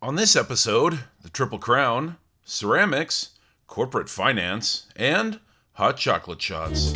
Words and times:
On 0.00 0.14
this 0.14 0.36
episode, 0.36 1.00
the 1.22 1.28
Triple 1.28 1.58
Crown, 1.58 2.18
ceramics, 2.44 3.30
corporate 3.66 4.08
finance, 4.08 4.86
and 4.94 5.40
hot 5.72 5.96
chocolate 5.96 6.40
shots. 6.40 6.92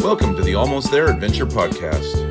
Welcome 0.00 0.36
to 0.36 0.42
the 0.44 0.54
Almost 0.56 0.92
There 0.92 1.10
Adventure 1.10 1.46
Podcast. 1.46 2.27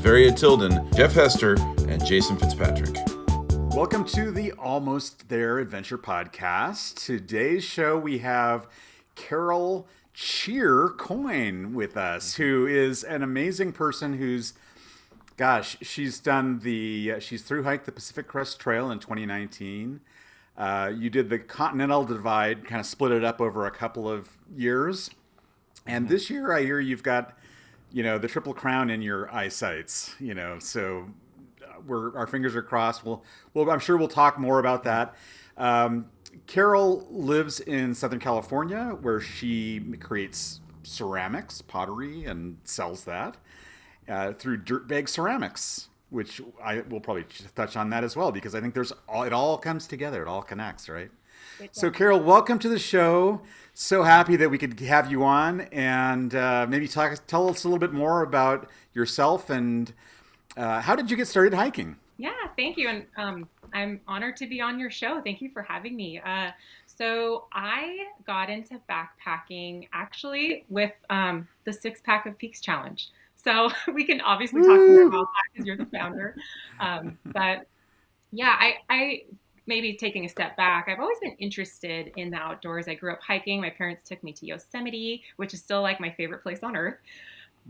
Severia 0.00 0.32
Tilden, 0.32 0.90
Jeff 0.94 1.12
Hester, 1.12 1.56
and 1.86 2.02
Jason 2.06 2.34
Fitzpatrick. 2.38 2.96
Welcome 3.74 4.06
to 4.06 4.30
the 4.30 4.50
Almost 4.52 5.28
There 5.28 5.58
Adventure 5.58 5.98
Podcast. 5.98 7.04
Today's 7.04 7.64
show 7.64 7.98
we 7.98 8.16
have 8.20 8.66
Carol 9.14 9.86
Cheer 10.14 10.88
Coyne 10.96 11.74
with 11.74 11.98
us, 11.98 12.36
who 12.36 12.66
is 12.66 13.04
an 13.04 13.22
amazing 13.22 13.74
person 13.74 14.14
who's, 14.14 14.54
gosh, 15.36 15.76
she's 15.82 16.18
done 16.18 16.60
the, 16.60 17.20
she's 17.20 17.42
through 17.42 17.64
hiked 17.64 17.84
the 17.84 17.92
Pacific 17.92 18.26
Crest 18.26 18.58
Trail 18.58 18.90
in 18.90 19.00
2019. 19.00 20.00
Uh, 20.56 20.90
you 20.96 21.10
did 21.10 21.28
the 21.28 21.38
Continental 21.38 22.04
Divide, 22.04 22.64
kind 22.64 22.80
of 22.80 22.86
split 22.86 23.12
it 23.12 23.22
up 23.22 23.38
over 23.38 23.66
a 23.66 23.70
couple 23.70 24.10
of 24.10 24.30
years. 24.56 25.10
And 25.86 26.08
this 26.08 26.30
year, 26.30 26.54
I 26.54 26.62
hear 26.62 26.80
you've 26.80 27.02
got, 27.02 27.36
you 27.92 28.02
know, 28.02 28.18
the 28.18 28.28
Triple 28.28 28.54
Crown 28.54 28.90
in 28.90 29.02
your 29.02 29.32
eyesights, 29.34 30.14
you 30.20 30.34
know, 30.34 30.58
so 30.58 31.06
uh, 31.62 31.80
we're 31.86 32.16
our 32.16 32.26
fingers 32.26 32.54
are 32.54 32.62
crossed. 32.62 33.04
We'll, 33.04 33.24
well, 33.54 33.70
I'm 33.70 33.80
sure 33.80 33.96
we'll 33.96 34.08
talk 34.08 34.38
more 34.38 34.58
about 34.58 34.84
that. 34.84 35.14
Um, 35.56 36.06
Carol 36.46 37.06
lives 37.10 37.60
in 37.60 37.94
Southern 37.94 38.20
California, 38.20 38.96
where 39.00 39.20
she 39.20 39.80
creates 40.00 40.60
ceramics, 40.82 41.62
pottery, 41.62 42.24
and 42.24 42.58
sells 42.64 43.04
that 43.04 43.36
uh, 44.08 44.32
through 44.32 44.58
Dirtbag 44.62 45.08
Ceramics, 45.08 45.88
which 46.10 46.40
I 46.62 46.80
will 46.80 47.00
probably 47.00 47.26
touch 47.54 47.76
on 47.76 47.90
that 47.90 48.04
as 48.04 48.16
well 48.16 48.32
because 48.32 48.54
I 48.54 48.60
think 48.60 48.74
there's 48.74 48.92
all 49.08 49.22
it 49.22 49.32
all 49.32 49.58
comes 49.58 49.86
together, 49.86 50.22
it 50.22 50.28
all 50.28 50.42
connects, 50.42 50.88
right? 50.88 51.10
So, 51.72 51.90
Carol, 51.90 52.20
welcome 52.20 52.58
to 52.60 52.68
the 52.68 52.78
show. 52.78 53.42
So 53.82 54.02
happy 54.02 54.36
that 54.36 54.50
we 54.50 54.58
could 54.58 54.78
have 54.80 55.10
you 55.10 55.24
on 55.24 55.62
and 55.72 56.34
uh, 56.34 56.66
maybe 56.68 56.86
talk, 56.86 57.18
tell 57.26 57.48
us 57.48 57.64
a 57.64 57.66
little 57.66 57.78
bit 57.78 57.94
more 57.94 58.20
about 58.20 58.68
yourself 58.92 59.48
and 59.48 59.90
uh, 60.54 60.82
how 60.82 60.94
did 60.94 61.10
you 61.10 61.16
get 61.16 61.28
started 61.28 61.54
hiking? 61.54 61.96
Yeah, 62.18 62.34
thank 62.58 62.76
you. 62.76 62.90
And 62.90 63.06
um, 63.16 63.48
I'm 63.72 64.02
honored 64.06 64.36
to 64.36 64.46
be 64.46 64.60
on 64.60 64.78
your 64.78 64.90
show. 64.90 65.22
Thank 65.22 65.40
you 65.40 65.50
for 65.50 65.62
having 65.62 65.96
me. 65.96 66.20
Uh, 66.20 66.50
so, 66.84 67.46
I 67.54 68.08
got 68.26 68.50
into 68.50 68.78
backpacking 68.86 69.88
actually 69.94 70.66
with 70.68 70.92
um, 71.08 71.48
the 71.64 71.72
Six 71.72 72.02
Pack 72.02 72.26
of 72.26 72.36
Peaks 72.36 72.60
Challenge. 72.60 73.08
So, 73.42 73.70
we 73.94 74.04
can 74.04 74.20
obviously 74.20 74.60
talk 74.60 74.76
more 74.76 75.06
about 75.06 75.24
that 75.24 75.44
because 75.54 75.66
you're 75.66 75.78
the 75.78 75.86
founder. 75.86 76.36
Um, 76.80 77.18
but 77.24 77.66
yeah, 78.30 78.56
I, 78.60 78.74
I 78.90 79.22
maybe 79.66 79.94
taking 79.94 80.24
a 80.24 80.28
step 80.28 80.56
back, 80.56 80.88
I've 80.88 81.00
always 81.00 81.18
been 81.20 81.36
interested 81.38 82.12
in 82.16 82.30
the 82.30 82.36
outdoors. 82.36 82.88
I 82.88 82.94
grew 82.94 83.12
up 83.12 83.20
hiking. 83.20 83.60
My 83.60 83.70
parents 83.70 84.08
took 84.08 84.22
me 84.22 84.32
to 84.32 84.46
Yosemite, 84.46 85.22
which 85.36 85.54
is 85.54 85.60
still 85.60 85.82
like 85.82 86.00
my 86.00 86.10
favorite 86.10 86.42
place 86.42 86.62
on 86.62 86.76
earth. 86.76 86.98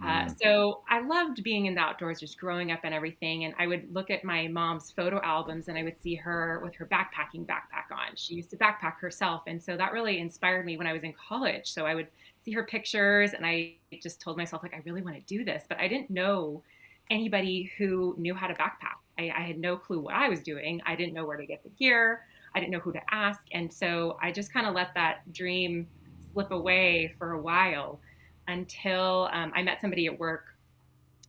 Uh, 0.02 0.28
so 0.42 0.80
I 0.88 1.00
loved 1.00 1.42
being 1.42 1.66
in 1.66 1.74
the 1.74 1.80
outdoors, 1.80 2.20
just 2.20 2.38
growing 2.38 2.72
up 2.72 2.80
and 2.84 2.94
everything. 2.94 3.44
And 3.44 3.55
I 3.58 3.66
would 3.66 3.92
look 3.92 4.08
at 4.11 4.24
my 4.24 4.48
mom's 4.48 4.91
photo 4.91 5.20
albums 5.22 5.68
and 5.68 5.77
I 5.77 5.83
would 5.83 6.00
see 6.00 6.14
her 6.14 6.61
with 6.64 6.74
her 6.77 6.86
backpacking 6.86 7.45
backpack 7.45 7.92
on. 7.92 8.17
She 8.17 8.34
used 8.34 8.51
to 8.51 8.57
backpack 8.57 8.98
herself. 8.98 9.42
And 9.46 9.62
so 9.62 9.77
that 9.77 9.92
really 9.92 10.18
inspired 10.18 10.64
me 10.64 10.78
when 10.78 10.86
I 10.86 10.92
was 10.92 11.02
in 11.02 11.12
college. 11.12 11.70
So 11.70 11.84
I 11.84 11.95
would 11.95 12.08
see 12.42 12.52
her 12.52 12.64
pictures 12.64 13.33
and 13.34 13.45
I 13.45 13.74
just 14.01 14.20
told 14.20 14.39
myself, 14.39 14.62
like, 14.62 14.72
I 14.72 14.80
really 14.86 15.02
want 15.02 15.17
to 15.17 15.22
do 15.22 15.45
this. 15.45 15.64
But 15.68 15.78
I 15.78 15.89
didn't 15.89 16.08
know 16.08 16.62
anybody 17.10 17.72
who 17.76 18.14
knew 18.18 18.34
how 18.34 18.46
to 18.46 18.54
backpack. 18.54 18.98
I, 19.18 19.32
I 19.36 19.42
had 19.42 19.58
no 19.58 19.76
clue 19.76 20.00
what 20.00 20.14
I 20.14 20.28
was 20.28 20.40
doing. 20.40 20.80
I 20.86 20.96
didn't 20.96 21.14
know 21.14 21.26
where 21.26 21.36
to 21.36 21.46
get 21.46 21.62
the 21.62 21.70
gear. 21.70 22.22
I 22.54 22.60
didn't 22.60 22.72
know 22.72 22.78
who 22.78 22.92
to 22.92 23.00
ask. 23.10 23.40
And 23.52 23.72
so 23.72 24.16
I 24.22 24.32
just 24.32 24.52
kind 24.52 24.66
of 24.66 24.74
let 24.74 24.94
that 24.94 25.32
dream 25.32 25.86
slip 26.32 26.50
away 26.50 27.14
for 27.18 27.32
a 27.32 27.40
while 27.40 28.00
until 28.48 29.28
um, 29.32 29.52
I 29.54 29.62
met 29.62 29.80
somebody 29.80 30.06
at 30.06 30.18
work 30.18 30.46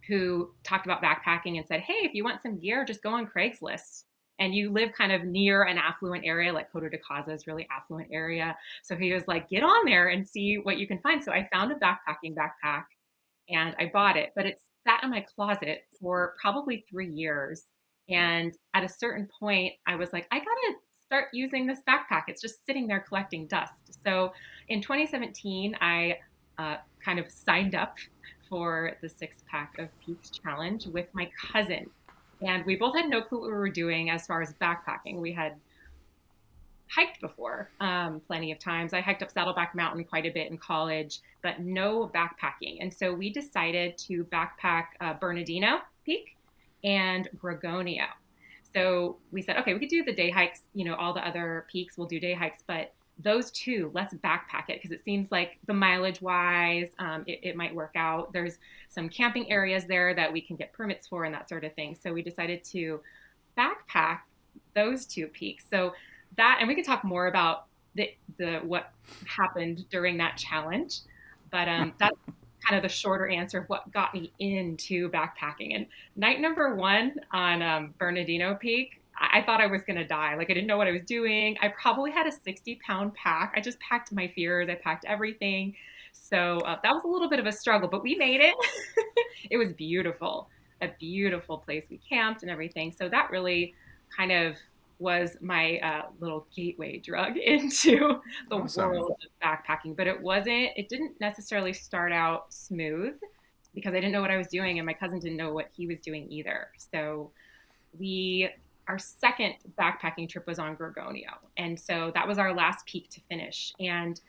who 0.08 0.52
talked 0.64 0.86
about 0.86 1.02
backpacking 1.02 1.58
and 1.58 1.68
said, 1.68 1.82
Hey, 1.82 2.00
if 2.04 2.14
you 2.14 2.24
want 2.24 2.42
some 2.42 2.58
gear, 2.58 2.86
just 2.86 3.04
go 3.04 3.12
on 3.12 3.28
Craigslist. 3.28 4.04
And 4.40 4.56
you 4.56 4.72
live 4.72 4.90
kind 4.98 5.12
of 5.12 5.24
near 5.24 5.64
an 5.64 5.78
affluent 5.78 6.26
area, 6.26 6.52
like 6.52 6.72
Coto 6.74 6.90
de 6.90 6.98
Caza 6.98 7.32
is 7.32 7.46
really 7.46 7.68
affluent 7.70 8.10
area. 8.12 8.58
So 8.82 8.96
he 8.96 9.14
was 9.14 9.28
like, 9.28 9.48
get 9.50 9.62
on 9.62 9.86
there 9.86 10.08
and 10.08 10.28
see 10.28 10.58
what 10.58 10.80
you 10.80 10.88
can 10.88 10.98
find. 11.00 11.24
So 11.24 11.32
I 11.32 11.48
found 11.54 11.72
a 11.72 11.76
backpacking 11.76 12.34
backpack 12.34 12.86
and 13.50 13.76
I 13.78 13.92
bought 13.94 14.18
it, 14.18 14.32
but 14.36 14.48
it 14.48 14.60
sat 14.88 15.04
in 15.04 15.10
my 15.10 15.22
closet 15.36 15.84
for 16.00 16.36
probably 16.42 16.86
three 16.90 17.10
years. 17.10 17.64
And 18.10 18.54
at 18.74 18.84
a 18.84 18.90
certain 18.90 19.28
point, 19.40 19.74
I 19.88 19.96
was 19.96 20.12
like, 20.12 20.28
I 20.32 20.40
gotta 20.40 20.74
start 21.06 21.28
using 21.34 21.68
this 21.68 21.80
backpack. 21.88 22.24
It's 22.28 22.42
just 22.42 22.66
sitting 22.66 22.88
there 22.88 23.00
collecting 23.00 23.48
dust. 23.48 23.74
So 24.04 24.34
in 24.70 24.82
2017, 24.82 25.76
I 25.80 26.18
uh, 26.58 26.78
kind 27.04 27.20
of 27.20 27.32
signed 27.32 27.76
up 27.76 27.96
for 28.50 28.98
the 29.02 29.10
six 29.10 29.38
pack 29.50 29.78
of 29.80 29.88
peaks 30.06 30.30
challenge 30.30 30.88
with 30.88 31.08
my 31.14 31.30
cousin 31.52 31.90
and 32.42 32.66
we 32.66 32.76
both 32.76 32.96
had 32.96 33.10
no 33.10 33.22
clue 33.22 33.40
what 33.40 33.48
we 33.48 33.54
were 33.54 33.70
doing 33.70 34.10
as 34.10 34.26
far 34.26 34.42
as 34.42 34.54
backpacking 34.56 35.18
we 35.18 35.32
had 35.32 35.56
hiked 36.94 37.22
before 37.22 37.70
um, 37.80 38.22
plenty 38.28 38.52
of 38.52 38.60
times 38.60 38.94
i 38.94 39.02
hiked 39.02 39.24
up 39.24 39.32
saddleback 39.32 39.74
mountain 39.76 40.04
quite 40.04 40.26
a 40.26 40.30
bit 40.30 40.52
in 40.52 40.58
college 40.58 41.20
but 41.42 41.60
no 41.60 42.12
backpacking 42.14 42.78
and 42.82 42.94
so 42.94 43.14
we 43.14 43.32
decided 43.32 43.98
to 43.98 44.26
backpack 44.26 44.86
uh, 45.00 45.14
bernardino 45.14 45.80
peak 46.06 46.36
and 46.84 47.30
Gorgonio. 47.42 48.08
so 48.74 49.18
we 49.32 49.42
said 49.42 49.58
okay 49.58 49.74
we 49.74 49.80
could 49.80 49.90
do 49.90 50.04
the 50.04 50.14
day 50.14 50.30
hikes 50.30 50.62
you 50.74 50.84
know 50.84 50.96
all 50.96 51.14
the 51.14 51.26
other 51.26 51.66
peaks 51.72 51.98
we'll 51.98 52.08
do 52.08 52.20
day 52.20 52.34
hikes 52.34 52.64
but 52.68 52.94
those 53.24 53.52
two, 53.52 53.92
let's 53.94 54.14
backpack 54.16 54.70
it 54.70 54.82
because 54.82 54.92
it 54.92 55.04
seems 55.04 55.32
like 55.32 55.60
the 55.68 55.74
mileage 55.74 56.22
wise, 56.22 56.90
um, 57.00 57.24
it, 57.28 57.40
it, 57.44 57.56
might 57.56 57.74
work 57.74 57.92
out. 57.96 58.34
There's 58.34 58.58
some 58.90 59.10
camping 59.10 59.52
areas 59.52 59.86
there 59.86 60.14
that 60.16 60.32
we 60.32 60.42
can 60.42 60.56
get 60.56 60.74
permits 60.74 61.08
for 61.08 61.26
and 61.26 61.34
that 61.34 61.48
sort 61.48 61.64
of 61.64 61.74
thing. 61.74 61.98
So 62.02 62.14
we 62.14 62.22
decided 62.22 62.64
to 62.66 63.00
backpack 63.58 64.20
those 64.76 65.06
two 65.06 65.28
peaks. 65.28 65.66
So 65.70 65.94
that, 66.38 66.58
and 66.60 66.68
we 66.68 66.76
can 66.76 66.84
talk 66.84 67.04
more 67.04 67.28
about 67.28 67.66
the, 67.96 68.14
the 68.38 68.60
what 68.64 68.92
happened 69.26 69.86
during 69.90 70.18
that 70.18 70.38
challenge, 70.38 71.00
but 71.52 71.68
um, 71.68 71.94
that's 72.00 72.18
kind 72.68 72.78
of 72.78 72.84
the 72.84 72.90
shorter 72.90 73.28
answer 73.28 73.60
of 73.60 73.66
what 73.68 73.92
got 73.92 74.14
me 74.14 74.32
into 74.40 75.10
backpacking. 75.10 75.76
And 75.76 75.88
night 76.16 76.40
number 76.40 76.76
one 76.76 77.16
on 77.32 77.62
um, 77.62 77.94
Bernardino 77.98 78.56
Peak, 78.56 79.02
I 79.20 79.42
thought 79.42 79.62
I 79.62 79.68
was 79.68 79.82
going 79.84 79.98
to 79.98 80.06
die. 80.06 80.36
Like 80.36 80.50
I 80.50 80.54
didn't 80.54 80.68
know 80.68 80.78
what 80.78 80.88
I 80.88 80.92
was 80.92 81.04
doing. 81.04 81.58
I 81.62 81.70
probably 81.70 82.12
had 82.12 82.28
a 82.28 82.32
60 82.32 82.80
pound 82.86 83.14
pack. 83.14 83.54
I 83.56 83.62
just 83.62 83.80
packed 83.80 84.12
my 84.12 84.28
fears. 84.28 84.70
I 84.70 84.76
packed 84.76 85.06
everything. 85.06 85.76
So 86.12 86.60
uh, 86.60 86.78
that 86.84 86.94
was 86.94 87.04
a 87.04 87.08
little 87.08 87.30
bit 87.30 87.40
of 87.40 87.46
a 87.46 87.52
struggle, 87.52 87.88
but 87.88 88.04
we 88.04 88.16
made 88.16 88.42
it. 88.42 88.56
it 89.50 89.58
was 89.58 89.72
beautiful, 89.74 90.50
a 90.82 90.90
beautiful 91.00 91.58
place. 91.58 91.86
We 91.90 91.98
camped 91.98 92.42
and 92.42 92.52
everything. 92.52 92.92
So 92.92 93.10
that 93.10 93.30
really 93.32 93.74
kind 94.16 94.32
of 94.32 94.56
was 95.02 95.36
my 95.42 95.80
uh, 95.80 96.04
little 96.20 96.46
gateway 96.56 96.98
drug 97.00 97.36
into 97.38 98.22
the 98.50 98.56
Awesome. 98.56 98.92
world 98.92 99.12
of 99.12 99.46
backpacking. 99.46 99.98
But 99.98 100.08
it 100.08 100.22
wasn't, 100.22 100.70
it 100.78 100.88
didn't 100.88 101.20
necessarily 101.20 101.74
start 101.74 102.12
out 102.12 102.54
smooth 102.54 103.16
because 103.74 103.94
I 103.94 103.98
didn't 103.98 104.12
know 104.12 104.22
what 104.22 104.32
I 104.32 104.38
was 104.38 104.48
doing 104.48 104.78
and 104.80 104.86
my 104.86 104.94
cousin 104.94 105.20
didn't 105.20 105.38
know 105.38 105.54
what 105.54 105.70
he 105.76 105.88
was 105.88 106.00
doing 106.02 106.32
either. 106.32 106.70
So 106.78 107.32
we 107.98 108.50
our 108.88 108.98
second 109.00 109.54
backpacking 109.80 110.28
trip 110.28 110.46
was 110.48 110.60
on 110.60 110.76
Gorgonio. 110.76 111.38
And 111.58 111.80
so 111.80 112.12
that 112.14 112.28
was 112.28 112.38
our 112.38 112.54
last 112.54 112.86
peak 112.86 113.10
to 113.12 113.22
finish. 113.30 113.74
And 113.80 114.20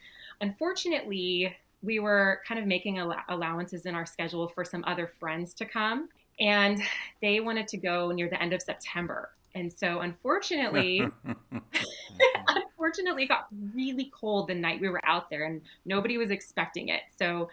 unfortunately, 0.41 1.57
we 1.83 1.99
were 1.99 2.43
kind 2.47 2.61
of 2.61 2.67
making 2.67 2.99
allow- 3.01 3.25
allowances 3.29 3.87
in 3.87 3.95
our 3.95 4.07
schedule 4.07 4.49
for 4.49 4.65
some 4.65 4.85
other 4.87 5.11
friends 5.19 5.53
to 5.55 5.65
come. 5.65 6.09
And 6.39 6.81
they 7.21 7.41
wanted 7.41 7.67
to 7.69 7.77
go 7.77 8.13
near 8.13 8.29
the 8.29 8.41
end 8.41 8.53
of 8.53 8.63
September. 8.63 9.31
And 9.55 9.73
so 9.73 10.01
unfortunately, 10.01 11.03
unfortunately, 12.49 13.25
it 13.25 13.29
got 13.29 13.49
really 13.75 14.11
cold 14.19 14.49
the 14.49 14.55
night 14.55 14.81
we 14.81 14.89
were 14.89 15.05
out 15.05 15.31
there 15.31 15.45
and 15.45 15.61
nobody 15.85 16.19
was 16.19 16.31
expecting 16.31 16.89
it. 16.89 17.03
So 17.19 17.49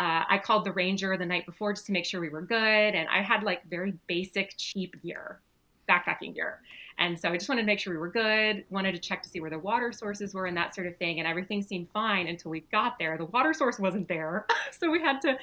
uh, 0.00 0.24
I 0.28 0.38
called 0.38 0.64
the 0.64 0.72
ranger 0.72 1.16
the 1.16 1.26
night 1.26 1.44
before 1.44 1.72
just 1.72 1.86
to 1.86 1.92
make 1.92 2.04
sure 2.04 2.20
we 2.20 2.28
were 2.28 2.42
good. 2.42 2.56
And 2.94 3.08
I 3.08 3.22
had 3.22 3.42
like 3.42 3.68
very 3.68 3.94
basic, 4.06 4.54
cheap 4.56 5.00
gear 5.02 5.40
backpacking 5.88 6.34
gear. 6.34 6.60
And 6.98 7.18
so 7.18 7.30
I 7.30 7.36
just 7.36 7.48
wanted 7.48 7.62
to 7.62 7.66
make 7.66 7.78
sure 7.78 7.92
we 7.92 7.98
were 7.98 8.10
good, 8.10 8.64
wanted 8.70 8.92
to 8.92 8.98
check 8.98 9.22
to 9.22 9.28
see 9.28 9.40
where 9.40 9.50
the 9.50 9.58
water 9.58 9.92
sources 9.92 10.34
were 10.34 10.46
and 10.46 10.56
that 10.56 10.74
sort 10.74 10.86
of 10.86 10.96
thing. 10.98 11.18
And 11.18 11.26
everything 11.26 11.62
seemed 11.62 11.88
fine 11.90 12.26
until 12.26 12.50
we 12.50 12.60
got 12.72 12.98
there. 12.98 13.16
The 13.16 13.24
water 13.26 13.52
source 13.52 13.78
wasn't 13.78 14.08
there. 14.08 14.46
so 14.78 14.90
we 14.90 15.00
had 15.00 15.20
to 15.22 15.38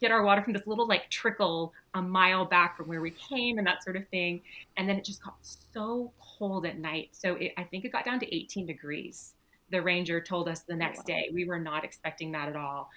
get 0.00 0.10
our 0.10 0.22
water 0.22 0.42
from 0.42 0.52
this 0.52 0.66
little 0.66 0.86
like 0.86 1.08
trickle 1.10 1.72
a 1.94 2.02
mile 2.02 2.44
back 2.44 2.76
from 2.76 2.88
where 2.88 3.00
we 3.00 3.10
came 3.10 3.58
and 3.58 3.66
that 3.66 3.84
sort 3.84 3.96
of 3.96 4.08
thing. 4.08 4.40
And 4.76 4.88
then 4.88 4.96
it 4.96 5.04
just 5.04 5.22
got 5.22 5.36
so 5.42 6.12
cold 6.38 6.64
at 6.66 6.78
night. 6.78 7.10
So 7.12 7.34
it, 7.34 7.52
I 7.56 7.64
think 7.64 7.84
it 7.84 7.92
got 7.92 8.04
down 8.04 8.20
to 8.20 8.34
18 8.34 8.66
degrees. 8.66 9.34
The 9.70 9.80
ranger 9.80 10.20
told 10.20 10.48
us 10.48 10.62
the 10.62 10.74
next 10.74 11.06
day. 11.06 11.30
We 11.32 11.44
were 11.44 11.58
not 11.58 11.84
expecting 11.84 12.32
that 12.32 12.48
at 12.48 12.56
all. 12.56 12.90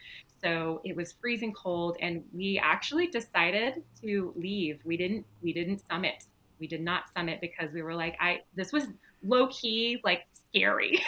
So 0.44 0.82
it 0.84 0.96
was 0.96 1.14
freezing 1.14 1.54
cold 1.54 1.98
and 2.02 2.24
we 2.34 2.60
actually 2.62 3.08
decided 3.08 3.84
to 4.02 4.34
leave. 4.36 4.82
We 4.84 4.98
didn't 4.98 5.26
we 5.42 5.54
didn't 5.54 5.82
summit. 5.90 6.26
We 6.60 6.68
did 6.68 6.82
not 6.82 7.04
summit 7.16 7.42
because 7.42 7.72
we 7.74 7.82
were 7.82 7.96
like 7.96 8.18
I 8.20 8.42
this 8.56 8.72
was 8.72 8.88
low 9.24 9.48
key 9.48 10.02
like 10.04 10.26
scary. 10.54 11.02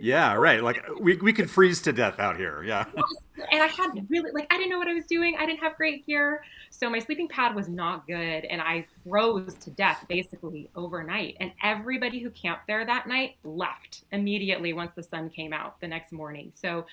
Yeah, 0.00 0.34
right. 0.34 0.64
Like 0.64 0.82
we 1.00 1.16
we 1.18 1.32
could 1.32 1.48
freeze 1.48 1.80
to 1.82 1.92
death 1.92 2.18
out 2.18 2.36
here. 2.36 2.64
Yeah. 2.64 2.86
and 3.52 3.62
I 3.62 3.68
had 3.68 3.90
really 4.08 4.32
like 4.32 4.52
I 4.52 4.56
didn't 4.56 4.70
know 4.70 4.78
what 4.78 4.88
I 4.88 4.94
was 4.94 5.06
doing. 5.06 5.36
I 5.38 5.46
didn't 5.46 5.60
have 5.60 5.76
great 5.76 6.04
gear, 6.04 6.42
so 6.70 6.90
my 6.90 6.98
sleeping 6.98 7.28
pad 7.28 7.54
was 7.54 7.68
not 7.68 8.04
good, 8.08 8.44
and 8.44 8.60
I 8.60 8.84
froze 9.08 9.54
to 9.54 9.70
death 9.70 10.04
basically 10.08 10.68
overnight. 10.74 11.36
And 11.38 11.52
everybody 11.62 12.18
who 12.18 12.30
camped 12.30 12.66
there 12.66 12.84
that 12.84 13.06
night 13.06 13.36
left 13.44 14.02
immediately 14.10 14.72
once 14.72 14.90
the 14.96 15.04
sun 15.04 15.30
came 15.30 15.52
out 15.52 15.80
the 15.80 15.86
next 15.86 16.10
morning. 16.10 16.52
So 16.60 16.84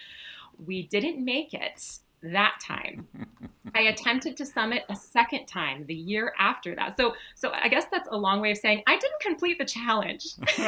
we 0.68 0.84
didn't 0.84 1.24
make 1.24 1.56
it 1.56 2.00
that 2.24 2.60
time. 2.66 3.08
I 3.76 3.82
attempted 3.82 4.36
to 4.38 4.46
summit 4.46 4.84
a 4.90 4.96
second 4.96 5.46
time 5.46 5.86
the 5.86 5.94
year 5.94 6.34
after 6.40 6.74
that. 6.76 6.98
So 6.98 7.14
so 7.36 7.52
I 7.52 7.68
guess 7.68 7.86
that's 7.92 8.10
a 8.12 8.18
long 8.18 8.42
way 8.42 8.52
of 8.52 8.58
saying 8.58 8.82
I 8.88 8.98
didn't 8.98 9.20
complete 9.22 9.58
the 9.60 9.66
challenge. 9.66 10.26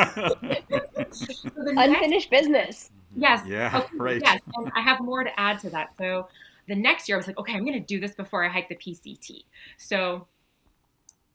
So 1.11 1.63
the 1.63 1.73
next- 1.73 1.95
Unfinished 1.95 2.29
business. 2.29 2.91
Yes. 3.15 3.45
Yeah, 3.45 3.71
Okay, 3.83 3.97
right. 3.97 4.21
Yes, 4.23 4.39
and 4.55 4.71
I 4.75 4.81
have 4.81 5.01
more 5.01 5.23
to 5.23 5.39
add 5.39 5.59
to 5.59 5.69
that. 5.71 5.89
So 5.97 6.29
the 6.67 6.75
next 6.75 7.09
year, 7.09 7.17
I 7.17 7.19
was 7.19 7.27
like, 7.27 7.37
okay, 7.39 7.53
I'm 7.53 7.65
going 7.65 7.73
to 7.73 7.79
do 7.85 7.99
this 7.99 8.13
before 8.13 8.45
I 8.45 8.49
hike 8.49 8.69
the 8.69 8.75
PCT. 8.75 9.43
So 9.77 10.27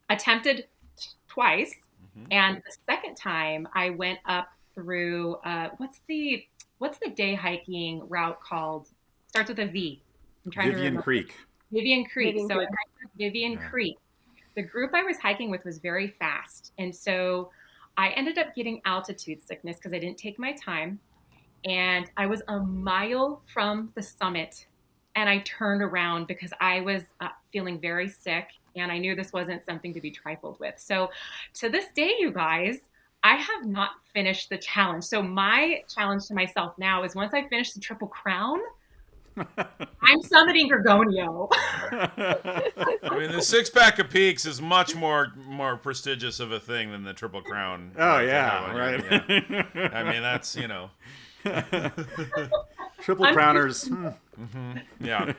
attempted 0.08 0.66
t- 0.96 1.08
twice, 1.28 1.74
Mhm. 2.18 2.26
and 2.30 2.56
the 2.58 2.76
second 2.86 3.16
time 3.16 3.68
I 3.74 3.90
went 3.90 4.20
up 4.24 4.48
through 4.74 5.34
uh, 5.44 5.70
what's 5.78 6.00
the 6.06 6.46
what's 6.78 6.98
the 6.98 7.10
day 7.10 7.34
hiking 7.34 8.06
route 8.08 8.40
called? 8.40 8.88
Starts 9.28 9.48
with 9.50 9.58
a 9.58 9.66
V. 9.66 10.00
I'm 10.46 10.52
trying 10.52 10.66
to 10.68 10.72
Vivian 10.72 10.92
remember. 10.92 11.02
Creek. 11.02 11.34
Vivian 11.72 12.04
Creek. 12.04 12.34
Vivian 12.34 12.48
so 12.48 12.54
Creek. 12.56 12.68
I 12.70 13.08
Vivian 13.18 13.52
Yeah. 13.52 13.68
Creek. 13.68 13.98
The 14.54 14.62
group 14.62 14.92
I 14.94 15.02
was 15.02 15.18
hiking 15.18 15.50
with 15.50 15.64
was 15.64 15.78
very 15.78 16.08
fast. 16.08 16.72
And 16.78 16.94
so 16.94 17.50
I 17.98 18.10
ended 18.10 18.38
up 18.38 18.54
getting 18.54 18.80
altitude 18.84 19.42
sickness 19.46 19.76
because 19.76 19.92
I 19.92 19.98
didn't 19.98 20.18
take 20.18 20.38
my 20.38 20.52
time. 20.52 20.98
And 21.64 22.10
I 22.16 22.26
was 22.26 22.42
a 22.48 22.60
mile 22.60 23.42
from 23.52 23.92
the 23.94 24.02
summit 24.02 24.66
and 25.16 25.28
I 25.28 25.38
turned 25.40 25.82
around 25.82 26.26
because 26.26 26.52
I 26.60 26.80
was 26.80 27.02
uh, 27.20 27.28
feeling 27.52 27.80
very 27.80 28.08
sick 28.08 28.48
and 28.76 28.92
I 28.92 28.98
knew 28.98 29.14
this 29.16 29.32
wasn't 29.32 29.64
something 29.64 29.92
to 29.94 30.00
be 30.00 30.10
trifled 30.10 30.60
with. 30.60 30.74
So 30.78 31.10
to 31.54 31.68
this 31.68 31.86
day, 31.94 32.14
you 32.18 32.30
guys, 32.30 32.76
I 33.22 33.36
have 33.36 33.64
not 33.64 33.92
finished 34.14 34.50
the 34.50 34.58
challenge. 34.58 35.04
So 35.04 35.22
my 35.22 35.82
challenge 35.92 36.26
to 36.26 36.34
myself 36.34 36.78
now 36.78 37.02
is 37.02 37.14
once 37.14 37.34
I 37.34 37.48
finish 37.48 37.72
the 37.72 37.80
Triple 37.80 38.08
Crown, 38.08 38.60
I'm 39.36 40.20
summiting 40.22 40.68
Gorgonio. 40.70 41.48
I 43.02 43.18
mean, 43.18 43.32
the 43.32 43.42
six 43.42 43.68
pack 43.70 43.98
of 43.98 44.08
peaks 44.10 44.46
is 44.46 44.60
much 44.62 44.94
more 44.94 45.32
more 45.46 45.76
prestigious 45.76 46.40
of 46.40 46.52
a 46.52 46.60
thing 46.60 46.90
than 46.92 47.04
the 47.04 47.12
Triple 47.12 47.42
Crown. 47.42 47.92
oh 47.98 48.00
Right, 48.16 48.26
yeah, 48.26 49.22
yeah. 49.28 49.62
right. 49.74 49.94
I 49.94 50.02
mean, 50.10 50.22
that's 50.22 50.56
you 50.56 50.68
know, 50.68 50.90
Triple 53.00 53.26
crowners. 53.26 53.88
hmm. 53.88 54.78
yeah. 55.00 55.32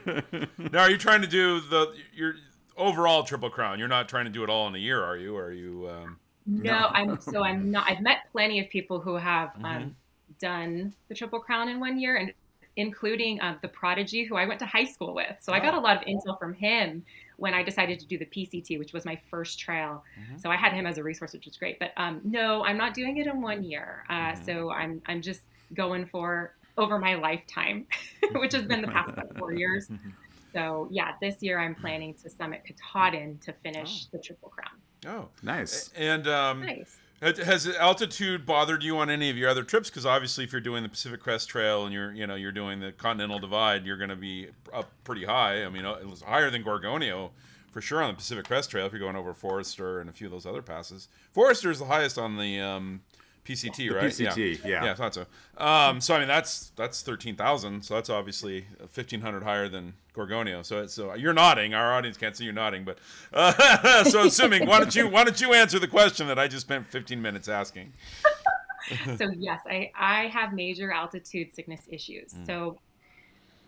Now, 0.72 0.80
are 0.82 0.90
you 0.90 0.98
trying 0.98 1.22
to 1.22 1.28
do 1.28 1.60
the 1.60 1.92
your 2.14 2.34
overall 2.76 3.22
Triple 3.24 3.50
Crown? 3.50 3.78
You're 3.78 3.88
not 3.88 4.08
trying 4.08 4.24
to 4.24 4.30
do 4.30 4.42
it 4.44 4.50
all 4.50 4.66
in 4.68 4.74
a 4.74 4.78
year, 4.78 5.02
are 5.02 5.16
you? 5.16 5.36
Are 5.36 5.52
you? 5.52 5.88
Um, 5.90 6.18
No, 6.46 6.72
No. 6.72 6.86
I'm 6.92 7.20
so 7.20 7.42
I'm 7.42 7.70
not. 7.70 7.90
I've 7.90 8.00
met 8.00 8.18
plenty 8.32 8.60
of 8.60 8.68
people 8.70 9.00
who 9.00 9.16
have 9.16 9.50
Mhm. 9.54 9.64
um, 9.64 9.96
done 10.40 10.94
the 11.08 11.14
Triple 11.14 11.40
Crown 11.40 11.68
in 11.68 11.80
one 11.80 11.98
year, 11.98 12.16
and 12.16 12.32
including 12.78 13.40
um, 13.42 13.58
the 13.60 13.68
Prodigy, 13.68 14.24
who 14.24 14.36
I 14.36 14.46
went 14.46 14.60
to 14.60 14.66
high 14.66 14.84
school 14.84 15.12
with. 15.12 15.34
So 15.40 15.52
I 15.52 15.58
got 15.60 15.74
a 15.74 15.78
Oh. 15.78 15.80
lot 15.80 15.96
of 15.98 16.02
intel 16.04 16.38
from 16.38 16.54
him 16.54 17.04
when 17.36 17.52
I 17.52 17.62
decided 17.62 17.98
to 18.00 18.06
do 18.06 18.16
the 18.18 18.24
PCT, 18.26 18.78
which 18.78 18.92
was 18.92 19.04
my 19.04 19.16
first 19.30 19.58
trail. 19.58 20.04
Mhm. 20.18 20.40
So 20.40 20.48
I 20.50 20.56
had 20.56 20.72
him 20.72 20.86
as 20.86 20.96
a 20.96 21.02
resource, 21.02 21.32
which 21.32 21.44
was 21.46 21.56
great. 21.56 21.78
But 21.78 21.92
um, 21.96 22.20
no, 22.24 22.64
I'm 22.64 22.78
not 22.78 22.94
doing 22.94 23.16
it 23.18 23.26
in 23.26 23.42
one 23.42 23.62
year. 23.64 24.04
Uh, 24.08 24.32
Mhm. 24.32 24.44
So 24.46 24.70
I'm 24.70 25.02
I'm 25.06 25.20
just 25.20 25.42
going 25.74 26.06
for 26.06 26.54
over 26.76 26.98
my 26.98 27.14
lifetime, 27.16 27.86
which 28.42 28.52
has 28.54 28.64
been 28.64 28.80
the 28.80 28.88
past 28.88 29.10
about 29.10 29.36
four 29.36 29.52
years. 29.52 29.90
So 30.54 30.88
yeah, 30.90 31.12
this 31.20 31.42
year 31.42 31.58
I'm 31.60 31.74
planning 31.74 32.14
to 32.22 32.30
summit 32.30 32.62
Katahdin 32.64 33.38
to 33.40 33.52
finish 33.52 34.06
the 34.06 34.18
Triple 34.18 34.48
Crown. 34.48 34.76
oh, 35.06 35.28
Nice. 35.42 35.90
and 35.94 36.26
um, 36.26 36.60
Nice. 36.64 36.96
Has- 37.20 37.66
altitude 37.66 38.46
bothered 38.46 38.84
you 38.84 38.98
on 38.98 39.10
any 39.10 39.28
of 39.28 39.36
your 39.36 39.48
other 39.48 39.64
trips? 39.64 39.90
Because 39.90 40.06
obviously, 40.06 40.44
if 40.44 40.52
you're 40.52 40.60
doing 40.60 40.82
the 40.82 40.88
Pacific 40.88 41.20
Crest 41.20 41.48
Trail 41.48 41.84
and 41.84 41.92
you're, 41.92 42.12
you 42.12 42.26
know, 42.26 42.36
you're 42.36 42.52
doing 42.52 42.78
the 42.80 42.92
Continental 42.92 43.40
Divide, 43.40 43.84
you're 43.84 43.96
going 43.96 44.10
to 44.10 44.16
be 44.16 44.48
up 44.72 44.90
pretty 45.02 45.24
high. 45.24 45.64
I 45.64 45.68
mean, 45.68 45.84
uh, 45.84 45.94
it 45.94 46.08
was 46.08 46.22
higher 46.22 46.50
than 46.50 46.62
Gorgonio 46.62 47.30
for 47.72 47.80
sure 47.80 48.02
on 48.02 48.10
the 48.10 48.16
Pacific 48.16 48.46
Crest 48.46 48.70
Trail 48.70 48.86
if 48.86 48.92
you're 48.92 49.00
going 49.00 49.16
over 49.16 49.34
Forester 49.34 50.00
and 50.00 50.08
a 50.08 50.12
few 50.12 50.26
of 50.26 50.32
those 50.32 50.46
other 50.46 50.62
passes. 50.62 51.08
Forester 51.32 51.70
is 51.70 51.80
the 51.80 51.86
highest 51.86 52.18
on 52.18 52.36
the 52.36 52.60
um, 52.60 53.00
PCT, 53.48 53.76
The 53.76 53.90
right? 53.90 54.04
PCT, 54.04 54.64
yeah. 54.64 54.84
yeah, 54.84 54.90
I 54.92 54.94
thought 54.94 55.14
so. 55.14 55.26
Um, 55.56 56.00
so 56.00 56.14
I 56.14 56.18
mean, 56.18 56.28
that's 56.28 56.70
that's 56.76 57.00
thirteen 57.02 57.34
thousand. 57.34 57.82
So 57.82 57.94
that's 57.94 58.10
obviously 58.10 58.66
fifteen 58.90 59.22
hundred 59.22 59.42
higher 59.42 59.68
than 59.68 59.94
Gorgonio. 60.14 60.64
So 60.64 60.86
so 60.86 61.14
you're 61.14 61.32
nodding. 61.32 61.72
Our 61.72 61.94
audience 61.94 62.18
can't 62.18 62.36
see 62.36 62.44
you 62.44 62.52
nodding, 62.52 62.84
but 62.84 62.98
uh, 63.32 64.04
so 64.04 64.26
assuming, 64.26 64.66
why 64.66 64.78
don't 64.78 64.94
you 64.94 65.08
why 65.08 65.24
don't 65.24 65.40
you 65.40 65.54
answer 65.54 65.78
the 65.78 65.88
question 65.88 66.26
that 66.28 66.38
I 66.38 66.46
just 66.46 66.66
spent 66.66 66.86
fifteen 66.86 67.22
minutes 67.22 67.48
asking? 67.48 67.92
so 69.16 69.30
yes, 69.36 69.60
I, 69.66 69.90
I 69.96 70.26
have 70.28 70.52
major 70.52 70.92
altitude 70.92 71.54
sickness 71.54 71.80
issues. 71.88 72.32
Mm. 72.32 72.46
So 72.46 72.78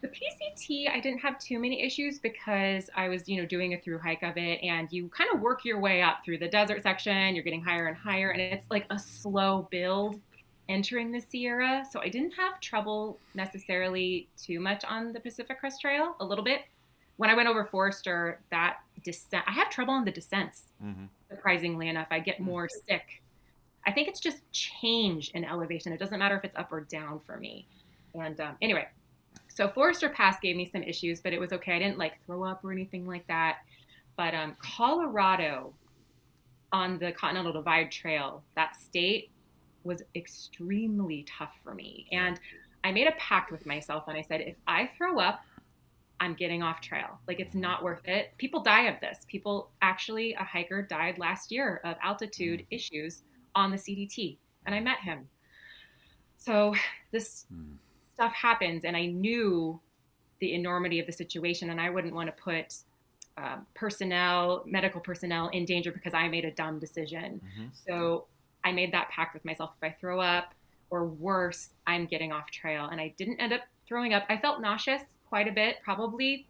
the 0.01 0.09
PCT, 0.09 0.91
I 0.91 1.01
didn't 1.01 1.19
have 1.21 1.39
too 1.39 1.59
many 1.59 1.83
issues 1.83 2.19
because 2.19 2.89
I 2.97 3.09
was, 3.09 3.29
you 3.29 3.41
know, 3.41 3.47
doing 3.47 3.75
a 3.75 3.81
through 3.81 3.99
hike 3.99 4.23
of 4.23 4.37
it, 4.37 4.63
and 4.63 4.91
you 4.91 5.09
kind 5.09 5.31
of 5.33 5.41
work 5.41 5.65
your 5.65 5.79
way 5.81 6.03
up 6.03 6.19
through 6.25 6.39
the 6.39 6.49
desert 6.49 6.83
section. 6.83 7.35
You're 7.35 7.45
getting 7.45 7.63
higher 7.63 7.87
and 7.87 7.97
higher, 7.97 8.31
and 8.31 8.41
it's 8.41 8.67
like 8.71 8.87
a 8.91 8.99
slow 8.99 9.69
build 9.71 10.19
entering 10.69 11.11
the 11.13 11.21
Sierra. 11.21 11.85
So 11.91 12.01
I 12.01 12.09
didn't 12.09 12.33
have 12.33 12.61
trouble 12.61 13.19
necessarily 13.35 14.29
too 14.41 14.61
much 14.61 14.85
on 14.85 15.13
the 15.13 15.21
Pacific 15.21 15.59
Crest 15.59 15.81
Trail. 15.81 16.15
A 16.21 16.25
little 16.25 16.45
bit. 16.45 16.63
When 17.17 17.29
I 17.29 17.35
went 17.35 17.49
over 17.49 17.65
Forester, 17.67 18.41
that 18.51 18.79
descent, 19.05 19.45
I 19.47 19.53
have 19.53 19.69
trouble 19.71 19.93
on 19.95 20.05
the 20.05 20.11
descents 20.13 20.63
Mm-hmm. 20.83 21.05
surprisingly 21.29 21.89
enough. 21.89 22.07
I 22.11 22.21
get 22.21 22.41
more 22.41 22.67
sick. 22.89 23.23
I 23.87 23.93
think 23.93 24.09
it's 24.09 24.21
just 24.21 24.39
change 24.53 25.31
in 25.35 25.45
elevation. 25.45 25.93
It 25.93 25.99
doesn't 25.99 26.19
matter 26.19 26.37
if 26.37 26.45
it's 26.45 26.57
up 26.57 26.73
or 26.73 26.81
down 26.83 27.21
for 27.27 27.37
me. 27.37 27.67
And 28.15 28.41
um, 28.41 28.57
anyway, 28.63 28.89
so 29.61 29.69
Forester 29.69 30.09
Pass 30.09 30.39
gave 30.41 30.57
me 30.57 30.71
some 30.73 30.83
issues, 30.83 31.21
but 31.21 31.35
it 31.35 31.39
was 31.39 31.53
okay. 31.53 31.77
I 31.77 31.79
didn't 31.79 31.99
like 31.99 32.15
throw 32.25 32.45
up 32.45 32.65
or 32.65 32.73
anything 32.73 33.07
like 33.07 33.27
that. 33.27 33.59
But 34.17 34.35
um, 34.35 34.57
Colorado 34.59 35.75
on 36.73 36.99
the 36.99 37.13
Continental 37.13 37.53
Divide 37.53 37.91
Trail, 37.91 38.43
that 38.57 38.75
state 38.75 39.31
was 39.85 40.03
extremely 40.17 41.27
tough 41.29 41.53
for 41.63 41.75
me. 41.75 42.07
And 42.11 42.41
I 42.85 42.91
made 42.91 43.07
a 43.07 43.13
pact 43.19 43.53
with 43.53 43.67
myself 43.67 44.05
and 44.09 44.17
I 44.17 44.23
said, 44.23 44.41
if 44.41 44.57
I 44.67 44.89
throw 44.97 45.19
up, 45.19 45.43
I'm 46.21 46.33
getting 46.33 46.63
off 46.63 46.81
trail. 46.81 47.21
Like 47.29 47.39
it's 47.39 47.55
not 47.55 47.83
worth 47.83 48.09
it. 48.09 48.33
People 48.39 48.63
die 48.63 48.85
of 48.85 48.99
this. 49.03 49.27
People 49.29 49.73
actually, 49.83 50.33
a 50.41 50.43
hiker 50.43 50.81
died 50.81 51.19
last 51.19 51.53
year 51.53 51.83
of 51.85 51.97
altitude 52.03 52.65
issues 52.71 53.25
on 53.55 53.71
the 53.71 53.77
CDT, 53.77 54.39
and 54.65 54.75
I 54.75 54.81
met 54.81 55.01
him. 55.01 55.29
So 56.39 56.75
this 57.13 57.45
Hmm. 57.53 57.73
Stuff 58.21 58.35
happens, 58.35 58.85
and 58.85 58.97
I 58.97 59.07
knew 59.07 59.81
the 60.41 60.53
enormity 60.55 61.01
of 61.01 61.07
the 61.07 61.13
situation, 61.13 61.71
and 61.71 61.81
I 61.81 61.89
wouldn't 61.89 62.15
want 62.15 62.29
to 62.35 62.43
put 62.43 62.77
um, 63.39 63.67
personnel, 63.75 64.63
medical 64.67 65.01
personnel, 65.01 65.49
in 65.49 65.65
danger 65.65 65.91
because 65.91 66.13
I 66.13 66.29
made 66.29 66.45
a 66.45 66.51
dumb 66.51 66.79
decision. 66.79 67.41
Mhm. 67.41 67.71
So 67.87 68.27
I 68.63 68.73
made 68.73 68.93
that 68.93 69.09
pact 69.09 69.33
with 69.33 69.45
myself. 69.47 69.73
If 69.81 69.83
I 69.83 69.97
throw 69.99 70.21
up, 70.21 70.53
or 70.91 71.05
worse, 71.07 71.71
I'm 71.87 72.07
getting 72.07 72.33
off 72.33 72.51
trail. 72.51 72.87
And 72.87 73.01
I 73.01 73.15
didn't 73.17 73.41
end 73.41 73.53
up 73.53 73.63
throwing 73.87 74.13
up. 74.13 74.25
I 74.29 74.37
felt 74.37 74.61
nauseous 74.61 75.03
quite 75.29 75.49
a 75.49 75.53
bit, 75.53 75.77
probably 75.83 76.47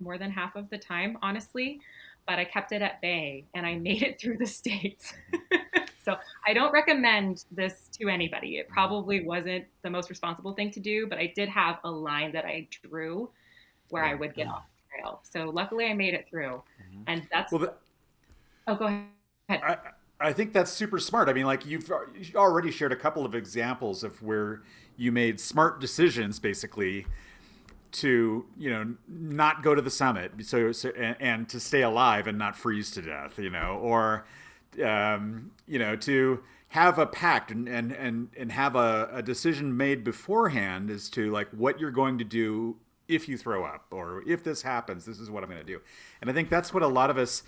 more 0.00 0.16
than 0.16 0.30
half 0.30 0.56
of 0.56 0.70
the 0.70 0.78
time, 0.78 1.18
honestly. 1.22 1.80
But 2.26 2.38
I 2.38 2.44
kept 2.44 2.72
it 2.72 2.82
at 2.82 3.00
bay 3.00 3.44
and 3.54 3.66
I 3.66 3.74
made 3.74 4.02
it 4.02 4.20
through 4.20 4.38
the 4.38 4.46
states. 4.60 5.12
so 6.08 6.16
I 6.46 6.54
don't 6.54 6.72
recommend 6.72 7.44
this 7.50 7.88
to 8.00 8.08
anybody. 8.08 8.58
It 8.58 8.68
probably 8.68 9.24
wasn't 9.24 9.66
the 9.82 9.90
most 9.90 10.10
responsible 10.10 10.54
thing 10.54 10.70
to 10.72 10.80
do, 10.80 11.06
but 11.06 11.18
I 11.18 11.32
did 11.36 11.48
have 11.50 11.78
a 11.84 11.90
line 11.90 12.32
that 12.32 12.44
I 12.44 12.68
drew 12.70 13.30
where 13.90 14.04
I 14.04 14.14
would 14.14 14.34
get 14.34 14.48
off 14.48 14.64
the 14.76 14.98
trail. 15.02 15.20
So 15.24 15.50
luckily 15.50 15.86
I 15.86 15.94
made 15.94 16.14
it 16.14 16.26
through. 16.30 16.62
Mhm. 16.80 17.08
And 17.08 17.28
that's, 17.32 17.52
Well, 17.52 17.60
the, 17.60 17.74
oh, 18.66 18.76
go 18.76 18.86
ahead. 18.86 19.62
I, 19.62 19.76
I 20.20 20.32
think 20.32 20.52
that's 20.52 20.70
super 20.70 20.98
smart. 20.98 21.28
I 21.28 21.32
mean, 21.32 21.46
like 21.46 21.66
you've 21.66 21.90
you've 22.14 22.36
already 22.36 22.70
shared 22.70 22.92
a 22.92 22.96
couple 22.96 23.24
of 23.24 23.34
examples 23.34 24.04
of 24.04 24.22
where 24.22 24.62
you 24.96 25.12
made 25.12 25.40
smart 25.40 25.80
decisions, 25.80 26.38
basically. 26.38 27.06
to 27.92 28.46
you 28.58 28.70
know 28.70 28.94
not 29.08 29.62
go 29.62 29.74
to 29.74 29.82
the 29.82 29.90
summit 29.90 30.32
so, 30.42 30.72
so 30.72 30.90
and, 30.90 31.16
and 31.20 31.48
to 31.48 31.60
stay 31.60 31.82
alive 31.82 32.26
and 32.26 32.38
not 32.38 32.56
freeze 32.56 32.90
to 32.90 33.02
death 33.02 33.38
you 33.38 33.50
know 33.50 33.78
or 33.82 34.26
um, 34.82 35.50
you 35.66 35.78
know 35.78 35.96
to 35.96 36.42
have 36.68 36.98
a 36.98 37.06
pact 37.06 37.50
and 37.50 37.68
and 37.68 37.92
and, 37.92 38.28
and 38.36 38.52
have 38.52 38.76
a, 38.76 39.08
a 39.12 39.22
decision 39.22 39.76
made 39.76 40.04
beforehand 40.04 40.90
as 40.90 41.08
to 41.10 41.30
like 41.30 41.48
what 41.50 41.80
you're 41.80 41.90
going 41.90 42.18
to 42.18 42.24
do 42.24 42.76
if 43.06 43.28
you 43.28 43.38
throw 43.38 43.64
up 43.64 43.86
or 43.90 44.22
if 44.26 44.44
this 44.44 44.62
happens 44.62 45.06
this 45.06 45.18
is 45.18 45.30
what 45.30 45.42
i'm 45.42 45.48
going 45.48 45.60
to 45.60 45.66
do 45.66 45.80
and 46.20 46.30
i 46.30 46.32
think 46.32 46.50
that's 46.50 46.74
what 46.74 46.82
a 46.82 46.88
lot 46.88 47.08
of 47.08 47.16
us 47.16 47.42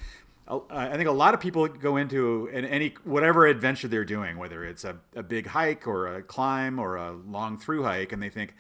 I 0.68 0.96
think 0.96 1.08
a 1.08 1.12
lot 1.12 1.32
of 1.32 1.38
people 1.38 1.68
go 1.68 1.96
into 1.96 2.50
an, 2.52 2.64
any 2.64 2.94
whatever 3.04 3.46
adventure 3.46 3.86
they're 3.86 4.04
doing, 4.04 4.36
whether 4.36 4.64
it's 4.64 4.82
a, 4.82 4.96
a 5.14 5.22
big 5.22 5.46
hike 5.46 5.86
or 5.86 6.08
a 6.08 6.22
climb 6.22 6.80
or 6.80 6.96
a 6.96 7.12
long 7.12 7.56
through 7.56 7.84
hike, 7.84 8.12
and 8.12 8.20
they 8.20 8.30
think 8.30 8.54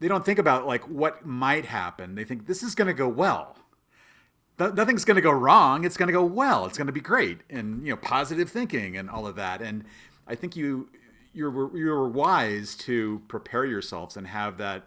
they 0.00 0.08
don't 0.08 0.24
think 0.24 0.40
about 0.40 0.66
like 0.66 0.88
what 0.88 1.24
might 1.24 1.66
happen. 1.66 2.16
They 2.16 2.24
think 2.24 2.46
this 2.46 2.64
is 2.64 2.74
going 2.74 2.88
to 2.88 2.94
go 2.94 3.08
well. 3.08 3.56
Th- 4.58 4.72
nothing's 4.74 5.04
going 5.04 5.16
to 5.16 5.22
go 5.22 5.30
wrong. 5.30 5.84
It's 5.84 5.96
going 5.96 6.08
to 6.08 6.12
go 6.12 6.24
well. 6.24 6.66
It's 6.66 6.76
going 6.76 6.88
to 6.88 6.92
be 6.92 7.00
great, 7.00 7.40
and 7.48 7.84
you 7.86 7.90
know, 7.90 7.96
positive 7.96 8.50
thinking 8.50 8.96
and 8.96 9.08
all 9.08 9.26
of 9.26 9.36
that. 9.36 9.62
And 9.62 9.84
I 10.26 10.34
think 10.34 10.56
you 10.56 10.88
you're 11.32 11.76
you're 11.76 12.08
wise 12.08 12.74
to 12.76 13.22
prepare 13.28 13.64
yourselves 13.64 14.16
and 14.16 14.26
have 14.26 14.58
that 14.58 14.84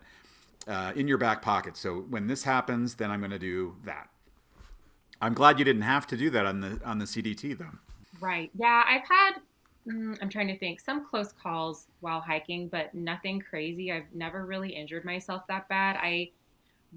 uh, 0.67 0.91
in 0.95 1.07
your 1.07 1.17
back 1.17 1.41
pocket. 1.41 1.77
So 1.77 1.99
when 2.09 2.27
this 2.27 2.43
happens, 2.43 2.95
then 2.95 3.09
I'm 3.11 3.19
going 3.19 3.31
to 3.31 3.39
do 3.39 3.75
that. 3.85 4.09
I'm 5.21 5.33
glad 5.33 5.59
you 5.59 5.65
didn't 5.65 5.83
have 5.83 6.07
to 6.07 6.17
do 6.17 6.29
that 6.31 6.45
on 6.45 6.61
the 6.61 6.79
on 6.83 6.99
the 6.99 7.05
CDT 7.05 7.57
though. 7.57 7.77
Right. 8.19 8.51
Yeah, 8.57 8.83
I've 8.87 9.07
had. 9.07 9.41
Mm, 9.87 10.15
I'm 10.21 10.29
trying 10.29 10.47
to 10.47 10.57
think 10.59 10.79
some 10.79 11.07
close 11.07 11.33
calls 11.41 11.87
while 12.01 12.21
hiking, 12.21 12.67
but 12.67 12.93
nothing 12.93 13.39
crazy. 13.39 13.91
I've 13.91 14.13
never 14.13 14.45
really 14.45 14.69
injured 14.69 15.05
myself 15.05 15.47
that 15.47 15.67
bad. 15.69 15.97
I 15.99 16.29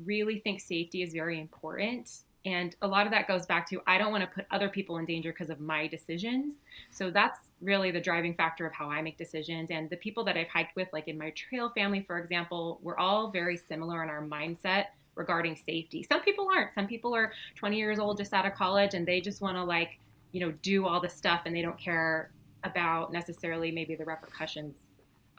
really 0.04 0.40
think 0.40 0.60
safety 0.60 1.02
is 1.02 1.14
very 1.14 1.40
important. 1.40 2.10
And 2.44 2.76
a 2.82 2.86
lot 2.86 3.06
of 3.06 3.12
that 3.12 3.26
goes 3.26 3.46
back 3.46 3.68
to 3.70 3.80
I 3.86 3.96
don't 3.96 4.12
want 4.12 4.22
to 4.22 4.28
put 4.28 4.46
other 4.50 4.68
people 4.68 4.98
in 4.98 5.06
danger 5.06 5.32
because 5.32 5.48
of 5.48 5.60
my 5.60 5.86
decisions. 5.86 6.54
So 6.90 7.10
that's 7.10 7.38
really 7.62 7.90
the 7.90 8.00
driving 8.00 8.34
factor 8.34 8.66
of 8.66 8.72
how 8.74 8.90
I 8.90 9.00
make 9.00 9.16
decisions. 9.16 9.70
And 9.70 9.88
the 9.88 9.96
people 9.96 10.24
that 10.24 10.36
I've 10.36 10.48
hiked 10.48 10.76
with, 10.76 10.88
like 10.92 11.08
in 11.08 11.16
my 11.16 11.30
trail 11.30 11.70
family, 11.70 12.02
for 12.02 12.18
example, 12.18 12.80
we're 12.82 12.98
all 12.98 13.30
very 13.30 13.56
similar 13.56 14.02
in 14.02 14.10
our 14.10 14.22
mindset 14.22 14.86
regarding 15.14 15.56
safety. 15.56 16.06
Some 16.10 16.20
people 16.20 16.48
aren't. 16.54 16.74
Some 16.74 16.86
people 16.86 17.14
are 17.14 17.32
20 17.54 17.76
years 17.76 17.98
old, 17.98 18.18
just 18.18 18.34
out 18.34 18.44
of 18.44 18.54
college, 18.54 18.94
and 18.94 19.06
they 19.06 19.20
just 19.20 19.40
want 19.40 19.56
to, 19.56 19.64
like, 19.64 19.98
you 20.32 20.40
know, 20.40 20.52
do 20.62 20.86
all 20.86 21.00
the 21.00 21.08
stuff 21.08 21.42
and 21.46 21.54
they 21.54 21.62
don't 21.62 21.78
care 21.78 22.30
about 22.64 23.12
necessarily 23.12 23.70
maybe 23.70 23.94
the 23.94 24.04
repercussions 24.04 24.74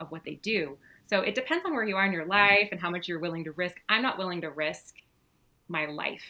of 0.00 0.10
what 0.10 0.24
they 0.24 0.36
do. 0.36 0.76
So 1.08 1.20
it 1.20 1.34
depends 1.34 1.64
on 1.64 1.72
where 1.72 1.84
you 1.84 1.96
are 1.96 2.06
in 2.06 2.12
your 2.12 2.26
life 2.26 2.68
and 2.72 2.80
how 2.80 2.90
much 2.90 3.06
you're 3.06 3.18
willing 3.18 3.44
to 3.44 3.52
risk. 3.52 3.76
I'm 3.88 4.02
not 4.02 4.18
willing 4.18 4.40
to 4.40 4.50
risk 4.50 4.96
my 5.68 5.86
life 5.86 6.24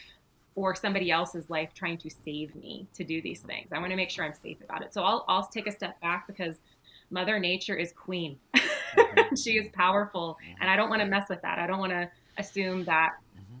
or 0.57 0.73
somebody 0.73 1.11
else's 1.11 1.51
life 1.51 1.69
trying 1.75 1.99
to 1.99 2.09
save 2.09 2.53
me 2.55 2.87
to 2.91 3.03
do 3.03 3.21
these 3.21 3.41
things. 3.41 3.67
I 3.71 3.77
want 3.77 3.91
to 3.91 3.95
make 3.95 4.09
sure 4.09 4.25
I'm 4.25 4.33
safe 4.33 4.57
about 4.67 4.81
it. 4.81 4.91
So 4.91 5.03
I'll, 5.03 5.23
I'll 5.27 5.45
take 5.45 5.67
a 5.67 5.71
step 5.71 6.01
back 6.01 6.25
because 6.25 6.55
Mother 7.11 7.37
Nature 7.37 7.75
is 7.75 7.91
queen. 7.91 8.39
she 9.37 9.51
is 9.51 9.67
powerful, 9.71 10.35
and 10.59 10.67
I 10.67 10.75
don't 10.75 10.89
want 10.89 11.01
to 11.03 11.07
mess 11.07 11.29
with 11.29 11.43
that. 11.43 11.59
I 11.59 11.67
don't 11.67 11.77
want 11.77 11.91
to 11.91 12.09
assume 12.39 12.85
that 12.85 13.11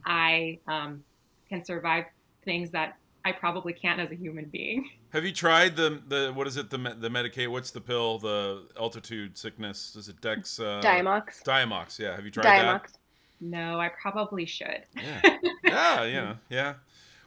I 0.07 0.57
um, 0.67 1.03
can 1.47 1.63
survive 1.63 2.05
things 2.43 2.71
that 2.71 2.97
I 3.23 3.31
probably 3.31 3.73
can't 3.73 3.99
as 3.99 4.09
a 4.09 4.15
human 4.15 4.45
being. 4.45 4.89
Have 5.09 5.23
you 5.23 5.33
tried 5.33 5.75
the 5.75 6.01
the 6.07 6.31
what 6.33 6.47
is 6.47 6.57
it 6.57 6.71
the 6.71 6.77
the 6.77 7.09
Medicaid? 7.09 7.49
What's 7.49 7.69
the 7.69 7.81
pill? 7.81 8.17
The 8.17 8.65
altitude 8.77 9.37
sickness? 9.37 9.95
Is 9.95 10.09
it 10.09 10.19
Dex? 10.19 10.59
Uh, 10.59 10.81
Diamox. 10.83 11.43
Diamox. 11.43 11.99
Yeah. 11.99 12.15
Have 12.15 12.25
you 12.25 12.31
tried 12.31 12.45
that? 12.45 12.83
Diamox. 12.83 12.93
No, 13.39 13.79
I 13.79 13.89
probably 13.89 14.45
should. 14.45 14.83
Yeah. 14.95 15.21
yeah. 15.63 16.03
You 16.03 16.13
know. 16.13 16.35
Yeah. 16.49 16.73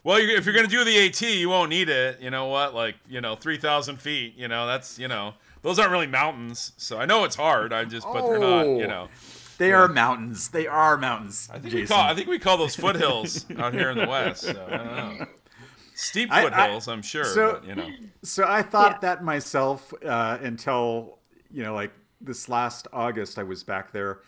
Well, 0.03 0.19
you, 0.19 0.35
if 0.37 0.45
you're 0.47 0.55
gonna 0.55 0.67
do 0.67 0.83
the 0.85 1.07
AT, 1.07 1.21
you 1.23 1.49
won't 1.49 1.71
need 1.71 1.89
it. 1.89 2.21
You 2.21 2.31
know 2.31 2.47
what? 2.47 2.75
Like 2.75 2.97
you 3.09 3.21
know, 3.21 3.37
three 3.37 3.59
thousand 3.59 4.01
feet. 4.01 4.35
You 4.37 4.49
know, 4.49 4.67
that's 4.67 4.99
you 4.99 5.09
know, 5.09 5.35
those 5.63 5.79
aren't 5.79 5.93
really 5.93 6.07
mountains. 6.07 6.73
So 6.79 6.99
I 6.99 7.05
know 7.07 7.25
it's 7.25 7.37
hard. 7.37 7.73
I 7.73 7.85
just, 7.85 8.07
but 8.13 8.27
they're 8.27 8.39
not. 8.39 8.63
You 8.65 8.85
Oh. 8.85 8.89
know. 8.89 9.09
They 9.59 9.69
Yeah. 9.69 9.75
are 9.83 9.89
mountains. 9.89 10.49
They 10.49 10.67
are 10.67 10.97
mountains. 10.97 11.49
I 11.53 11.59
think 11.59 11.75
we 11.75 11.87
call 11.87 12.01
I 12.01 12.15
think 12.15 12.29
we 12.29 12.39
call 12.39 12.57
those 12.57 12.75
foothills 12.77 13.45
out 13.59 13.75
here 13.75 13.91
in 13.91 13.99
the 13.99 14.07
west. 14.09 14.43
So 14.45 14.67
I 14.71 14.77
don't 14.79 15.19
know. 15.19 15.27
Steep 15.95 16.33
I- 16.33 16.41
I- 16.47 16.49
foothills, 16.49 16.89
I, 16.89 16.93
am 16.95 17.03
sure. 17.03 17.25
so- 17.25 17.53
but, 17.61 17.67
you 17.67 17.75
know. 17.75 17.89
So 18.23 18.45
I 18.49 18.63
thought 18.63 18.93
Yeah. 19.03 19.15
that 19.17 19.23
myself 19.25 19.93
uh, 20.03 20.39
until 20.41 21.19
you 21.53 21.63
know, 21.63 21.75
like 21.75 21.93
this 22.23 22.49
last 22.49 22.89
August, 22.93 23.39
I 23.39 23.43
was 23.43 23.63
back 23.63 23.93
there, 23.93 24.21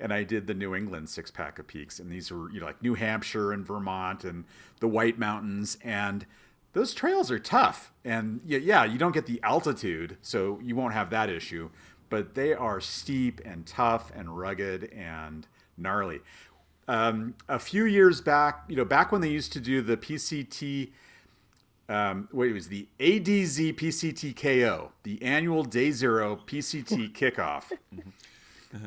and 0.00 0.12
I 0.12 0.24
did 0.24 0.46
the 0.46 0.54
New 0.54 0.74
England 0.74 1.08
six 1.08 1.30
pack 1.30 1.58
of 1.58 1.66
peaks, 1.66 1.98
and 1.98 2.10
these 2.10 2.30
were 2.30 2.50
you 2.50 2.60
know 2.60 2.66
like 2.66 2.82
New 2.82 2.94
Hampshire 2.94 3.52
and 3.52 3.66
Vermont 3.66 4.24
and 4.24 4.44
the 4.80 4.88
White 4.88 5.18
Mountains, 5.18 5.78
and 5.82 6.26
those 6.72 6.94
trails 6.94 7.30
are 7.30 7.38
tough, 7.38 7.92
and 8.04 8.40
yeah, 8.44 8.84
you 8.84 8.98
don't 8.98 9.12
get 9.12 9.26
the 9.26 9.40
altitude, 9.42 10.16
so 10.22 10.58
you 10.62 10.76
won't 10.76 10.94
have 10.94 11.10
that 11.10 11.28
issue, 11.28 11.70
but 12.08 12.34
they 12.34 12.54
are 12.54 12.80
steep 12.80 13.40
and 13.44 13.66
tough 13.66 14.12
and 14.14 14.38
rugged 14.38 14.84
and 14.92 15.46
gnarly. 15.76 16.20
Um, 16.88 17.34
a 17.48 17.58
few 17.58 17.84
years 17.84 18.20
back, 18.20 18.64
you 18.68 18.76
know, 18.76 18.84
back 18.84 19.12
when 19.12 19.20
they 19.20 19.28
used 19.28 19.52
to 19.52 19.60
do 19.60 19.80
the 19.80 19.96
PCT 19.96 20.90
um, 21.90 22.28
wait, 22.32 22.52
it 22.52 22.54
was 22.54 22.68
the 22.68 22.86
ADZ 23.00 23.74
PCTKO, 23.74 24.90
the 25.02 25.20
annual 25.22 25.64
Day 25.64 25.90
Zero 25.90 26.36
PCT 26.36 27.12
kickoff. 27.12 27.72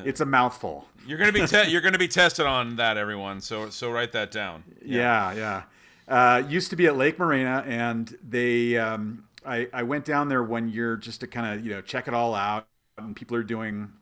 it's 0.04 0.20
a 0.20 0.26
mouthful. 0.26 0.86
You're 1.06 1.18
gonna 1.18 1.32
be 1.32 1.42
te- 1.42 1.68
you're 1.70 1.80
gonna 1.80 1.98
be 1.98 2.08
tested 2.08 2.46
on 2.46 2.76
that, 2.76 2.96
everyone. 2.96 3.40
So 3.40 3.70
so 3.70 3.90
write 3.90 4.12
that 4.12 4.30
down. 4.30 4.64
Yeah, 4.84 5.32
yeah. 5.34 5.62
Uh, 6.06 6.42
used 6.48 6.70
to 6.70 6.76
be 6.76 6.86
at 6.86 6.96
Lake 6.96 7.18
Morena, 7.18 7.64
and 7.66 8.14
they, 8.22 8.76
um, 8.76 9.24
I, 9.44 9.68
I 9.72 9.82
went 9.84 10.04
down 10.04 10.28
there 10.28 10.42
one 10.42 10.68
year 10.68 10.96
just 10.96 11.20
to 11.20 11.26
kind 11.26 11.58
of 11.58 11.64
you 11.64 11.72
know 11.72 11.80
check 11.80 12.08
it 12.08 12.14
all 12.14 12.34
out, 12.34 12.66
and 12.98 13.14
people 13.16 13.36
are 13.36 13.42
doing 13.42 13.92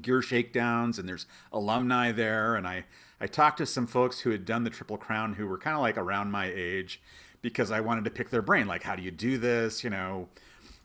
gear 0.00 0.22
shakedowns, 0.22 0.98
and 0.98 1.08
there's 1.08 1.26
alumni 1.52 2.12
there, 2.12 2.54
and 2.54 2.66
I 2.66 2.84
I 3.20 3.26
talked 3.26 3.58
to 3.58 3.66
some 3.66 3.86
folks 3.86 4.20
who 4.20 4.30
had 4.30 4.44
done 4.44 4.64
the 4.64 4.70
Triple 4.70 4.98
Crown 4.98 5.34
who 5.34 5.46
were 5.46 5.58
kind 5.58 5.74
of 5.76 5.82
like 5.82 5.96
around 5.96 6.30
my 6.30 6.50
age, 6.54 7.00
because 7.42 7.70
I 7.70 7.80
wanted 7.80 8.04
to 8.04 8.10
pick 8.10 8.30
their 8.30 8.42
brain, 8.42 8.66
like 8.66 8.82
how 8.82 8.96
do 8.96 9.02
you 9.02 9.10
do 9.10 9.38
this, 9.38 9.82
you 9.84 9.90
know, 9.90 10.28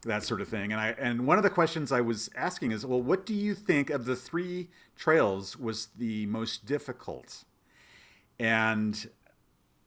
that 0.05 0.24
sort 0.24 0.41
of 0.41 0.48
thing. 0.48 0.72
And 0.72 0.81
I 0.81 0.96
and 0.98 1.27
one 1.27 1.38
of 1.38 1.43
the 1.43 1.50
questions 1.50 1.91
I 1.91 2.01
was 2.01 2.29
asking 2.36 2.72
is, 2.72 2.86
well, 2.86 3.01
what 3.01 3.25
do 3.25 3.34
you 3.34 3.53
think 3.53 3.89
of 3.89 4.05
the 4.05 4.15
three 4.15 4.70
trails 4.96 5.58
was 5.58 5.89
the 5.98 6.25
most 6.25 6.65
difficult? 6.65 7.43
And 8.39 9.10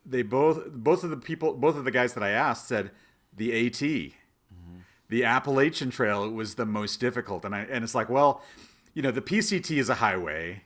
they 0.07 0.23
both 0.23 0.71
both 0.71 1.03
of 1.05 1.11
the 1.11 1.17
people 1.17 1.55
both 1.55 1.77
of 1.77 1.85
the 1.85 1.91
guys 1.91 2.15
that 2.15 2.23
I 2.23 2.31
asked 2.31 2.69
said 2.69 2.91
the 3.37 3.67
AT. 3.67 3.81
The 5.09 5.25
Appalachian 5.25 5.91
Trail 5.91 6.29
was 6.31 6.55
the 6.55 6.65
most 6.65 6.99
difficult. 6.99 7.45
And 7.45 7.55
I 7.55 7.61
and 7.71 7.85
it's 7.85 7.95
like, 7.95 8.09
well, 8.09 8.43
you 8.95 9.03
know, 9.03 9.11
the 9.11 9.21
PCT 9.21 9.77
is 9.79 9.89
a 9.89 9.95
highway. 9.97 10.63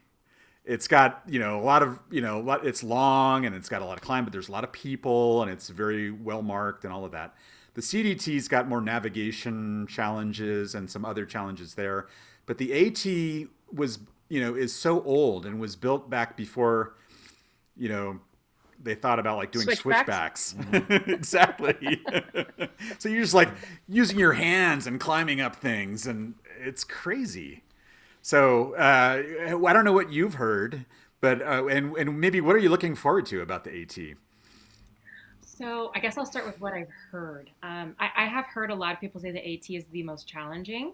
It's 0.65 0.87
got, 0.87 1.23
you 1.27 1.39
know, 1.39 1.59
a 1.59 1.65
lot 1.65 1.83
of, 1.83 1.99
you 2.11 2.21
know, 2.21 2.47
it's 2.63 2.83
long 2.83 3.47
and 3.47 3.55
it's 3.57 3.71
got 3.71 3.81
a 3.81 3.87
lot 3.87 3.97
of 3.97 4.03
climb, 4.03 4.25
but 4.25 4.35
there's 4.35 4.51
a 4.51 4.53
lot 4.53 4.65
of 4.65 4.73
people 4.73 5.41
and 5.41 5.51
it's 5.51 5.71
very 5.71 6.11
well 6.11 6.43
marked 6.43 6.85
and 6.85 6.93
all 6.93 7.07
of 7.07 7.13
that. 7.13 7.35
The 7.75 7.81
CDT's 7.81 8.49
got 8.49 8.69
more 8.69 8.81
navigation 8.81 9.87
challenges 9.87 10.75
and 10.75 10.91
some 10.91 11.05
other 11.05 11.25
challenges 11.25 11.75
there. 11.75 12.09
But 12.47 12.59
the 12.59 12.73
AT 12.73 13.49
was, 13.73 14.01
you 14.29 14.41
know, 14.41 14.55
is 14.55 14.75
so 14.75 15.03
old 15.03 15.47
and 15.47 15.61
was 15.61 15.77
built 15.77 16.09
back 16.11 16.37
before, 16.37 16.95
you 17.77 17.89
know, 17.89 18.21
they 18.83 18.95
thought 18.95 19.19
about 19.19 19.37
like 19.37 19.51
doing 19.53 19.67
Switchbacks? 19.67 20.55
switchbacks. 20.57 21.07
exactly. 21.07 22.01
so 22.99 23.09
you're 23.09 23.23
just 23.23 23.35
like 23.35 23.51
using 23.89 24.19
your 24.19 24.35
hands 24.35 24.87
and 24.87 25.01
climbing 25.01 25.41
up 25.41 25.57
things, 25.57 26.07
and 26.07 26.35
it's 26.61 26.85
crazy. 26.85 27.63
So 28.23 28.75
uh, 28.75 29.23
I 29.67 29.73
don't 29.73 29.85
know 29.85 29.93
what 29.93 30.13
you've 30.13 30.35
heard, 30.35 30.87
but 31.21 31.43
uh, 31.43 31.67
and 31.67 31.97
and 31.97 32.21
maybe 32.21 32.41
what 32.41 32.55
are 32.55 32.61
you 32.61 32.69
looking 32.69 32.95
forward 32.95 33.27
to 33.27 33.41
about 33.41 33.65
the 33.65 33.83
AT? 33.83 33.99
So 35.59 35.91
I 35.93 35.99
guess 35.99 36.17
I'll 36.17 36.25
start 36.25 36.47
with 36.47 36.61
what 36.61 36.73
I've 36.73 36.91
heard. 37.11 37.51
Um, 37.65 37.97
I, 37.99 38.11
I 38.17 38.27
have 38.27 38.47
heard 38.47 38.71
a 38.71 38.75
lot 38.77 38.95
of 38.95 39.01
people 39.01 39.21
say 39.21 39.33
the 39.33 39.55
AT 39.55 39.69
is 39.69 39.87
the 39.91 40.05
most 40.05 40.29
challenging 40.29 40.93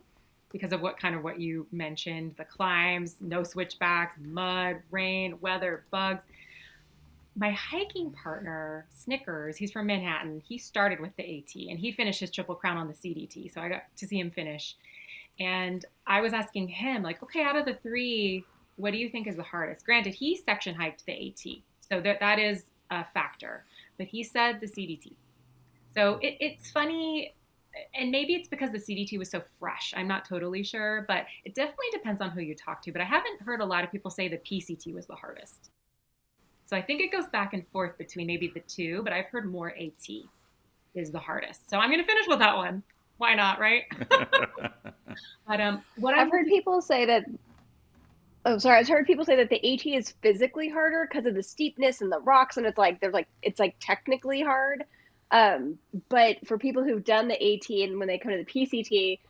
because 0.52 0.72
of 0.72 0.80
what 0.80 0.98
kind 0.98 1.14
of 1.14 1.22
what 1.22 1.38
you 1.38 1.66
mentioned 1.70 2.34
the 2.38 2.46
climbs, 2.46 3.16
no 3.20 3.42
switchbacks, 3.42 4.16
mud, 4.24 4.76
rain, 4.90 5.36
weather, 5.42 5.84
bugs. 5.90 6.22
My 7.36 7.50
hiking 7.50 8.10
partner, 8.12 8.86
Snickers, 8.94 9.58
he's 9.58 9.70
from 9.70 9.86
Manhattan. 9.86 10.40
He 10.46 10.56
started 10.56 10.98
with 10.98 11.14
the 11.16 11.24
AT 11.24 11.54
and 11.68 11.78
he 11.78 11.92
finished 11.92 12.20
his 12.20 12.30
triple 12.30 12.54
crown 12.54 12.78
on 12.78 12.88
the 12.88 12.94
CDT. 12.94 13.52
So 13.52 13.60
I 13.60 13.68
got 13.68 13.82
to 13.96 14.06
see 14.06 14.18
him 14.18 14.30
finish. 14.30 14.76
And 15.38 15.84
I 16.06 16.22
was 16.22 16.32
asking 16.32 16.68
him, 16.68 17.02
like, 17.02 17.22
okay, 17.22 17.42
out 17.42 17.56
of 17.56 17.66
the 17.66 17.74
three, 17.82 18.44
what 18.76 18.92
do 18.92 18.98
you 18.98 19.10
think 19.10 19.26
is 19.26 19.36
the 19.36 19.42
hardest? 19.42 19.84
Granted, 19.84 20.14
he 20.14 20.36
section 20.36 20.74
hiked 20.74 21.04
the 21.04 21.28
AT. 21.28 21.56
So 21.86 22.00
that, 22.00 22.20
that 22.20 22.38
is 22.38 22.62
a 22.90 23.04
factor 23.12 23.64
but 23.98 24.06
he 24.06 24.22
said 24.22 24.60
the 24.60 24.66
CDT. 24.66 25.12
So 25.94 26.18
it, 26.22 26.36
it's 26.40 26.70
funny. 26.70 27.34
and 27.94 28.10
maybe 28.10 28.34
it's 28.34 28.48
because 28.48 28.70
the 28.72 28.78
CDT 28.78 29.18
was 29.18 29.30
so 29.30 29.42
fresh. 29.58 29.92
I'm 29.96 30.08
not 30.08 30.24
totally 30.24 30.62
sure, 30.62 31.04
but 31.08 31.26
it 31.44 31.54
definitely 31.54 31.86
depends 31.92 32.20
on 32.20 32.30
who 32.30 32.40
you 32.40 32.54
talk 32.54 32.82
to. 32.82 32.92
But 32.92 33.00
I 33.00 33.04
haven't 33.04 33.40
heard 33.40 33.60
a 33.60 33.64
lot 33.64 33.84
of 33.84 33.90
people 33.90 34.10
say 34.10 34.28
the 34.28 34.38
PCT 34.38 34.94
was 34.94 35.06
the 35.06 35.14
hardest. 35.14 35.70
So 36.66 36.76
I 36.76 36.82
think 36.82 37.00
it 37.00 37.12
goes 37.12 37.26
back 37.26 37.52
and 37.52 37.66
forth 37.68 37.98
between 37.98 38.26
maybe 38.26 38.48
the 38.48 38.60
two, 38.60 39.02
but 39.04 39.12
I've 39.12 39.26
heard 39.26 39.50
more 39.50 39.70
AT 39.70 40.08
is 40.94 41.10
the 41.10 41.18
hardest. 41.18 41.68
So 41.68 41.78
I'm 41.78 41.90
going 41.90 42.00
to 42.00 42.06
finish 42.06 42.26
with 42.26 42.38
that 42.38 42.56
one. 42.56 42.82
Why 43.18 43.34
not, 43.34 43.60
right? 43.60 43.84
but 45.46 45.60
um, 45.60 45.82
what 45.96 46.14
I've 46.14 46.30
heard 46.30 46.46
people 46.46 46.80
say 46.80 47.04
that. 47.06 47.24
Oh, 48.44 48.58
sorry. 48.58 48.78
I've 48.80 48.88
heard 48.88 49.06
people 49.06 49.24
say 49.24 49.36
that 49.36 49.48
the 49.48 49.72
AT 49.72 49.86
is 49.86 50.12
physically 50.22 50.68
harder 50.68 51.06
because 51.10 51.26
of 51.26 51.34
the 51.34 51.42
steepness 51.42 52.02
and 52.02 52.12
the 52.12 52.20
rocks, 52.20 52.56
and 52.58 52.66
it's 52.66 52.76
like 52.76 53.00
there's 53.00 53.14
like 53.14 53.28
it's 53.42 53.58
like 53.58 53.76
technically 53.80 54.42
hard. 54.42 54.84
Um, 55.30 55.78
but 56.10 56.46
for 56.46 56.58
people 56.58 56.84
who've 56.84 57.04
done 57.04 57.28
the 57.28 57.42
AT 57.42 57.68
and 57.88 57.98
when 57.98 58.06
they 58.08 58.18
come 58.18 58.32
to 58.32 58.38
the 58.38 58.44
PCT, 58.44 59.20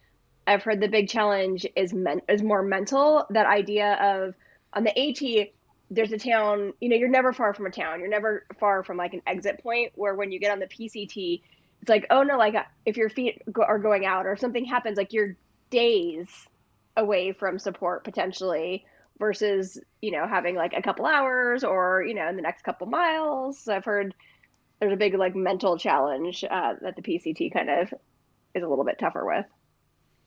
I've 0.47 0.64
heard 0.64 0.80
the 0.80 0.88
big 0.88 1.09
challenge 1.09 1.64
is 1.76 1.94
men- 1.94 2.23
is 2.28 2.42
more 2.42 2.62
mental. 2.62 3.26
That 3.30 3.47
idea 3.47 3.94
of 3.94 4.35
on 4.73 4.83
the 4.85 4.99
AT, 4.99 5.54
there's 5.90 6.12
a 6.12 6.18
town. 6.18 6.73
You 6.80 6.88
know, 6.88 6.97
you're 6.97 7.09
never 7.09 7.33
far 7.33 7.54
from 7.54 7.66
a 7.66 7.71
town. 7.71 8.00
You're 8.00 8.09
never 8.09 8.44
far 8.59 8.83
from 8.83 8.97
like 8.97 9.14
an 9.14 9.23
exit 9.28 9.62
point. 9.62 9.92
Where 9.94 10.14
when 10.16 10.33
you 10.33 10.40
get 10.40 10.50
on 10.50 10.59
the 10.59 10.66
PCT, 10.66 11.40
it's 11.83 11.88
like, 11.88 12.06
oh 12.11 12.25
no, 12.25 12.37
like 12.37 12.56
if 12.85 12.97
your 12.97 13.11
feet 13.11 13.40
go- 13.52 13.62
are 13.62 13.78
going 13.78 14.04
out 14.06 14.26
or 14.26 14.33
if 14.33 14.40
something 14.40 14.64
happens, 14.64 14.97
like 14.99 15.12
you're 15.12 15.37
days 15.71 16.28
away 16.97 17.33
from 17.33 17.59
support 17.59 18.04
potentially 18.04 18.85
versus 19.18 19.80
you 20.02 20.11
know 20.11 20.26
having 20.26 20.56
like 20.56 20.73
a 20.76 20.83
couple 20.83 21.06
hours 21.06 21.64
or 21.64 22.04
you 22.06 22.14
know 22.14 22.28
in 22.28 22.37
the 22.37 22.42
next 22.42 22.62
couple 22.62 22.87
miles 22.87 23.62
so 23.62 23.75
i've 23.75 23.85
heard 23.85 24.14
there's 24.80 24.92
a 24.94 24.97
big 24.97 25.14
like 25.14 25.37
mental 25.37 25.78
challenge 25.78 26.44
uh, 26.44 26.75
that 26.83 26.97
the 26.97 27.02
pct 27.02 27.52
kind 27.52 27.71
of 27.71 27.92
is 28.54 28.62
a 28.64 28.68
little 28.68 28.85
bit 28.85 28.99
tougher 28.99 29.25
with 29.26 29.47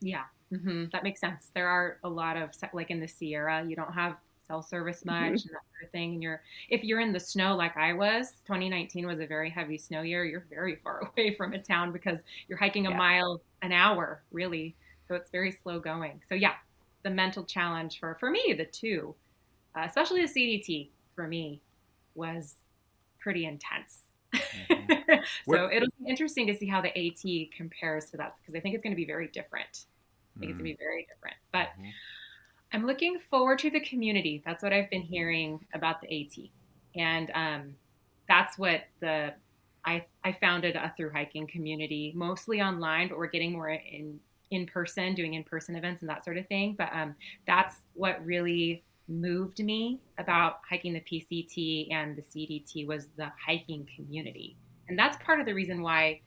Yeah, 0.01 0.23
hmm 0.51 0.85
that 0.93 1.03
makes 1.03 1.19
sense. 1.19 1.51
There 1.55 1.67
are 1.67 1.99
a 2.03 2.09
lot 2.09 2.37
of 2.37 2.51
like 2.73 2.91
in 2.91 2.99
the 2.99 3.07
Sierra, 3.07 3.65
you 3.67 3.75
don't 3.75 3.93
have 3.93 4.17
cell 4.47 4.61
service 4.63 5.03
much 5.05 5.45
and 5.45 5.53
that 5.53 5.61
sort 5.73 5.85
of 5.85 5.91
thing. 5.91 6.13
And 6.13 6.23
you're 6.23 6.41
if 6.69 6.83
you're 6.83 7.01
in 7.01 7.11
the 7.13 7.19
snow 7.19 7.55
like 7.55 7.75
I 7.77 7.93
was, 7.93 8.33
2019 8.45 9.07
was 9.07 9.19
a 9.19 9.27
very 9.27 9.49
heavy 9.49 9.77
snow 9.77 10.01
year. 10.01 10.23
You're 10.25 10.47
very 10.49 10.75
far 10.83 11.01
away 11.01 11.35
from 11.35 11.53
a 11.53 11.61
town 11.61 11.91
because 11.91 12.19
you're 12.47 12.57
hiking 12.59 12.87
a 12.87 12.91
Yeah. 12.91 12.95
mile 12.95 13.41
an 13.61 13.71
hour, 13.71 14.23
really. 14.31 14.77
So 15.07 15.15
it's 15.15 15.31
very 15.31 15.51
slow 15.63 15.79
going. 15.79 16.21
So 16.29 16.35
yeah, 16.35 16.53
the 17.07 17.15
mental 17.15 17.45
challenge 17.45 17.99
for 17.99 18.15
for 18.19 18.29
me, 18.29 18.53
the 18.57 18.65
two, 18.65 19.15
uh, 19.77 19.83
especially 19.85 20.21
the 20.25 20.27
CDT 20.27 20.89
for 21.15 21.25
me, 21.27 21.61
was 22.15 22.55
pretty 23.19 23.45
intense. 23.45 24.01
so 24.35 25.29
What- 25.45 25.73
it'll 25.73 25.87
be 26.03 26.09
interesting 26.09 26.47
to 26.47 26.55
see 26.57 26.67
how 26.67 26.81
the 26.81 26.89
AT 26.97 27.49
compares 27.55 28.05
to 28.11 28.17
that 28.17 28.35
because 28.41 28.55
I 28.55 28.59
think 28.59 28.75
it's 28.75 28.83
going 28.83 28.91
to 28.91 28.97
be 28.97 29.05
very 29.05 29.27
different. 29.27 29.85
I 30.35 30.39
think 30.39 30.51
it's 30.51 30.59
going 30.59 30.71
to 30.73 30.77
be 30.77 30.83
very 30.83 31.07
different. 31.11 31.37
But 31.51 31.69
Mhm. 31.79 31.91
I'm 32.73 32.85
looking 32.85 33.17
forward 33.29 33.59
to 33.59 33.69
the 33.69 33.79
community. 33.79 34.43
That's 34.45 34.61
what 34.61 34.73
I've 34.73 34.89
been 34.89 35.01
hearing 35.01 35.65
about 35.73 36.01
the 36.01 36.07
AT, 36.21 36.51
and 36.95 37.31
um, 37.33 37.75
that's 38.27 38.57
what 38.57 38.81
the 38.99 39.33
I 39.85 40.05
I 40.25 40.33
founded 40.33 40.75
a 40.75 40.93
through 40.97 41.11
hiking 41.11 41.47
community, 41.47 42.11
mostly 42.13 42.61
online, 42.61 43.07
but 43.07 43.17
we're 43.17 43.27
getting 43.27 43.53
more 43.53 43.69
in 43.69 44.19
in 44.51 44.65
person, 44.65 45.13
doing 45.13 45.33
in 45.33 45.43
person 45.43 45.75
events 45.75 46.01
and 46.01 46.09
that 46.09 46.23
sort 46.23 46.37
of 46.37 46.47
thing. 46.47 46.75
But 46.77 46.89
um, 46.93 47.15
that's 47.45 47.75
what 47.93 48.23
really 48.25 48.83
moved 49.07 49.63
me 49.63 49.99
about 50.17 50.59
hiking 50.69 50.93
the 50.93 51.01
PCT 51.01 51.93
and 51.93 52.17
the 52.17 52.21
CDT 52.21 52.87
was 52.87 53.07
the 53.17 53.31
hiking 53.45 53.87
community, 53.95 54.57
and 54.89 54.97
that's 54.97 55.17
part 55.23 55.39
of 55.39 55.45
the 55.45 55.53
reason 55.53 55.81
why 55.81 56.21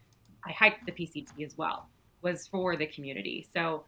I 0.44 0.52
hiked 0.52 0.86
the 0.86 0.92
PCT 0.92 1.44
as 1.44 1.56
well 1.56 1.88
was 2.22 2.46
for 2.46 2.76
the 2.76 2.86
community. 2.86 3.46
So 3.52 3.84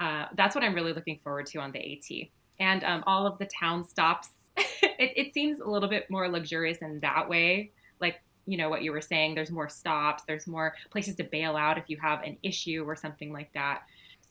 uh, 0.00 0.26
that's 0.34 0.54
what 0.54 0.64
I'm 0.64 0.74
really 0.74 0.92
looking 0.92 1.18
forward 1.22 1.46
to 1.46 1.58
on 1.58 1.72
the 1.72 1.78
AT. 1.78 2.28
And 2.58 2.84
um, 2.84 3.04
all 3.06 3.26
of 3.26 3.38
the 3.38 3.46
town 3.46 3.88
stops, 3.88 4.28
it, 4.56 5.12
it 5.16 5.34
seems 5.34 5.60
a 5.60 5.68
little 5.68 5.88
bit 5.88 6.10
more 6.10 6.28
luxurious 6.28 6.78
in 6.78 7.00
that 7.00 7.28
way. 7.28 7.72
You 8.46 8.58
know, 8.58 8.68
what 8.68 8.82
you 8.82 8.92
were 8.92 9.00
saying, 9.00 9.34
there's 9.34 9.50
more 9.50 9.68
stops, 9.68 10.24
there's 10.26 10.46
more 10.46 10.74
places 10.90 11.14
to 11.16 11.24
bail 11.24 11.56
out 11.56 11.78
if 11.78 11.84
you 11.88 11.96
have 11.98 12.22
an 12.22 12.36
issue 12.42 12.84
or 12.86 12.96
something 12.96 13.32
like 13.32 13.52
that. 13.54 13.82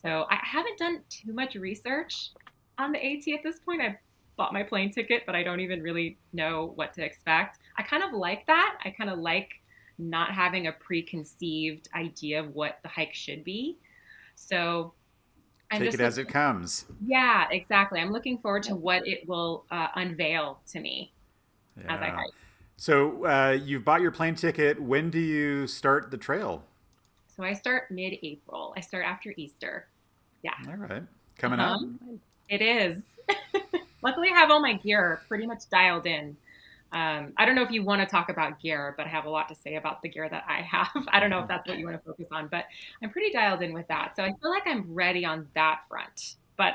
So 0.02 0.26
I 0.30 0.38
haven't 0.42 0.78
done 0.78 1.00
too 1.08 1.32
much 1.32 1.54
research 1.54 2.30
on 2.78 2.92
the 2.92 2.98
AT 2.98 3.32
at 3.32 3.42
this 3.42 3.60
point. 3.60 3.80
I 3.80 3.98
bought 4.36 4.52
my 4.52 4.62
plane 4.62 4.90
ticket, 4.90 5.22
but 5.26 5.34
I 5.34 5.42
don't 5.42 5.60
even 5.60 5.82
really 5.82 6.18
know 6.32 6.72
what 6.74 6.92
to 6.94 7.04
expect. 7.04 7.58
I 7.78 7.82
kind 7.82 8.02
of 8.02 8.12
like 8.12 8.46
that. 8.46 8.78
I 8.84 8.90
kind 8.90 9.10
of 9.10 9.18
like 9.18 9.50
not 9.98 10.32
having 10.32 10.66
a 10.66 10.72
preconceived 10.72 11.88
idea 11.94 12.40
of 12.40 12.54
what 12.54 12.78
the 12.82 12.88
hike 12.88 13.14
should 13.14 13.44
be. 13.44 13.78
So 14.34 14.94
I'm 15.70 15.80
Take 15.80 15.94
it 15.94 16.00
as 16.00 16.18
it 16.18 16.28
comes. 16.28 16.86
yeah, 17.06 17.46
exactly. 17.50 18.00
I'm 18.00 18.12
looking 18.12 18.38
forward 18.38 18.62
to 18.64 18.76
what 18.76 19.06
it 19.06 19.26
will 19.26 19.64
uh, 19.70 19.88
unveil 19.94 20.60
to 20.72 20.80
me 20.80 21.12
as 21.88 22.00
I 22.00 22.08
hike. 22.08 22.30
So 22.82 23.24
uh, 23.24 23.52
you've 23.52 23.84
bought 23.84 24.00
your 24.00 24.10
plane 24.10 24.34
ticket. 24.34 24.82
When 24.82 25.08
do 25.08 25.20
you 25.20 25.68
start 25.68 26.10
the 26.10 26.16
trail? 26.16 26.64
So 27.28 27.44
I 27.44 27.52
start 27.52 27.92
mid-April. 27.92 28.74
I 28.76 28.80
start 28.80 29.04
after 29.06 29.32
Easter. 29.36 29.86
Yeah. 30.42 30.50
All 30.66 30.74
right, 30.74 31.04
coming 31.38 31.60
Uh-huh. 31.60 31.74
up. 31.76 31.80
It 32.48 32.60
is. 32.60 33.00
Luckily, 34.02 34.30
I 34.34 34.36
have 34.36 34.50
all 34.50 34.60
my 34.60 34.72
gear 34.72 35.20
pretty 35.28 35.46
much 35.46 35.70
dialed 35.70 36.06
in. 36.06 36.36
Um, 36.90 37.32
I 37.36 37.46
don't 37.46 37.54
know 37.54 37.62
if 37.62 37.70
you 37.70 37.84
want 37.84 38.00
to 38.02 38.06
talk 38.06 38.30
about 38.30 38.60
gear, 38.60 38.94
but 38.96 39.06
I 39.06 39.10
have 39.10 39.26
a 39.26 39.30
lot 39.30 39.48
to 39.50 39.54
say 39.54 39.76
about 39.76 40.02
the 40.02 40.08
gear 40.08 40.28
that 40.28 40.42
I 40.48 40.62
have. 40.62 41.06
I 41.12 41.20
don't 41.20 41.30
know 41.30 41.38
if 41.38 41.46
that's 41.46 41.68
what 41.68 41.78
you 41.78 41.84
want 41.86 41.98
to 41.98 42.04
focus 42.04 42.26
on, 42.32 42.48
but 42.48 42.64
I'm 43.00 43.10
pretty 43.10 43.30
dialed 43.32 43.62
in 43.62 43.72
with 43.72 43.86
that. 43.86 44.16
So 44.16 44.24
I 44.24 44.32
feel 44.42 44.50
like 44.50 44.64
I'm 44.66 44.92
ready 44.92 45.24
on 45.24 45.46
that 45.54 45.82
front. 45.88 46.34
But 46.56 46.74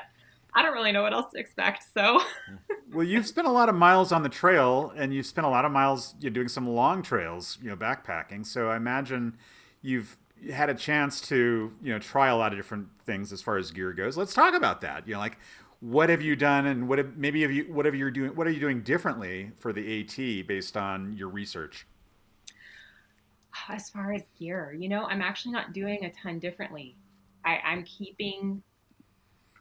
I 0.58 0.64
don't 0.64 0.74
really 0.74 0.92
know 0.92 1.04
what 1.04 1.14
else 1.14 1.32
to 1.34 1.40
expect. 1.40 1.84
So 1.94 2.20
Well, 2.94 3.06
you've 3.06 3.28
spent 3.28 3.48
a 3.48 3.52
lot 3.52 3.70
of 3.70 3.76
miles 3.76 4.12
on 4.12 4.24
the 4.24 4.30
trail, 4.30 4.92
and 4.96 5.14
you've 5.14 5.28
spent 5.28 5.46
a 5.46 5.50
lot 5.50 5.66
of 5.66 5.72
miles 5.72 6.16
you 6.20 6.32
know, 6.32 6.34
doing 6.34 6.48
some 6.48 6.68
long 6.68 7.04
trails, 7.04 7.60
you 7.62 7.70
know, 7.70 7.76
backpacking. 7.76 8.46
So 8.46 8.70
I 8.70 8.78
imagine 8.78 9.38
you've 9.84 10.18
had 10.52 10.70
a 10.70 10.74
chance 10.74 11.22
to, 11.22 11.72
you 11.84 11.94
know, 11.94 12.00
try 12.00 12.30
a 12.30 12.36
lot 12.36 12.54
of 12.54 12.58
different 12.58 12.88
things 13.06 13.32
as 13.32 13.42
far 13.42 13.58
as 13.58 13.70
gear 13.70 13.94
goes. 13.94 14.18
Let's 14.18 14.34
talk 14.34 14.56
about 14.56 14.82
that. 14.82 15.08
You 15.08 15.14
know, 15.14 15.20
like 15.20 15.38
what 15.80 16.10
have 16.10 16.24
you 16.24 16.36
done, 16.36 16.66
and 16.66 16.88
what 16.88 16.98
have, 16.98 17.18
maybe 17.18 17.44
have 17.44 17.52
you 17.52 17.66
what 17.72 17.86
have 17.86 17.94
you 17.94 18.10
doing? 18.10 18.32
What 18.36 18.48
are 18.48 18.52
you 18.52 18.60
doing 18.60 18.82
differently 18.82 19.52
for 19.60 19.72
the 19.72 20.02
AT 20.02 20.48
based 20.48 20.76
on 20.76 21.16
your 21.16 21.30
research? 21.30 21.86
as 23.70 23.90
far 23.90 24.14
as 24.14 24.22
gear, 24.40 24.76
you 24.78 24.88
know, 24.88 25.06
I'm 25.06 25.22
actually 25.22 25.52
not 25.52 25.74
doing 25.74 26.06
a 26.06 26.12
ton 26.12 26.40
differently. 26.40 26.96
I, 27.44 27.60
I'm 27.66 27.84
keeping 27.84 28.62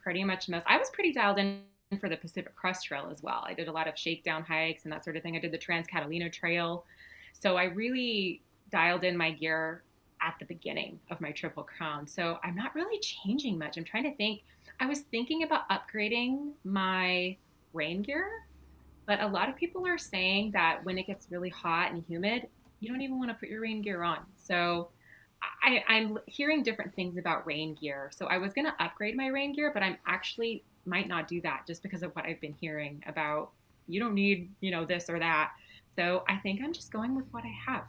pretty 0.06 0.22
much 0.22 0.48
most. 0.48 0.64
I 0.68 0.78
was 0.78 0.88
pretty 0.90 1.12
dialed 1.12 1.36
in 1.36 1.62
for 1.98 2.08
the 2.08 2.16
Pacific 2.16 2.54
Crest 2.54 2.86
Trail 2.86 3.08
as 3.10 3.24
well. 3.24 3.42
I 3.44 3.54
did 3.54 3.66
a 3.66 3.72
lot 3.72 3.88
of 3.88 3.98
shakedown 3.98 4.44
hikes 4.44 4.84
and 4.84 4.92
that 4.92 5.02
sort 5.02 5.16
of 5.16 5.24
thing. 5.24 5.34
I 5.34 5.40
did 5.40 5.50
the 5.50 5.58
Trans 5.58 5.88
Catalina 5.88 6.30
Trail, 6.30 6.84
so 7.32 7.56
I 7.56 7.64
really 7.64 8.40
dialed 8.70 9.02
in 9.02 9.16
my 9.16 9.32
gear 9.32 9.82
at 10.22 10.36
the 10.38 10.44
beginning 10.44 11.00
of 11.10 11.20
my 11.20 11.32
Triple 11.32 11.64
Crown. 11.64 12.06
So 12.06 12.38
I'm 12.44 12.54
not 12.54 12.72
really 12.76 13.00
changing 13.00 13.58
much. 13.58 13.76
I'm 13.76 13.82
trying 13.82 14.04
to 14.04 14.14
think. 14.14 14.42
I 14.78 14.86
was 14.86 15.00
thinking 15.00 15.42
about 15.42 15.68
upgrading 15.70 16.52
my 16.62 17.36
rain 17.72 18.02
gear, 18.02 18.30
but 19.06 19.20
a 19.20 19.26
lot 19.26 19.48
of 19.48 19.56
people 19.56 19.84
are 19.88 19.98
saying 19.98 20.52
that 20.52 20.84
when 20.84 20.98
it 20.98 21.08
gets 21.08 21.32
really 21.32 21.50
hot 21.50 21.90
and 21.90 22.04
humid, 22.06 22.46
you 22.78 22.88
don't 22.88 23.02
even 23.02 23.18
want 23.18 23.30
to 23.30 23.34
put 23.34 23.48
your 23.48 23.62
rain 23.62 23.82
gear 23.82 24.04
on. 24.04 24.20
So 24.36 24.90
I, 25.42 25.82
I'm 25.88 26.18
hearing 26.26 26.62
different 26.62 26.94
things 26.94 27.18
about 27.18 27.46
rain 27.46 27.76
gear. 27.80 28.10
So 28.14 28.26
I 28.26 28.38
was 28.38 28.52
going 28.52 28.66
to 28.66 28.74
upgrade 28.82 29.16
my 29.16 29.26
rain 29.28 29.52
gear, 29.52 29.70
but 29.72 29.82
I'm 29.82 29.96
actually 30.06 30.64
might 30.84 31.08
not 31.08 31.26
do 31.26 31.40
that 31.40 31.64
just 31.66 31.82
because 31.82 32.02
of 32.02 32.14
what 32.14 32.24
I've 32.24 32.40
been 32.40 32.54
hearing 32.60 33.02
about 33.06 33.50
you 33.88 34.00
don't 34.00 34.14
need, 34.14 34.50
you 34.60 34.70
know, 34.70 34.84
this 34.84 35.08
or 35.08 35.18
that. 35.18 35.52
So 35.94 36.24
I 36.28 36.36
think 36.36 36.60
I'm 36.62 36.72
just 36.72 36.92
going 36.92 37.14
with 37.14 37.26
what 37.30 37.44
I 37.44 37.52
have. 37.70 37.84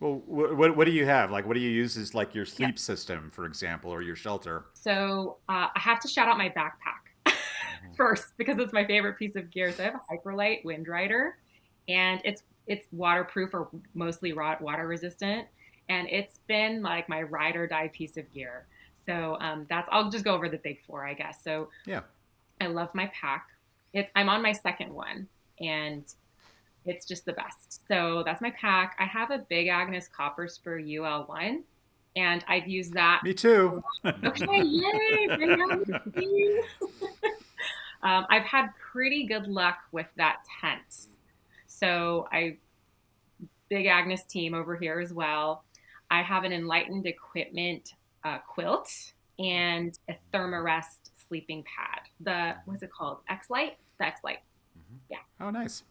Well, 0.00 0.22
what, 0.26 0.76
what, 0.76 0.84
do 0.84 0.90
you 0.90 1.06
have? 1.06 1.30
Like, 1.30 1.46
what 1.46 1.54
do 1.54 1.60
you 1.60 1.70
use 1.70 1.96
as 1.96 2.14
like 2.14 2.34
your 2.34 2.44
sleep 2.44 2.78
system, 2.78 3.30
for 3.32 3.46
example, 3.46 3.90
or 3.90 4.02
your 4.02 4.16
shelter? 4.16 4.66
So 4.74 5.38
uh, 5.48 5.68
I 5.74 5.78
have 5.78 6.00
to 6.00 6.08
shout 6.08 6.28
out 6.28 6.36
my 6.36 6.50
backpack 6.50 7.32
first 7.96 8.34
because 8.36 8.58
it's 8.58 8.74
my 8.74 8.86
favorite 8.86 9.18
piece 9.18 9.36
of 9.36 9.50
gear. 9.50 9.72
So 9.72 9.84
I 9.84 9.86
have 9.86 9.94
a 9.94 10.14
Hyperlite 10.14 10.64
Windrider, 10.64 11.32
and 11.88 12.20
it's 12.24 12.42
it's 12.66 12.84
waterproof 12.92 13.54
or 13.54 13.68
mostly 13.94 14.32
water 14.34 14.86
resistant, 14.86 15.46
and 15.88 16.08
it's 16.10 16.38
been 16.46 16.82
like 16.82 17.08
my 17.08 17.22
ride 17.22 17.56
or 17.56 17.66
die 17.66 17.88
piece 17.88 18.16
of 18.16 18.32
gear. 18.32 18.66
So 19.06 19.36
um, 19.40 19.66
that's 19.68 19.88
I'll 19.92 20.10
just 20.10 20.24
go 20.24 20.34
over 20.34 20.48
the 20.48 20.58
big 20.58 20.80
four, 20.86 21.06
I 21.06 21.14
guess. 21.14 21.38
So 21.42 21.68
Yeah. 21.86 22.00
I 22.60 22.66
love 22.66 22.94
my 22.94 23.10
pack. 23.14 23.48
It's 23.92 24.10
I'm 24.16 24.28
on 24.28 24.42
my 24.42 24.52
second 24.52 24.92
one, 24.92 25.28
and 25.60 26.04
it's 26.84 27.06
just 27.06 27.24
the 27.24 27.32
best. 27.34 27.86
So 27.88 28.22
that's 28.24 28.40
my 28.40 28.50
pack. 28.52 28.96
I 28.98 29.04
have 29.04 29.30
a 29.30 29.38
Big 29.38 29.68
Agnes 29.68 30.08
Copper 30.08 30.48
Spur 30.48 30.80
UL1, 30.80 31.60
and 32.16 32.44
I've 32.48 32.66
used 32.66 32.92
that 32.94 33.20
Me 33.24 33.32
too. 33.34 33.82
Okay, 34.04 34.62
yay! 34.62 35.26
Bring 35.36 35.60
out 35.60 35.86
the 35.86 36.02
tea. 36.14 36.60
um, 38.02 38.26
I've 38.30 38.44
had 38.44 38.68
pretty 38.92 39.26
good 39.26 39.46
luck 39.46 39.78
with 39.92 40.06
that 40.16 40.38
tent. 40.60 41.06
So 41.66 42.28
I, 42.32 42.56
Big 43.68 43.86
Agnes 43.86 44.24
team 44.24 44.54
over 44.54 44.76
here 44.76 45.00
as 45.00 45.12
well. 45.12 45.64
I 46.10 46.22
have 46.22 46.44
an 46.44 46.52
Enlightened 46.52 47.06
Equipment 47.06 47.94
a 48.24 48.38
quilt 48.46 48.90
and 49.38 49.96
a 50.08 50.14
Thermarest 50.32 51.10
sleeping 51.28 51.64
pad. 51.64 52.00
The 52.20 52.56
what's 52.64 52.82
it 52.82 52.90
called? 52.92 53.18
XLite. 53.30 53.72
The 53.98 54.04
XLite. 54.04 54.38
Oh, 55.40 55.50
nice. 55.50 55.82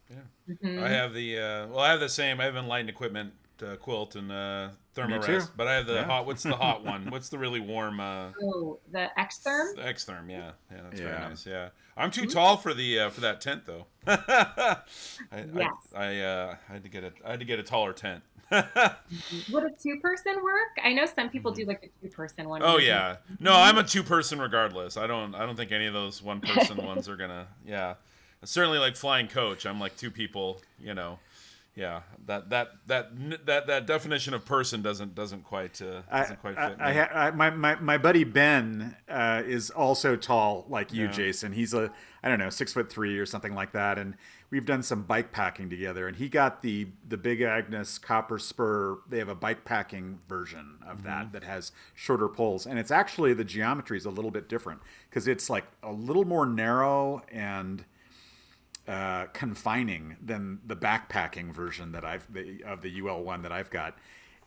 Mhm. 0.49 0.81
I 0.81 0.89
have 0.89 1.13
the 1.13 1.37
uh, 1.37 1.67
well, 1.67 1.79
I 1.79 1.91
have 1.91 1.99
the 1.99 2.09
same. 2.09 2.39
I 2.41 2.45
have 2.45 2.55
Enlightened 2.55 2.89
Equipment 2.89 3.33
uh, 3.63 3.75
quilt 3.75 4.15
and 4.15 4.31
uh. 4.31 4.69
Thermarest, 4.95 5.51
but 5.57 5.67
I 5.67 5.73
have 5.75 5.87
the 5.87 5.95
Yeah. 5.95 6.05
hot. 6.05 6.25
What's 6.25 6.43
the 6.43 6.55
hot 6.55 6.83
one? 6.85 7.07
What's 7.11 7.27
the 7.27 7.37
really 7.37 7.59
warm? 7.59 7.99
Uh, 7.99 8.31
Oh, 8.41 8.79
the 8.91 9.07
X 9.19 9.41
Therm. 9.45 9.75
Xtherm, 9.77 10.29
yeah, 10.31 10.51
yeah, 10.71 10.81
that's 10.83 11.01
very 11.01 11.11
Yeah. 11.13 11.27
nice. 11.27 11.45
Yeah, 11.45 11.69
I'm 11.97 12.11
too 12.11 12.25
tall 12.27 12.55
for 12.55 12.73
the 12.73 12.99
uh, 13.01 13.09
for 13.09 13.19
that 13.21 13.41
tent 13.41 13.65
though. 13.65 13.87
I, 14.07 14.77
Yes. 15.53 15.71
I, 15.93 16.05
I, 16.05 16.19
uh, 16.21 16.55
I 16.69 16.73
had 16.73 16.83
to 16.83 16.89
get 16.89 17.03
a 17.03 17.11
I 17.25 17.31
had 17.31 17.39
to 17.39 17.45
get 17.45 17.59
a 17.59 17.63
taller 17.63 17.91
tent. 17.93 18.23
Would 18.51 19.63
a 19.63 19.69
two 19.71 19.99
person 20.01 20.35
work? 20.43 20.77
I 20.83 20.93
know 20.93 21.05
some 21.05 21.29
people 21.29 21.51
do 21.51 21.65
like 21.65 21.91
a 22.01 22.05
two 22.07 22.11
person 22.13 22.47
one. 22.49 22.61
Mm-hmm. 22.61 22.69
oh 22.69 22.73
where 22.75 22.81
you- 22.81 22.87
yeah, 22.87 23.17
no, 23.39 23.53
I'm 23.53 23.77
a 23.77 23.83
two 23.83 24.03
person 24.03 24.39
regardless. 24.39 24.97
I 24.97 25.07
don't 25.07 25.35
I 25.35 25.45
don't 25.45 25.55
think 25.55 25.71
any 25.71 25.85
of 25.87 25.93
those 25.93 26.21
one 26.21 26.41
person 26.41 26.77
ones 26.85 27.09
are 27.09 27.15
gonna. 27.17 27.47
Yeah, 27.67 27.95
certainly 28.43 28.79
like 28.79 28.95
flying 28.95 29.27
coach. 29.27 29.65
I'm 29.65 29.79
like 29.79 29.97
two 29.97 30.11
people. 30.11 30.61
You 30.79 30.93
know. 30.93 31.19
Yeah, 31.77 32.03
that 32.27 32.49
that 32.51 32.71
that 32.87 33.11
that 33.45 33.67
that 33.67 33.85
definition 33.85 34.33
of 34.33 34.45
person 34.45 34.81
doesn't 34.81 35.13
doesn't 35.13 35.43
quite 35.43 35.81
uh, 35.81 36.03
I, 36.09 36.21
doesn't 36.21 36.39
quite 36.39 36.57
I, 36.57 36.69
fit. 36.69 36.77
I, 36.79 36.91
me. 36.93 36.97
ha- 36.99 37.09
I, 37.13 37.31
my, 37.31 37.49
my, 37.49 37.75
my 37.81 37.97
buddy 37.97 38.23
Ben 38.23 38.95
uh, 39.09 39.41
is 39.45 39.71
also 39.71 40.15
tall 40.15 40.65
like 40.69 40.93
you, 40.93 41.07
Yeah. 41.07 41.11
Jason. 41.11 41.51
He's 41.51 41.73
a, 41.73 41.91
I 42.23 42.29
don't 42.29 42.39
know, 42.39 42.49
six 42.49 42.71
foot 42.71 42.89
three 42.89 43.17
or 43.19 43.25
something 43.25 43.53
like 43.53 43.73
that. 43.73 43.97
And 43.97 44.15
we've 44.49 44.65
done 44.65 44.83
some 44.83 45.03
bike 45.03 45.31
packing 45.31 45.69
together. 45.69 46.07
And 46.07 46.17
he 46.17 46.29
got 46.29 46.61
the, 46.61 46.87
the 47.07 47.17
Big 47.17 47.41
Agnes 47.41 47.97
Copper 47.97 48.39
Spur. 48.39 48.99
They 49.09 49.17
have 49.19 49.29
a 49.29 49.35
bike 49.35 49.65
packing 49.65 50.19
version 50.27 50.77
of 50.87 50.97
Mm-hmm. 50.99 51.07
that 51.07 51.31
that 51.33 51.43
has 51.43 51.71
shorter 51.93 52.29
poles. 52.29 52.65
And 52.65 52.77
it's 52.79 52.91
actually, 52.91 53.33
the 53.33 53.43
geometry 53.43 53.97
is 53.97 54.05
a 54.05 54.09
little 54.11 54.31
bit 54.31 54.47
different 54.47 54.81
because 55.09 55.27
it's 55.27 55.49
like 55.49 55.65
a 55.83 55.91
little 55.91 56.25
more 56.25 56.45
narrow 56.45 57.21
and 57.31 57.83
uh, 58.87 59.25
confining 59.33 60.15
than 60.23 60.59
the 60.65 60.75
backpacking 60.75 61.51
version 61.53 61.91
that 61.93 62.05
I've 62.05 62.31
the, 62.31 62.63
of 62.63 62.81
the 62.81 63.01
UL 63.01 63.23
one 63.23 63.41
that 63.41 63.51
I've 63.51 63.71
got, 63.71 63.97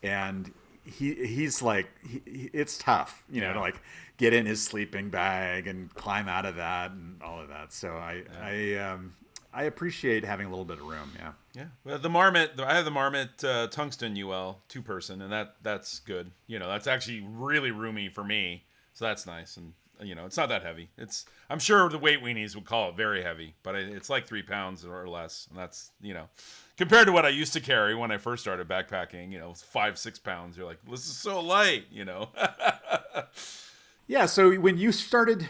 and 0.03 0.53
he 0.85 1.13
he's 1.27 1.61
like 1.61 1.89
he, 2.07 2.23
he- 2.25 2.51
it's 2.53 2.79
tough, 2.79 3.25
you 3.29 3.41
know, 3.41 3.53
to 3.53 3.59
like 3.61 3.81
get 4.17 4.33
in 4.33 4.47
his 4.47 4.63
sleeping 4.63 5.11
bag 5.11 5.67
and 5.67 5.93
climb 5.95 6.29
out 6.29 6.47
of 6.47 6.55
that 6.55 6.93
and 6.93 7.21
all 7.21 7.41
of 7.41 7.49
that. 7.49 7.73
So 7.73 7.95
I 7.97 8.23
I 8.41 8.75
um, 8.77 9.15
I 9.53 9.65
appreciate 9.65 10.25
having 10.25 10.47
a 10.47 10.51
little 10.51 10.65
bit 10.65 10.79
of 10.79 10.87
room. 10.87 11.13
Yeah. 11.17 11.33
Yeah, 11.55 11.67
well, 11.83 11.99
the 11.99 12.09
Marmot. 12.09 12.53
I 12.61 12.75
have 12.75 12.85
the 12.85 12.93
Marmot 12.93 13.43
uh, 13.43 13.67
tungsten 13.67 14.17
UL 14.17 14.61
two 14.69 14.81
person, 14.81 15.21
and 15.23 15.33
that 15.33 15.57
that's 15.63 15.99
good. 15.99 16.31
You 16.47 16.61
know, 16.61 16.69
that's 16.69 16.87
actually 16.87 17.21
really 17.21 17.73
roomy 17.73 18.09
for 18.09 18.23
me, 18.23 18.65
so 18.95 19.07
that's 19.07 19.27
nice. 19.27 19.57
And 19.57 19.73
you 20.01 20.15
know, 20.15 20.25
it's 20.25 20.37
not 20.37 20.51
that 20.51 20.63
heavy. 20.63 20.91
It's 20.97 21.27
I'm 21.51 21.59
sure 21.59 21.89
the 21.89 21.99
weight 21.99 22.23
weenies 22.23 22.55
would 22.55 22.65
call 22.65 22.91
it 22.91 22.97
very 22.97 23.25
heavy, 23.25 23.55
but 23.65 23.75
it, 23.75 23.89
it's 23.89 24.09
like 24.09 24.29
three 24.29 24.43
pounds 24.43 24.85
or 24.85 25.09
less, 25.09 25.49
and 25.51 25.59
that's 25.59 25.91
you 26.01 26.15
know, 26.15 26.29
compared 26.77 27.07
to 27.07 27.13
what 27.13 27.27
I 27.27 27.31
used 27.31 27.53
to 27.55 27.61
carry 27.61 27.93
when 27.95 28.13
I 28.13 28.19
first 28.19 28.43
started 28.43 28.69
backpacking. 28.69 29.33
You 29.33 29.41
know, 29.41 29.55
five 29.55 29.99
six 29.99 30.19
pounds. 30.21 30.57
You're 30.57 30.67
like, 30.67 30.79
this 30.89 31.07
is 31.07 31.17
so 31.17 31.41
light. 31.41 31.87
You 31.91 32.05
know. 32.05 32.29
Yeah. 34.09 34.27
So 34.27 34.55
when 34.55 34.79
you 34.79 34.91
started, 34.91 35.47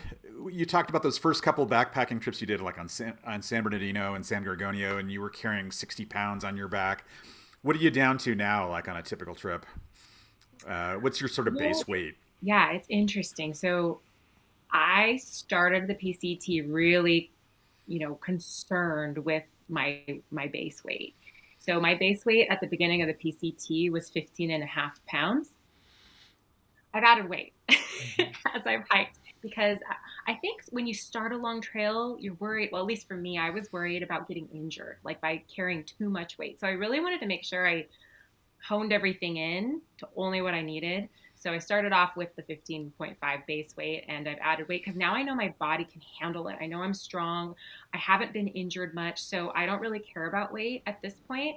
you 0.50 0.66
talked 0.66 0.90
about 0.90 1.02
those 1.02 1.16
first 1.16 1.42
couple 1.42 1.66
backpacking 1.66 2.20
trips 2.20 2.40
you 2.40 2.46
did, 2.46 2.60
like 2.60 2.78
on 2.78 2.88
San, 2.88 3.16
on 3.24 3.40
San 3.40 3.62
Bernardino 3.62 4.14
and 4.14 4.26
San 4.26 4.44
Gorgonio, 4.44 4.98
and 4.98 5.10
you 5.10 5.20
were 5.20 5.30
carrying 5.30 5.70
60 5.70 6.04
pounds 6.06 6.44
on 6.44 6.56
your 6.56 6.68
back. 6.68 7.04
What 7.62 7.76
are 7.76 7.78
you 7.78 7.90
down 7.90 8.18
to 8.18 8.34
now, 8.34 8.68
like 8.68 8.88
on 8.88 8.96
a 8.96 9.02
typical 9.02 9.34
trip? 9.34 9.64
Uh, 10.66 10.94
what's 10.94 11.20
your 11.20 11.28
sort 11.28 11.48
of 11.48 11.56
base 11.56 11.86
weight? 11.86 12.16
Yeah, 12.42 12.72
it's 12.72 12.86
interesting. 12.88 13.54
So 13.54 14.00
I 14.72 15.16
started 15.22 15.86
the 15.86 15.94
PCT 15.94 16.72
really, 16.72 17.30
you 17.86 18.00
know, 18.00 18.14
concerned 18.16 19.18
with 19.18 19.44
my 19.68 20.02
my 20.30 20.48
base 20.48 20.82
weight. 20.84 21.14
So 21.58 21.80
my 21.80 21.94
base 21.94 22.24
weight 22.24 22.48
at 22.50 22.60
the 22.60 22.66
beginning 22.66 23.02
of 23.02 23.08
the 23.08 23.14
PCT 23.14 23.90
was 23.90 24.08
15 24.10 24.50
and 24.50 24.62
a 24.62 24.66
half 24.66 25.04
pounds. 25.06 25.50
I've 26.94 27.04
added 27.04 27.28
weight 27.28 27.52
mm-hmm. 27.68 28.56
as 28.56 28.66
I've 28.66 28.84
hiked 28.88 29.18
because 29.42 29.78
I- 29.88 29.96
I 30.28 30.34
think 30.34 30.60
when 30.68 30.86
you 30.86 30.92
start 30.92 31.32
a 31.32 31.38
long 31.38 31.62
trail, 31.62 32.18
you're 32.20 32.34
worried. 32.34 32.68
Well, 32.70 32.82
at 32.82 32.86
least 32.86 33.08
for 33.08 33.16
me, 33.16 33.38
I 33.38 33.48
was 33.48 33.72
worried 33.72 34.02
about 34.02 34.28
getting 34.28 34.46
injured, 34.52 34.98
like 35.02 35.22
by 35.22 35.42
carrying 35.54 35.84
too 35.84 36.10
much 36.10 36.36
weight. 36.36 36.60
So 36.60 36.66
I 36.66 36.72
really 36.72 37.00
wanted 37.00 37.20
to 37.20 37.26
make 37.26 37.44
sure 37.44 37.66
I 37.66 37.86
honed 38.62 38.92
everything 38.92 39.38
in 39.38 39.80
to 40.00 40.08
only 40.16 40.42
what 40.42 40.52
I 40.52 40.60
needed. 40.60 41.08
So 41.34 41.50
I 41.50 41.58
started 41.58 41.94
off 41.94 42.14
with 42.14 42.28
the 42.36 42.42
15.5 42.42 43.16
base 43.46 43.74
weight 43.74 44.04
and 44.06 44.28
I've 44.28 44.36
added 44.42 44.68
weight 44.68 44.84
because 44.84 44.98
now 44.98 45.14
I 45.14 45.22
know 45.22 45.34
my 45.34 45.54
body 45.58 45.84
can 45.84 46.02
handle 46.20 46.48
it. 46.48 46.56
I 46.60 46.66
know 46.66 46.82
I'm 46.82 46.92
strong. 46.92 47.54
I 47.94 47.96
haven't 47.96 48.34
been 48.34 48.48
injured 48.48 48.94
much. 48.94 49.22
So 49.22 49.50
I 49.54 49.64
don't 49.64 49.80
really 49.80 50.00
care 50.00 50.26
about 50.26 50.52
weight 50.52 50.82
at 50.86 51.00
this 51.00 51.14
point. 51.26 51.56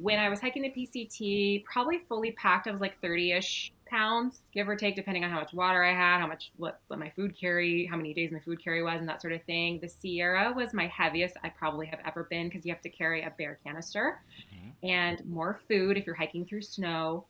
When 0.00 0.18
I 0.18 0.30
was 0.30 0.40
hiking 0.40 0.62
the 0.62 0.70
PCT, 0.70 1.64
probably 1.64 1.98
fully 2.08 2.32
packed, 2.32 2.68
I 2.68 2.70
was 2.70 2.80
like 2.80 2.98
30 3.02 3.32
ish 3.32 3.72
pounds, 3.90 4.40
give 4.52 4.68
or 4.68 4.76
take, 4.76 4.96
depending 4.96 5.24
on 5.24 5.30
how 5.30 5.40
much 5.40 5.52
water 5.52 5.82
I 5.82 5.92
had, 5.92 6.20
how 6.20 6.26
much, 6.26 6.52
what, 6.56 6.80
what 6.88 6.98
my 6.98 7.10
food 7.10 7.34
carry, 7.38 7.86
how 7.86 7.96
many 7.96 8.14
days 8.14 8.30
my 8.32 8.38
food 8.38 8.62
carry 8.62 8.82
was, 8.82 9.00
and 9.00 9.08
that 9.08 9.20
sort 9.20 9.32
of 9.32 9.42
thing. 9.42 9.80
The 9.80 9.88
Sierra 9.88 10.52
was 10.54 10.72
my 10.72 10.86
heaviest 10.86 11.36
I 11.42 11.48
probably 11.50 11.86
have 11.86 12.00
ever 12.06 12.24
been 12.24 12.48
because 12.48 12.64
you 12.64 12.72
have 12.72 12.82
to 12.82 12.88
carry 12.88 13.22
a 13.22 13.32
bear 13.36 13.58
canister 13.64 14.20
mm-hmm. 14.54 14.86
and 14.86 15.24
more 15.26 15.58
food 15.68 15.96
if 15.96 16.06
you're 16.06 16.14
hiking 16.14 16.46
through 16.46 16.62
snow 16.62 17.26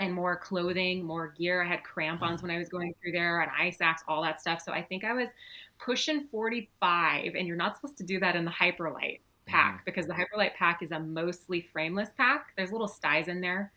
and 0.00 0.12
more 0.12 0.36
clothing, 0.36 1.04
more 1.04 1.28
gear. 1.38 1.62
I 1.62 1.68
had 1.68 1.84
crampons 1.84 2.42
when 2.42 2.50
I 2.50 2.58
was 2.58 2.68
going 2.68 2.94
through 3.00 3.12
there 3.12 3.40
and 3.40 3.50
ice 3.58 3.76
axe, 3.80 4.02
all 4.08 4.22
that 4.22 4.40
stuff. 4.40 4.60
So 4.60 4.72
I 4.72 4.82
think 4.82 5.04
I 5.04 5.12
was 5.12 5.28
pushing 5.78 6.26
45, 6.30 7.34
and 7.34 7.46
you're 7.46 7.56
not 7.56 7.76
supposed 7.76 7.96
to 7.98 8.04
do 8.04 8.18
that 8.20 8.36
in 8.36 8.44
the 8.44 8.50
Hyperlite 8.50 9.20
pack 9.46 9.74
mm-hmm. 9.74 9.82
because 9.84 10.06
the 10.06 10.14
Hyperlite 10.14 10.54
pack 10.54 10.82
is 10.82 10.90
a 10.92 10.98
mostly 10.98 11.60
frameless 11.60 12.10
pack. 12.16 12.46
There's 12.56 12.72
little 12.72 12.88
styes 12.88 13.28
in 13.28 13.40
there, 13.40 13.72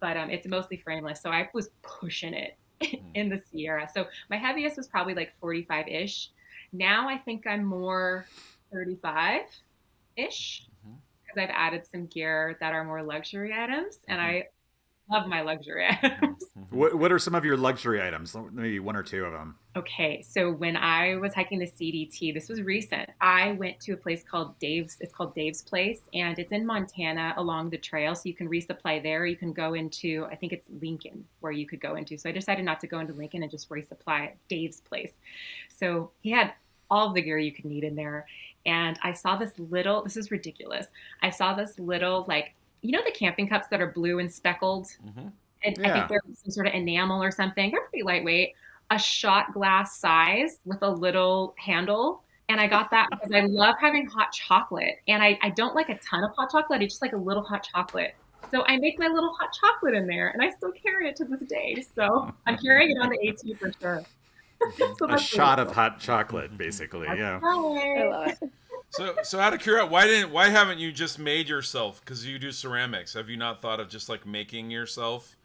but 0.00 0.16
um, 0.16 0.30
it's 0.30 0.46
mostly 0.46 0.76
frameless. 0.76 1.20
So 1.20 1.30
I 1.30 1.48
was 1.54 1.70
pushing 1.82 2.34
it 2.34 2.56
hmm. 2.82 2.96
in 3.14 3.28
the 3.28 3.40
Sierra. 3.50 3.88
So 3.92 4.06
my 4.30 4.36
heaviest 4.36 4.76
was 4.76 4.88
probably 4.88 5.14
like 5.14 5.32
45 5.40 5.88
ish. 5.88 6.30
Now 6.72 7.08
I 7.08 7.18
think 7.18 7.46
I'm 7.46 7.64
more 7.64 8.26
35 8.72 9.42
ish 10.16 10.66
mm-hmm. 10.86 10.96
because 11.22 11.42
I've 11.42 11.54
added 11.54 11.86
some 11.90 12.06
gear 12.06 12.56
that 12.60 12.74
are 12.74 12.84
more 12.84 13.02
luxury 13.02 13.52
items, 13.54 13.98
and 14.08 14.20
mm-hmm. 14.20 14.30
I 14.30 14.46
love 15.10 15.26
my 15.26 15.42
luxury 15.42 15.86
items. 15.86 16.44
Mm-hmm. 16.58 16.76
What, 16.76 16.94
what 16.94 17.12
are 17.12 17.18
some 17.18 17.34
of 17.34 17.44
your 17.44 17.56
luxury 17.56 18.02
items? 18.02 18.36
Maybe 18.52 18.78
one 18.78 18.96
or 18.96 19.02
two 19.02 19.24
of 19.24 19.32
them. 19.32 19.56
Okay, 19.76 20.22
so 20.22 20.50
when 20.50 20.76
I 20.76 21.16
was 21.16 21.34
hiking 21.34 21.58
the 21.58 21.66
CDT, 21.66 22.34
this 22.34 22.48
was 22.48 22.62
recent. 22.62 23.08
I 23.20 23.52
went 23.52 23.80
to 23.80 23.92
a 23.92 23.96
place 23.96 24.22
called 24.22 24.58
Dave's. 24.58 24.96
It's 25.00 25.12
called 25.12 25.34
Dave's 25.34 25.62
Place, 25.62 26.00
and 26.14 26.38
it's 26.38 26.52
in 26.52 26.66
Montana 26.66 27.34
along 27.36 27.70
the 27.70 27.78
trail. 27.78 28.14
So 28.14 28.22
you 28.24 28.34
can 28.34 28.48
resupply 28.48 29.02
there. 29.02 29.24
You 29.26 29.36
can 29.36 29.52
go 29.52 29.74
into, 29.74 30.26
I 30.30 30.34
think 30.34 30.52
it's 30.52 30.66
Lincoln, 30.80 31.24
where 31.40 31.52
you 31.52 31.66
could 31.66 31.80
go 31.80 31.94
into. 31.94 32.18
So 32.18 32.28
I 32.28 32.32
decided 32.32 32.64
not 32.64 32.80
to 32.80 32.86
go 32.86 32.98
into 32.98 33.12
Lincoln 33.14 33.42
and 33.42 33.50
just 33.50 33.68
resupply 33.70 34.26
at 34.26 34.36
Dave's 34.48 34.80
Place. 34.80 35.12
So 35.68 36.10
he 36.20 36.30
had 36.30 36.52
all 36.90 37.12
the 37.12 37.22
gear 37.22 37.38
you 37.38 37.52
could 37.52 37.64
need 37.64 37.84
in 37.84 37.94
there. 37.94 38.26
And 38.66 38.98
I 39.02 39.12
saw 39.12 39.36
this 39.36 39.52
little, 39.58 40.02
this 40.02 40.16
is 40.16 40.30
ridiculous. 40.30 40.88
I 41.22 41.30
saw 41.30 41.54
this 41.54 41.78
little, 41.78 42.24
like, 42.28 42.54
you 42.82 42.92
know, 42.92 43.00
the 43.04 43.12
camping 43.12 43.48
cups 43.48 43.68
that 43.68 43.80
are 43.80 43.88
blue 43.92 44.18
and 44.18 44.32
speckled? 44.32 44.86
Mhm. 45.06 45.32
And 45.64 45.86
I 45.86 45.92
think 45.92 46.08
they're 46.08 46.20
some 46.34 46.50
sort 46.50 46.66
of 46.68 46.74
enamel 46.74 47.22
or 47.22 47.30
something. 47.30 47.70
They're 47.70 47.86
pretty 47.88 48.04
lightweight. 48.04 48.54
A 48.90 48.98
shot 48.98 49.52
glass 49.52 49.98
size 49.98 50.60
with 50.64 50.82
a 50.82 50.88
little 50.90 51.54
handle. 51.58 52.22
And 52.48 52.60
I 52.60 52.66
got 52.66 52.90
that 52.92 53.08
because 53.10 53.32
I 53.32 53.40
love 53.40 53.74
having 53.80 54.06
hot 54.06 54.32
chocolate. 54.32 55.00
And 55.08 55.22
I, 55.22 55.38
I 55.42 55.50
don't 55.50 55.74
like 55.74 55.88
a 55.88 55.98
ton 55.98 56.24
of 56.24 56.30
hot 56.36 56.50
chocolate. 56.50 56.80
I 56.80 56.84
just 56.84 57.02
like 57.02 57.12
a 57.12 57.16
little 57.16 57.42
hot 57.42 57.64
chocolate. 57.70 58.14
So 58.50 58.64
I 58.66 58.78
make 58.78 58.98
my 58.98 59.08
little 59.08 59.34
hot 59.34 59.50
chocolate 59.60 59.94
in 59.94 60.06
there 60.06 60.28
and 60.28 60.42
I 60.42 60.50
still 60.50 60.72
carry 60.72 61.08
it 61.08 61.16
to 61.16 61.24
this 61.24 61.40
day. 61.40 61.84
So 61.94 62.32
I'm 62.46 62.56
carrying 62.56 62.92
it 62.92 62.98
on 63.00 63.10
the 63.10 63.28
AT 63.28 63.58
for 63.58 63.72
sure. 63.80 64.02
So 64.98 65.08
A 65.08 65.16
shot 65.16 65.58
really 65.58 65.70
of 65.70 65.74
hot 65.76 66.00
chocolate, 66.00 66.58
basically. 66.58 67.06
Yeah. 67.06 67.38
cool. 67.40 67.78
I 67.78 68.02
love 68.08 68.28
it. 68.28 68.50
So, 68.90 69.16
so 69.22 69.38
out 69.38 69.52
of 69.54 69.60
curiosity, 69.60 69.92
why 69.92 70.06
didn't 70.06 70.30
why 70.32 70.48
haven't 70.48 70.78
you 70.78 70.92
just 70.92 71.18
made 71.18 71.48
yourself? 71.48 72.00
Because 72.00 72.26
you 72.26 72.38
do 72.38 72.50
ceramics. 72.52 73.12
Have 73.14 73.28
you 73.28 73.36
not 73.36 73.60
thought 73.60 73.80
of 73.80 73.88
just 73.88 74.08
like 74.08 74.26
making 74.26 74.70
yourself? 74.70 75.36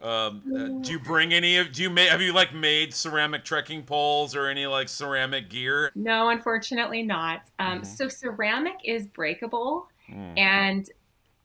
Um, 0.00 0.44
uh, 0.54 0.68
do 0.82 0.92
you 0.92 1.00
bring 1.00 1.32
any 1.32 1.56
of? 1.56 1.72
Do 1.72 1.82
you 1.82 1.90
make? 1.90 2.10
Have 2.10 2.20
you 2.20 2.32
like 2.32 2.54
made 2.54 2.94
ceramic 2.94 3.44
trekking 3.44 3.82
poles 3.82 4.36
or 4.36 4.46
any 4.46 4.66
like 4.66 4.88
ceramic 4.88 5.48
gear? 5.50 5.90
No, 5.94 6.28
unfortunately 6.28 7.02
not. 7.02 7.42
Um, 7.58 7.82
Mhm. 7.82 7.86
So 7.86 8.08
ceramic 8.08 8.76
is 8.84 9.06
breakable, 9.06 9.88
Mm. 10.08 10.38
and 10.38 10.90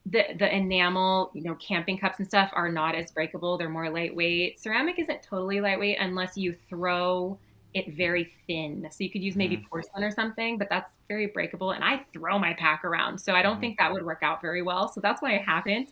the 0.06 0.25
the 0.38 0.54
enamel, 0.56 1.32
you 1.34 1.43
know, 1.43 1.56
camping 1.56 1.97
cups 1.97 2.19
and 2.19 2.27
stuff 2.27 2.51
are 2.54 2.71
not 2.71 2.95
as 2.95 3.12
breakable. 3.12 3.58
They're 3.58 3.69
more 3.69 3.89
lightweight. 3.89 4.60
Ceramic 4.60 4.99
isn't 4.99 5.23
totally 5.23 5.62
lightweight 5.62 5.97
unless 5.99 6.38
you 6.38 6.54
throw 6.69 7.39
it 7.73 7.93
very 7.93 8.34
thin. 8.47 8.88
So 8.91 9.03
you 9.03 9.10
could 9.10 9.23
use 9.23 9.36
maybe 9.36 9.57
porcelain 9.69 10.03
or 10.03 10.12
something, 10.12 10.57
but 10.57 10.67
that's 10.69 10.91
very 11.07 11.27
breakable. 11.27 11.71
And 11.71 11.84
I 11.84 11.97
throw 12.13 12.38
my 12.38 12.53
pack 12.53 12.84
around, 12.84 13.17
so 13.19 13.34
I 13.34 13.41
don't 13.41 13.57
Mhm. 13.57 13.62
think 13.62 13.77
that 13.79 13.91
would 13.93 14.03
work 14.03 14.23
out 14.23 14.41
very 14.41 14.62
well. 14.62 14.89
So 14.89 14.99
that's 15.01 15.21
why 15.21 15.36
I 15.36 15.38
haven't. 15.38 15.91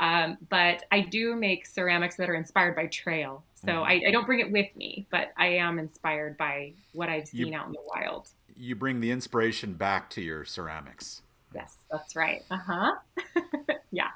Um, 0.00 0.38
but 0.48 0.84
I 0.92 1.00
do 1.00 1.34
make 1.34 1.66
ceramics 1.66 2.14
that 2.16 2.30
are 2.30 2.34
inspired 2.36 2.76
by 2.76 2.86
trail. 2.86 3.42
So 3.56 3.66
Mhm. 3.72 3.82
I, 3.82 4.02
I 4.08 4.10
don't 4.12 4.26
bring 4.26 4.38
it 4.38 4.50
with 4.52 4.74
me, 4.76 5.06
but 5.10 5.32
I 5.36 5.46
am 5.48 5.80
inspired 5.80 6.36
by 6.36 6.72
what 6.92 7.08
I've 7.08 7.32
You- 7.34 7.46
seen 7.46 7.54
out 7.54 7.66
in 7.66 7.72
the 7.72 7.82
wild. 7.94 8.28
You 8.56 8.76
bring 8.76 9.00
the 9.00 9.10
inspiration 9.10 9.74
back 9.74 10.08
to 10.10 10.20
your 10.22 10.44
ceramics. 10.44 11.22
Yes, 11.54 11.76
that's 11.90 12.14
right. 12.14 12.44
Uh 12.50 12.58
huh. 12.58 12.94
yeah. 13.90 14.10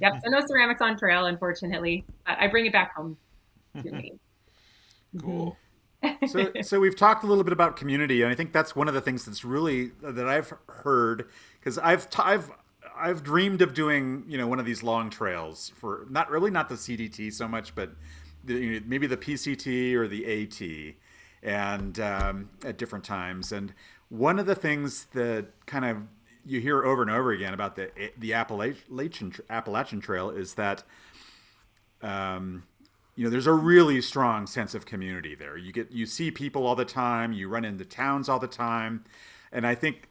Yep. 0.00 0.20
So 0.24 0.30
no 0.30 0.40
ceramics 0.46 0.80
on 0.82 0.98
trail, 0.98 1.26
unfortunately, 1.26 2.04
but 2.26 2.38
I 2.38 2.46
bring 2.48 2.66
it 2.66 2.72
back 2.72 2.94
home 2.94 3.16
to 3.82 3.90
me. 3.90 4.18
Cool. 5.18 5.56
So 6.26 6.52
so 6.62 6.80
we've 6.80 6.96
talked 6.96 7.24
a 7.24 7.26
little 7.26 7.44
bit 7.44 7.52
about 7.52 7.76
community 7.76 8.22
and 8.22 8.30
i 8.30 8.34
think 8.34 8.52
that's 8.52 8.74
one 8.76 8.88
of 8.88 8.94
the 8.94 9.00
things 9.00 9.24
that's 9.24 9.44
really 9.44 9.92
that 10.02 10.28
i've 10.28 10.52
heard 10.68 11.28
because 11.58 11.78
i've 11.78 12.08
t- 12.10 12.22
i've 12.24 12.50
i've 12.96 13.22
dreamed 13.22 13.62
of 13.62 13.74
doing 13.74 14.24
you 14.28 14.38
know 14.38 14.46
one 14.46 14.58
of 14.58 14.66
these 14.66 14.82
long 14.82 15.10
trails 15.10 15.72
for 15.76 16.06
not 16.10 16.30
really 16.30 16.50
not 16.50 16.68
the 16.68 16.74
cdt 16.74 17.32
so 17.32 17.48
much 17.48 17.74
but 17.74 17.90
the, 18.44 18.54
you 18.54 18.80
know, 18.80 18.86
maybe 18.86 19.06
the 19.06 19.16
pct 19.16 19.94
or 19.94 20.08
the 20.08 20.24
at 20.24 20.94
and 21.42 22.00
um, 22.00 22.50
at 22.64 22.76
different 22.78 23.04
times. 23.04 23.52
And 23.52 23.72
one 24.08 24.38
of 24.38 24.46
the 24.46 24.54
things 24.54 25.06
that 25.12 25.46
kind 25.66 25.84
of 25.84 25.98
you 26.44 26.60
hear 26.60 26.82
over 26.84 27.02
and 27.02 27.10
over 27.10 27.30
again 27.30 27.54
about 27.54 27.76
the 27.76 27.90
the 28.16 28.32
appalachian 28.32 29.34
appalachian 29.50 30.00
trail 30.00 30.30
is 30.30 30.54
that 30.54 30.82
um, 32.02 32.64
you 33.18 33.24
know, 33.24 33.30
there's 33.30 33.48
a 33.48 33.52
really 33.52 34.00
strong 34.00 34.46
sense 34.46 34.76
of 34.76 34.86
community 34.86 35.34
there. 35.34 35.56
You 35.56 35.72
get 35.72 35.90
you 35.90 36.06
see 36.06 36.30
people 36.30 36.64
all 36.64 36.76
the 36.76 36.84
time. 36.84 37.32
You 37.32 37.48
run 37.48 37.64
into 37.64 37.84
towns 37.84 38.28
all 38.28 38.38
the 38.38 38.46
time, 38.46 39.02
and 39.50 39.66
I 39.66 39.74
think 39.74 40.08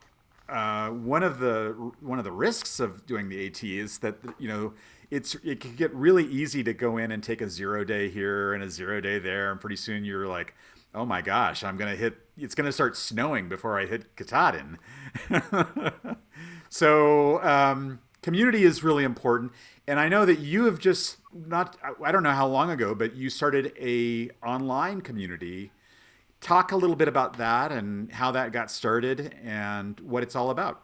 uh, 0.49 0.89
one 0.89 1.23
of 1.23 1.39
the 1.39 1.93
one 2.01 2.19
of 2.19 2.25
the 2.25 2.33
risks 2.33 2.81
of 2.81 3.05
doing 3.05 3.29
the 3.29 3.47
AT 3.47 3.63
is 3.63 3.99
that 3.99 4.17
you 4.37 4.49
know 4.49 4.73
it's 5.09 5.35
it 5.35 5.61
can 5.61 5.73
get 5.77 5.95
really 5.95 6.25
easy 6.25 6.65
to 6.65 6.73
go 6.73 6.97
in 6.97 7.13
and 7.13 7.23
take 7.23 7.39
a 7.39 7.49
zero 7.49 7.85
day 7.85 8.09
here 8.09 8.53
and 8.53 8.61
a 8.61 8.69
zero 8.69 8.99
day 8.99 9.19
there, 9.19 9.53
and 9.53 9.61
pretty 9.61 9.77
soon 9.77 10.03
you're 10.03 10.27
like, 10.27 10.53
oh 10.93 11.05
my 11.05 11.21
gosh, 11.21 11.63
I'm 11.63 11.77
gonna 11.77 11.95
hit. 11.95 12.17
It's 12.37 12.55
gonna 12.55 12.73
start 12.73 12.97
snowing 12.97 13.47
before 13.47 13.79
I 13.79 13.85
hit 13.85 14.17
Katahdin. 14.17 14.79
so 16.69 17.41
um, 17.41 17.99
community 18.27 18.63
is 18.63 18.83
really 18.83 19.05
important 19.05 19.51
and 19.87 19.99
i 19.99 20.09
know 20.09 20.25
that 20.25 20.39
you 20.39 20.65
have 20.65 20.79
just 20.79 21.17
not 21.33 21.77
i 22.03 22.11
don't 22.11 22.23
know 22.23 22.31
how 22.31 22.47
long 22.47 22.69
ago 22.69 22.93
but 22.93 23.15
you 23.15 23.29
started 23.29 23.71
a 23.79 24.29
online 24.45 24.99
community 24.99 25.71
talk 26.41 26.73
a 26.73 26.75
little 26.75 26.95
bit 26.95 27.07
about 27.07 27.37
that 27.37 27.71
and 27.71 28.11
how 28.11 28.29
that 28.31 28.51
got 28.51 28.69
started 28.69 29.33
and 29.43 29.99
what 30.01 30.23
it's 30.23 30.35
all 30.35 30.49
about 30.49 30.83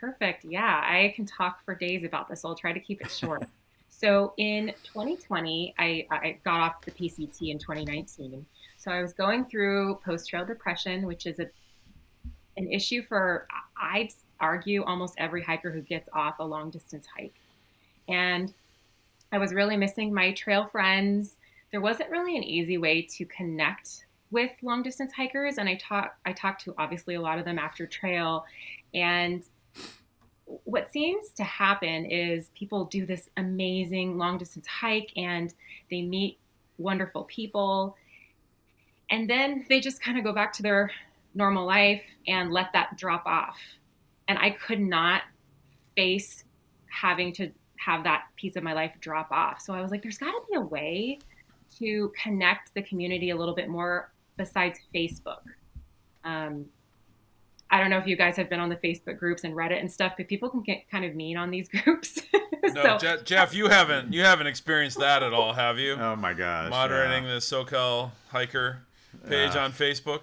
Perfect. 0.00 0.44
Yeah, 0.44 0.82
I 0.84 1.12
can 1.16 1.24
talk 1.24 1.64
for 1.64 1.74
days 1.74 2.04
about 2.04 2.28
this. 2.28 2.44
I'll 2.44 2.54
try 2.54 2.72
to 2.72 2.80
keep 2.80 3.00
it 3.00 3.10
short. 3.10 3.44
so 3.88 4.34
in 4.36 4.72
2020, 4.84 5.74
I, 5.78 6.06
I 6.10 6.38
got 6.44 6.60
off 6.60 6.82
the 6.82 6.90
PCT 6.90 7.50
in 7.50 7.58
2019. 7.58 8.44
So 8.76 8.90
I 8.90 9.00
was 9.00 9.12
going 9.12 9.46
through 9.46 9.98
post 10.04 10.28
trail 10.28 10.44
depression, 10.44 11.06
which 11.06 11.26
is 11.26 11.38
a 11.38 11.46
an 12.58 12.70
issue 12.72 13.02
for 13.02 13.46
I'd 13.80 14.08
argue 14.40 14.84
almost 14.84 15.14
every 15.18 15.42
hiker 15.42 15.70
who 15.70 15.80
gets 15.80 16.08
off 16.12 16.36
a 16.38 16.44
long 16.44 16.70
distance 16.70 17.06
hike. 17.16 17.34
And 18.08 18.52
I 19.32 19.38
was 19.38 19.52
really 19.52 19.76
missing 19.76 20.12
my 20.14 20.32
trail 20.32 20.66
friends. 20.66 21.36
There 21.72 21.80
wasn't 21.80 22.10
really 22.10 22.36
an 22.36 22.44
easy 22.44 22.78
way 22.78 23.02
to 23.02 23.24
connect 23.24 24.06
with 24.30 24.52
long 24.62 24.82
distance 24.82 25.12
hikers 25.12 25.58
and 25.58 25.68
I 25.68 25.76
talk 25.76 26.16
I 26.24 26.32
talked 26.32 26.64
to 26.64 26.74
obviously 26.78 27.14
a 27.14 27.20
lot 27.20 27.38
of 27.38 27.44
them 27.44 27.58
after 27.58 27.86
trail 27.86 28.44
and 28.92 29.42
what 30.64 30.90
seems 30.90 31.30
to 31.30 31.44
happen 31.44 32.06
is 32.06 32.50
people 32.54 32.84
do 32.84 33.06
this 33.06 33.28
amazing 33.36 34.18
long 34.18 34.38
distance 34.38 34.66
hike 34.66 35.12
and 35.16 35.52
they 35.90 36.02
meet 36.02 36.38
wonderful 36.78 37.24
people 37.24 37.96
and 39.10 39.30
then 39.30 39.64
they 39.68 39.80
just 39.80 40.02
kind 40.02 40.18
of 40.18 40.24
go 40.24 40.32
back 40.32 40.52
to 40.54 40.62
their 40.62 40.90
normal 41.34 41.64
life 41.64 42.02
and 42.26 42.52
let 42.52 42.72
that 42.72 42.96
drop 42.96 43.24
off 43.26 43.58
and 44.28 44.38
i 44.38 44.50
could 44.50 44.80
not 44.80 45.22
face 45.94 46.44
having 46.88 47.32
to 47.32 47.50
have 47.78 48.04
that 48.04 48.24
piece 48.36 48.56
of 48.56 48.62
my 48.62 48.72
life 48.72 48.94
drop 49.00 49.30
off 49.30 49.60
so 49.60 49.74
i 49.74 49.80
was 49.80 49.90
like 49.90 50.02
there's 50.02 50.18
got 50.18 50.30
to 50.32 50.40
be 50.50 50.56
a 50.56 50.60
way 50.60 51.18
to 51.78 52.12
connect 52.22 52.72
the 52.74 52.82
community 52.82 53.30
a 53.30 53.36
little 53.36 53.54
bit 53.54 53.68
more 53.68 54.12
besides 54.36 54.78
facebook 54.94 55.40
um, 56.24 56.66
I 57.70 57.80
don't 57.80 57.90
know 57.90 57.98
if 57.98 58.06
you 58.06 58.16
guys 58.16 58.36
have 58.36 58.48
been 58.48 58.60
on 58.60 58.68
the 58.68 58.76
Facebook 58.76 59.18
groups 59.18 59.42
and 59.44 59.52
Reddit 59.54 59.80
and 59.80 59.90
stuff, 59.90 60.12
but 60.16 60.28
people 60.28 60.48
can 60.48 60.62
get 60.62 60.88
kind 60.90 61.04
of 61.04 61.14
mean 61.16 61.36
on 61.36 61.50
these 61.50 61.68
groups. 61.84 62.18
No, 62.62 62.82
so, 62.82 62.98
Je- 62.98 63.22
Jeff, 63.24 63.54
you 63.54 63.68
haven't 63.68 64.12
you 64.12 64.22
haven't 64.22 64.46
experienced 64.46 64.98
that 65.00 65.22
at 65.24 65.32
all, 65.32 65.52
have 65.52 65.78
you? 65.78 65.94
oh 65.94 66.14
my 66.16 66.32
gosh 66.32 66.70
Moderating 66.70 67.24
yeah. 67.24 67.34
the 67.34 67.38
SoCal 67.40 68.10
hiker 68.28 68.82
page 69.28 69.54
Yeah. 69.54 69.64
on 69.64 69.72
Facebook. 69.72 70.22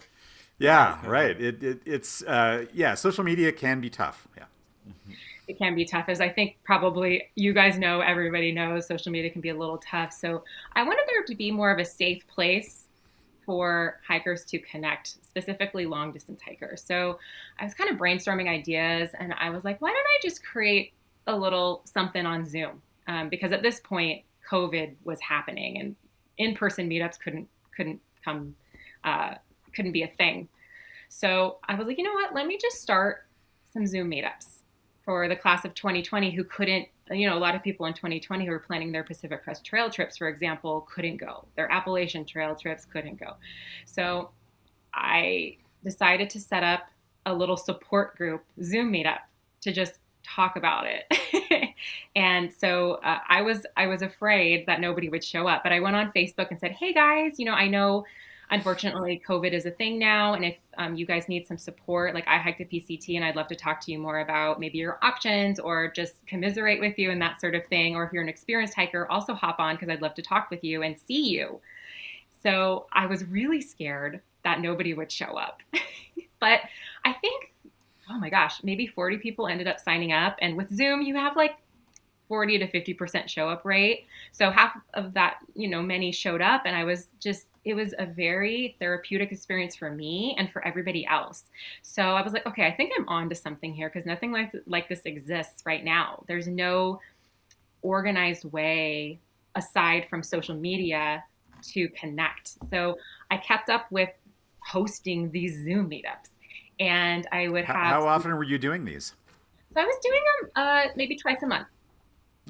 Yeah 0.59 0.99
right 1.05 1.39
it, 1.41 1.63
it 1.63 1.81
it's 1.85 2.23
uh, 2.23 2.65
yeah 2.73 2.93
social 2.93 3.23
media 3.23 3.51
can 3.51 3.81
be 3.81 3.89
tough 3.89 4.27
yeah 4.37 4.45
it 5.47 5.57
can 5.57 5.75
be 5.75 5.85
tough, 5.85 6.05
as 6.07 6.21
I 6.21 6.29
think 6.29 6.57
probably 6.63 7.29
you 7.35 7.53
guys 7.53 7.77
know, 7.77 8.01
everybody 8.01 8.51
knows 8.51 8.87
social 8.87 9.11
media 9.11 9.29
can 9.29 9.41
be 9.41 9.49
a 9.49 9.55
little 9.55 9.77
tough. 9.77 10.13
So 10.13 10.43
I 10.73 10.83
wanted 10.83 11.03
there 11.07 11.23
to 11.23 11.35
be 11.35 11.51
more 11.51 11.71
of 11.71 11.79
a 11.79 11.85
safe 11.85 12.25
place 12.27 12.85
for 13.45 13.99
hikers 14.07 14.45
to 14.45 14.59
connect, 14.59 15.17
specifically 15.25 15.85
long 15.85 16.13
distance 16.13 16.41
hikers. 16.41 16.81
So 16.81 17.19
I 17.59 17.65
was 17.65 17.73
kind 17.73 17.89
of 17.89 17.97
brainstorming 17.97 18.47
ideas 18.47 19.09
and 19.19 19.33
I 19.37 19.49
was 19.49 19.65
like, 19.65 19.81
why 19.81 19.89
don't 19.89 19.97
I 19.97 20.19
just 20.21 20.45
create 20.45 20.93
a 21.27 21.35
little 21.35 21.81
something 21.85 22.25
on 22.25 22.45
Zoom? 22.45 22.81
Um, 23.07 23.27
because 23.27 23.51
at 23.51 23.61
this 23.61 23.81
point, 23.81 24.23
COVID 24.49 24.95
was 25.03 25.19
happening 25.19 25.79
and 25.79 25.95
in-person 26.37 26.89
meetups 26.89 27.19
couldn't 27.19 27.47
couldn't 27.75 27.99
come 28.23 28.55
uh, 29.03 29.35
couldn't 29.73 29.91
be 29.91 30.03
a 30.03 30.07
thing. 30.07 30.47
So 31.09 31.57
I 31.67 31.75
was 31.75 31.87
like, 31.87 31.97
you 31.97 32.03
know 32.03 32.13
what? 32.13 32.33
Let 32.33 32.47
me 32.47 32.57
just 32.59 32.81
start 32.81 33.25
some 33.71 33.85
Zoom 33.85 34.11
meetups 34.11 34.47
for 35.03 35.27
the 35.27 35.35
class 35.35 35.65
of 35.65 35.73
2020 35.73 36.31
who 36.31 36.43
couldn't, 36.43 36.87
you 37.11 37.29
know, 37.29 37.37
a 37.37 37.39
lot 37.39 37.55
of 37.55 37.61
people 37.61 37.85
in 37.85 37.93
2020 37.93 38.45
who 38.45 38.51
were 38.51 38.59
planning 38.59 38.91
their 38.91 39.03
Pacific 39.03 39.43
Crest 39.43 39.65
Trail 39.65 39.89
trips, 39.89 40.17
for 40.17 40.27
example, 40.27 40.87
couldn't 40.89 41.17
go. 41.17 41.45
Their 41.55 41.71
Appalachian 41.71 42.25
Trail 42.25 42.55
trips 42.55 42.85
couldn't 42.85 43.19
go. 43.19 43.35
So 43.85 44.31
I 44.93 45.57
decided 45.83 46.29
to 46.31 46.39
set 46.39 46.63
up 46.63 46.87
a 47.25 47.33
little 47.33 47.57
support 47.57 48.15
group 48.15 48.43
Zoom 48.63 48.91
meetup 48.91 49.19
to 49.61 49.71
just 49.71 49.99
talk 50.23 50.55
about 50.55 50.85
it. 50.87 51.73
and 52.15 52.53
so 52.57 52.93
uh, 53.03 53.19
I 53.27 53.41
was 53.41 53.65
I 53.75 53.87
was 53.87 54.01
afraid 54.01 54.65
that 54.67 54.79
nobody 54.79 55.09
would 55.09 55.23
show 55.23 55.47
up, 55.47 55.63
but 55.63 55.71
I 55.71 55.79
went 55.79 55.95
on 55.95 56.11
Facebook 56.11 56.49
and 56.49 56.59
said, 56.59 56.71
"Hey 56.71 56.93
guys, 56.93 57.33
you 57.37 57.45
know, 57.45 57.53
I 57.53 57.67
know 57.67 58.05
unfortunately 58.53 59.21
COVID 59.27 59.51
is 59.51 59.65
a 59.65 59.71
thing 59.71 59.97
now, 59.97 60.35
and 60.35 60.45
if 60.45 60.57
um, 60.77 60.95
you 60.95 61.05
guys 61.05 61.27
need 61.27 61.47
some 61.47 61.57
support, 61.57 62.13
like 62.13 62.27
I 62.27 62.37
hiked 62.37 62.61
a 62.61 62.65
PCT, 62.65 63.15
and 63.15 63.25
I'd 63.25 63.35
love 63.35 63.47
to 63.47 63.55
talk 63.55 63.81
to 63.81 63.91
you 63.91 63.97
more 63.97 64.19
about 64.19 64.59
maybe 64.59 64.77
your 64.77 64.99
options 65.01 65.59
or 65.59 65.91
just 65.91 66.13
commiserate 66.27 66.79
with 66.79 66.97
you 66.99 67.09
and 67.11 67.21
that 67.21 67.41
sort 67.41 67.55
of 67.55 67.65
thing. 67.65 67.95
Or 67.95 68.05
if 68.05 68.13
you're 68.13 68.23
an 68.23 68.29
experienced 68.29 68.75
hiker, 68.75 69.09
also 69.09 69.33
hop 69.33 69.59
on 69.59 69.75
because 69.75 69.89
I'd 69.89 70.01
love 70.01 70.13
to 70.15 70.21
talk 70.21 70.51
with 70.51 70.63
you 70.63 70.83
and 70.83 70.95
see 71.07 71.29
you." 71.29 71.59
So 72.43 72.85
I 72.93 73.07
was 73.07 73.25
really 73.25 73.61
scared 73.61 74.21
that 74.43 74.61
nobody 74.61 74.93
would 74.93 75.11
show 75.11 75.37
up, 75.37 75.61
but 76.39 76.61
I 77.03 77.13
think 77.13 77.53
oh 78.09 78.19
my 78.19 78.29
gosh, 78.29 78.61
maybe 78.63 78.85
40 78.85 79.17
people 79.17 79.47
ended 79.47 79.67
up 79.67 79.79
signing 79.79 80.11
up. 80.11 80.37
And 80.41 80.57
with 80.57 80.69
Zoom, 80.75 81.01
you 81.01 81.15
have 81.15 81.35
like 81.35 81.55
40 82.27 82.59
to 82.59 82.67
50% 82.67 83.27
show 83.27 83.49
up 83.49 83.65
rate. 83.65 84.07
So 84.31 84.51
half 84.51 84.75
of 84.93 85.13
that, 85.13 85.37
you 85.55 85.67
know, 85.67 85.81
many 85.81 86.11
showed 86.11 86.41
up. 86.41 86.63
And 86.65 86.75
I 86.75 86.83
was 86.83 87.07
just, 87.19 87.47
it 87.65 87.73
was 87.73 87.93
a 87.99 88.05
very 88.05 88.75
therapeutic 88.79 89.31
experience 89.31 89.75
for 89.75 89.91
me 89.91 90.35
and 90.37 90.51
for 90.51 90.65
everybody 90.65 91.05
else. 91.05 91.45
So 91.81 92.01
I 92.01 92.21
was 92.21 92.33
like, 92.33 92.45
okay, 92.45 92.65
I 92.65 92.71
think 92.71 92.91
I'm 92.97 93.07
on 93.07 93.29
to 93.29 93.35
something 93.35 93.73
here 93.73 93.89
because 93.89 94.05
nothing 94.05 94.31
like, 94.31 94.51
like 94.65 94.89
this 94.89 95.01
exists 95.05 95.63
right 95.65 95.83
now. 95.83 96.23
There's 96.27 96.47
no 96.47 96.99
organized 97.81 98.45
way 98.45 99.19
aside 99.55 100.07
from 100.09 100.23
social 100.23 100.55
media 100.55 101.23
to 101.71 101.87
connect. 101.89 102.53
So 102.69 102.97
I 103.31 103.37
kept 103.37 103.69
up 103.69 103.91
with 103.91 104.09
hosting 104.59 105.31
these 105.31 105.63
Zoom 105.63 105.89
meetups 105.89 106.29
and 106.79 107.27
I 107.31 107.47
would 107.47 107.65
have. 107.65 107.75
how 107.75 108.07
often 108.07 108.35
were 108.35 108.43
you 108.43 108.57
doing 108.57 108.85
these 108.85 109.13
So 109.73 109.81
I 109.81 109.85
was 109.85 109.95
doing 110.01 110.21
them 110.41 110.51
uh, 110.55 110.83
maybe 110.95 111.17
twice 111.17 111.41
a 111.43 111.47
month. 111.47 111.67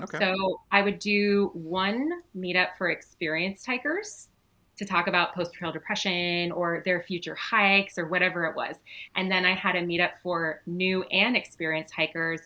Okay 0.01 0.19
So 0.19 0.61
I 0.71 0.81
would 0.81 0.99
do 0.99 1.51
one 1.53 2.21
meetup 2.35 2.69
for 2.77 2.89
experienced 2.89 3.65
hikers 3.65 4.29
to 4.77 4.85
talk 4.85 5.07
about 5.07 5.35
post 5.35 5.53
trail 5.53 5.71
depression 5.71 6.51
or 6.51 6.81
their 6.83 7.03
future 7.03 7.35
hikes 7.35 7.97
or 7.97 8.07
whatever 8.07 8.45
it 8.45 8.55
was. 8.55 8.77
And 9.15 9.31
then 9.31 9.45
I 9.45 9.53
had 9.53 9.75
a 9.75 9.81
meetup 9.81 10.13
for 10.21 10.61
new 10.65 11.03
and 11.03 11.37
experienced 11.37 11.93
hikers 11.93 12.41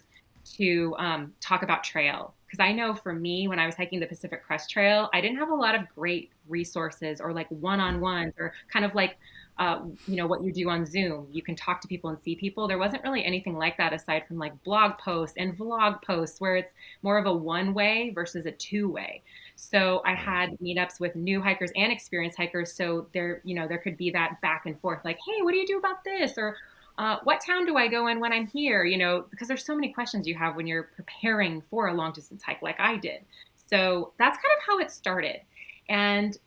to 0.57 0.95
um, 0.97 1.33
talk 1.39 1.63
about 1.63 1.83
trail. 1.83 2.33
Because 2.45 2.59
I 2.59 2.71
know 2.71 2.93
for 2.93 3.13
me, 3.13 3.47
when 3.47 3.59
I 3.59 3.65
was 3.65 3.75
hiking 3.75 3.99
the 3.99 4.07
Pacific 4.07 4.43
Crest 4.43 4.69
Trail, 4.69 5.09
I 5.13 5.19
didn't 5.19 5.37
have 5.37 5.49
a 5.49 5.55
lot 5.55 5.75
of 5.75 5.81
great 5.93 6.31
resources 6.47 7.19
or 7.19 7.33
like 7.33 7.49
one 7.49 7.81
on 7.81 7.99
ones 7.99 8.33
or 8.39 8.53
kind 8.71 8.85
of 8.85 8.95
like 8.95 9.17
uh, 9.59 9.81
you 10.07 10.15
know 10.15 10.27
what 10.27 10.43
you 10.43 10.51
do 10.51 10.69
on 10.69 10.85
zoom 10.85 11.27
you 11.31 11.41
can 11.41 11.55
talk 11.55 11.81
to 11.81 11.87
people 11.87 12.09
and 12.09 12.19
see 12.19 12.35
people 12.35 12.67
there 12.67 12.77
wasn't 12.77 13.01
really 13.03 13.23
anything 13.23 13.57
like 13.57 13.77
that 13.77 13.93
aside 13.93 14.23
from 14.27 14.37
like 14.37 14.51
blog 14.63 14.97
posts 14.97 15.35
and 15.37 15.57
vlog 15.57 16.01
posts 16.03 16.39
where 16.39 16.55
it's 16.55 16.73
more 17.01 17.17
of 17.17 17.25
a 17.25 17.33
one 17.33 17.73
way 17.73 18.11
versus 18.13 18.45
a 18.45 18.51
two 18.51 18.89
way 18.89 19.21
so 19.55 20.01
i 20.05 20.13
had 20.13 20.57
meetups 20.59 20.99
with 20.99 21.15
new 21.15 21.41
hikers 21.41 21.71
and 21.75 21.91
experienced 21.91 22.37
hikers 22.37 22.71
so 22.71 23.07
there 23.13 23.41
you 23.43 23.55
know 23.55 23.67
there 23.67 23.79
could 23.79 23.97
be 23.97 24.11
that 24.11 24.39
back 24.41 24.65
and 24.65 24.79
forth 24.79 24.99
like 25.03 25.17
hey 25.27 25.41
what 25.41 25.51
do 25.51 25.57
you 25.57 25.67
do 25.67 25.77
about 25.77 26.03
this 26.03 26.37
or 26.37 26.55
uh, 26.99 27.17
what 27.25 27.39
town 27.45 27.65
do 27.65 27.77
I 27.77 27.87
go 27.87 28.07
in 28.07 28.19
when 28.19 28.33
I'm 28.33 28.47
here? 28.47 28.83
You 28.83 28.97
know, 28.97 29.25
because 29.29 29.47
there's 29.47 29.63
so 29.63 29.75
many 29.75 29.93
questions 29.93 30.27
you 30.27 30.33
have 30.33 30.55
when 30.55 30.65
you're 30.65 30.89
preparing 30.95 31.61
for 31.69 31.87
a 31.87 31.93
long 31.93 32.11
distance 32.11 32.41
hike, 32.41 32.63
like 32.63 32.79
I 32.79 32.97
did. 32.97 33.21
So 33.69 34.13
that's 34.17 34.37
kind 34.37 34.57
of 34.57 34.63
how 34.65 34.79
it 34.79 34.89
started. 34.89 35.41
And 35.89 36.37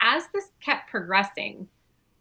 as 0.00 0.28
this 0.32 0.50
kept 0.60 0.90
progressing, 0.90 1.68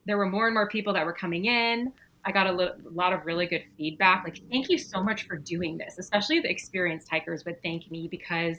there 0.08 0.18
were 0.18 0.30
more 0.30 0.48
and 0.48 0.54
more 0.54 0.68
people 0.68 0.94
that 0.94 1.06
were 1.06 1.14
coming 1.14 1.46
in. 1.46 1.92
I 2.26 2.32
got 2.32 2.48
a 2.48 2.52
li- 2.52 2.72
lot 2.92 3.14
of 3.14 3.26
really 3.26 3.46
good 3.46 3.64
feedback. 3.78 4.24
Like, 4.24 4.42
thank 4.50 4.70
you 4.70 4.78
so 4.78 5.04
much 5.04 5.28
for 5.28 5.38
doing 5.38 5.78
this. 5.78 6.00
Especially 6.00 6.40
the 6.40 6.50
experienced 6.50 7.08
hikers 7.10 7.46
would 7.46 7.62
thank 7.62 7.90
me 7.92 8.08
because 8.08 8.58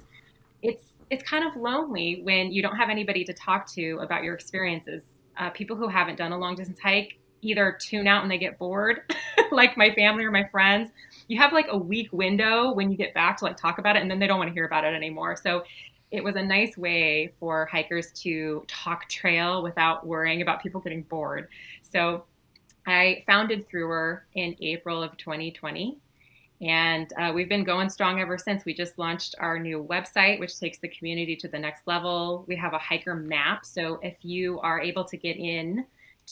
it's 0.63 0.85
it's 1.11 1.23
kind 1.23 1.45
of 1.47 1.57
lonely 1.57 2.21
when 2.23 2.53
you 2.53 2.61
don't 2.63 2.77
have 2.77 2.91
anybody 2.91 3.25
to 3.25 3.33
talk 3.33 3.67
to 3.73 3.99
about 4.01 4.23
your 4.23 4.35
experiences. 4.35 5.03
Uh, 5.39 5.49
people 5.51 5.75
who 5.75 5.89
haven't 5.89 6.17
done 6.17 6.33
a 6.33 6.39
long 6.39 6.55
distance 6.55 6.79
hike 6.81 7.19
either 7.41 7.79
tune 7.81 8.07
out 8.07 8.23
and 8.23 8.31
they 8.31 8.39
get 8.39 8.59
bored, 8.59 9.01
like 9.53 9.77
my 9.77 9.95
family 9.95 10.25
or 10.25 10.31
my 10.31 10.47
friends. 10.51 10.91
You 11.29 11.39
have 11.39 11.53
like 11.53 11.67
a 11.71 11.79
week 11.79 12.13
window 12.13 12.73
when 12.73 12.91
you 12.91 12.97
get 12.97 13.15
back 13.15 13.39
to 13.39 13.45
like 13.45 13.57
talk 13.57 13.79
about 13.79 13.97
it, 13.97 14.03
and 14.03 14.11
then 14.11 14.19
they 14.19 14.27
don't 14.27 14.39
want 14.39 14.49
to 14.49 14.55
hear 14.55 14.67
about 14.67 14.85
it 14.85 14.95
anymore. 14.95 15.37
So 15.37 15.63
it 16.11 16.25
was 16.25 16.37
a 16.37 16.43
nice 16.43 16.77
way 16.77 17.33
for 17.39 17.67
hikers 17.67 18.13
to 18.13 18.65
talk 18.67 19.09
trail 19.09 19.63
without 19.63 20.07
worrying 20.07 20.43
about 20.43 20.63
people 20.63 20.81
getting 20.81 21.03
bored. 21.03 21.49
So 21.83 22.25
I 22.87 23.23
founded 23.27 23.69
Through 23.69 24.19
in 24.35 24.57
April 24.61 25.03
of 25.03 25.17
2020. 25.19 25.99
And 26.61 27.13
uh, 27.21 27.31
we've 27.33 27.49
been 27.49 27.63
going 27.63 27.89
strong 27.89 28.21
ever 28.21 28.37
since. 28.37 28.65
We 28.65 28.75
just 28.75 28.99
launched 28.99 29.37
our 29.39 29.59
new 29.59 29.87
website, 29.89 30.41
which 30.41 30.59
takes 30.59 30.79
the 30.79 30.89
community 30.89 31.37
to 31.37 31.49
the 31.49 31.59
next 31.59 31.87
level. 31.87 32.45
We 32.49 32.57
have 32.57 32.73
a 32.73 32.79
hiker 32.79 33.15
map. 33.15 33.65
So 33.65 34.01
if 34.03 34.17
you 34.23 34.59
are 34.61 34.81
able 34.81 35.05
to 35.05 35.17
get 35.17 35.37
in 35.37 35.87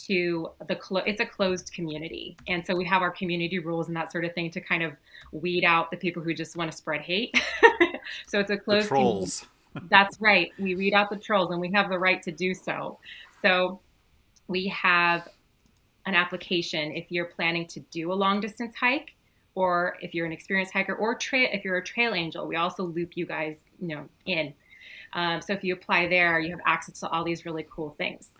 to 0.06 0.50
the 0.68 0.76
clo- 0.76 1.02
it's 1.06 1.20
a 1.20 1.26
closed 1.26 1.72
community 1.72 2.36
and 2.48 2.64
so 2.66 2.76
we 2.76 2.84
have 2.84 3.00
our 3.00 3.10
community 3.10 3.58
rules 3.58 3.88
and 3.88 3.96
that 3.96 4.12
sort 4.12 4.26
of 4.26 4.34
thing 4.34 4.50
to 4.50 4.60
kind 4.60 4.82
of 4.82 4.92
weed 5.32 5.64
out 5.64 5.90
the 5.90 5.96
people 5.96 6.22
who 6.22 6.34
just 6.34 6.54
want 6.54 6.70
to 6.70 6.76
spread 6.76 7.00
hate 7.00 7.34
so 8.26 8.38
it's 8.38 8.50
a 8.50 8.56
The 8.56 8.60
closed 8.60 8.88
community. 8.88 9.46
That's 9.90 10.20
right. 10.20 10.52
We 10.58 10.74
weed 10.74 10.94
out 10.94 11.10
the 11.10 11.16
trolls 11.16 11.50
and 11.50 11.60
we 11.60 11.70
have 11.72 11.90
the 11.90 11.98
right 11.98 12.22
to 12.22 12.32
do 12.32 12.54
so. 12.54 12.98
So 13.42 13.80
we 14.48 14.68
have 14.68 15.28
an 16.06 16.14
application 16.14 16.92
if 16.92 17.10
you're 17.10 17.26
planning 17.26 17.66
to 17.66 17.80
do 17.90 18.12
a 18.12 18.14
long 18.14 18.40
distance 18.40 18.74
hike 18.76 19.14
or 19.54 19.96
if 20.00 20.14
you're 20.14 20.26
an 20.26 20.32
experienced 20.32 20.72
hiker 20.72 20.94
or 20.94 21.18
if 21.20 21.64
you're 21.64 21.76
a 21.78 21.84
trail 21.84 22.14
angel. 22.14 22.46
We 22.46 22.56
also 22.56 22.84
loop 22.84 23.16
you 23.16 23.26
guys 23.26 23.56
you 23.80 23.88
know 23.88 24.08
in. 24.26 24.54
Um, 25.12 25.40
so 25.40 25.52
if 25.52 25.64
you 25.64 25.74
apply 25.74 26.08
there 26.08 26.38
you 26.40 26.50
have 26.50 26.60
access 26.66 27.00
to 27.00 27.08
all 27.08 27.24
these 27.24 27.44
really 27.44 27.66
cool 27.70 27.94
things 27.98 28.30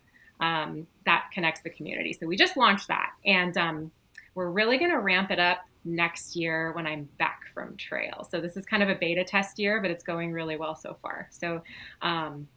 um, 0.41 0.87
that 1.05 1.27
connects 1.33 1.63
the 1.63 1.71
community. 1.71 2.13
So 2.13 2.27
we 2.27 2.37
just 2.37 2.57
launched 2.57 2.89
that, 2.89 3.11
and 3.25 3.57
um, 3.57 3.91
we're 4.35 4.51
really 4.51 4.79
going 4.79 4.91
to 4.91 5.01
ramp 5.01 5.31
it 5.31 5.39
up 5.39 5.61
next 5.87 6.37
year 6.37 6.73
when 6.73 6.87
I'm 6.87 7.09
back 7.19 7.43
from 7.55 7.77
trail. 7.77 8.27
So 8.31 8.41
this 8.41 8.57
is 8.57 8.67
kind 8.67 8.83
of 8.83 8.89
a 8.89 8.95
beta 8.95 9.25
test 9.25 9.59
year, 9.59 9.81
but 9.81 9.91
it's 9.91 10.05
going 10.05 10.33
really 10.33 10.57
well 10.57 10.75
so 10.75 10.97
far. 11.01 11.29
So 11.31 11.63
um, 12.03 12.49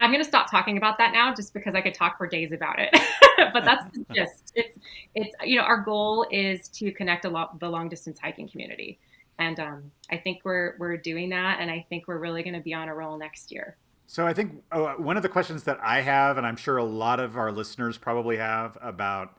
I'm 0.00 0.10
going 0.10 0.22
to 0.22 0.28
stop 0.28 0.50
talking 0.50 0.78
about 0.78 0.98
that 0.98 1.12
now, 1.12 1.34
just 1.34 1.52
because 1.52 1.74
I 1.74 1.82
could 1.82 1.94
talk 1.94 2.16
for 2.16 2.26
days 2.26 2.52
about 2.52 2.78
it. 2.78 2.90
but 3.52 3.64
that's 3.64 3.84
the 3.92 4.04
gist. 4.14 4.52
It's 4.54 4.78
it's 5.14 5.34
you 5.44 5.56
know 5.56 5.62
our 5.62 5.82
goal 5.82 6.26
is 6.30 6.68
to 6.70 6.90
connect 6.92 7.24
a 7.26 7.28
lot 7.28 7.60
the 7.60 7.68
long 7.68 7.88
distance 7.88 8.18
hiking 8.18 8.48
community. 8.48 8.98
And 9.38 9.58
um, 9.60 9.90
I 10.10 10.16
think 10.16 10.40
we're 10.44 10.74
we're 10.78 10.96
doing 10.96 11.30
that, 11.30 11.60
and 11.60 11.70
I 11.70 11.86
think 11.88 12.08
we're 12.08 12.18
really 12.18 12.42
going 12.42 12.54
to 12.54 12.60
be 12.60 12.74
on 12.74 12.88
a 12.88 12.94
roll 12.94 13.18
next 13.18 13.52
year. 13.52 13.76
So 14.06 14.26
I 14.26 14.32
think 14.32 14.64
uh, 14.72 14.94
one 14.94 15.16
of 15.16 15.22
the 15.22 15.28
questions 15.28 15.62
that 15.64 15.78
I 15.80 16.00
have, 16.00 16.36
and 16.36 16.46
I'm 16.46 16.56
sure 16.56 16.78
a 16.78 16.84
lot 16.84 17.20
of 17.20 17.36
our 17.36 17.52
listeners 17.52 17.96
probably 17.96 18.38
have 18.38 18.76
about 18.80 19.36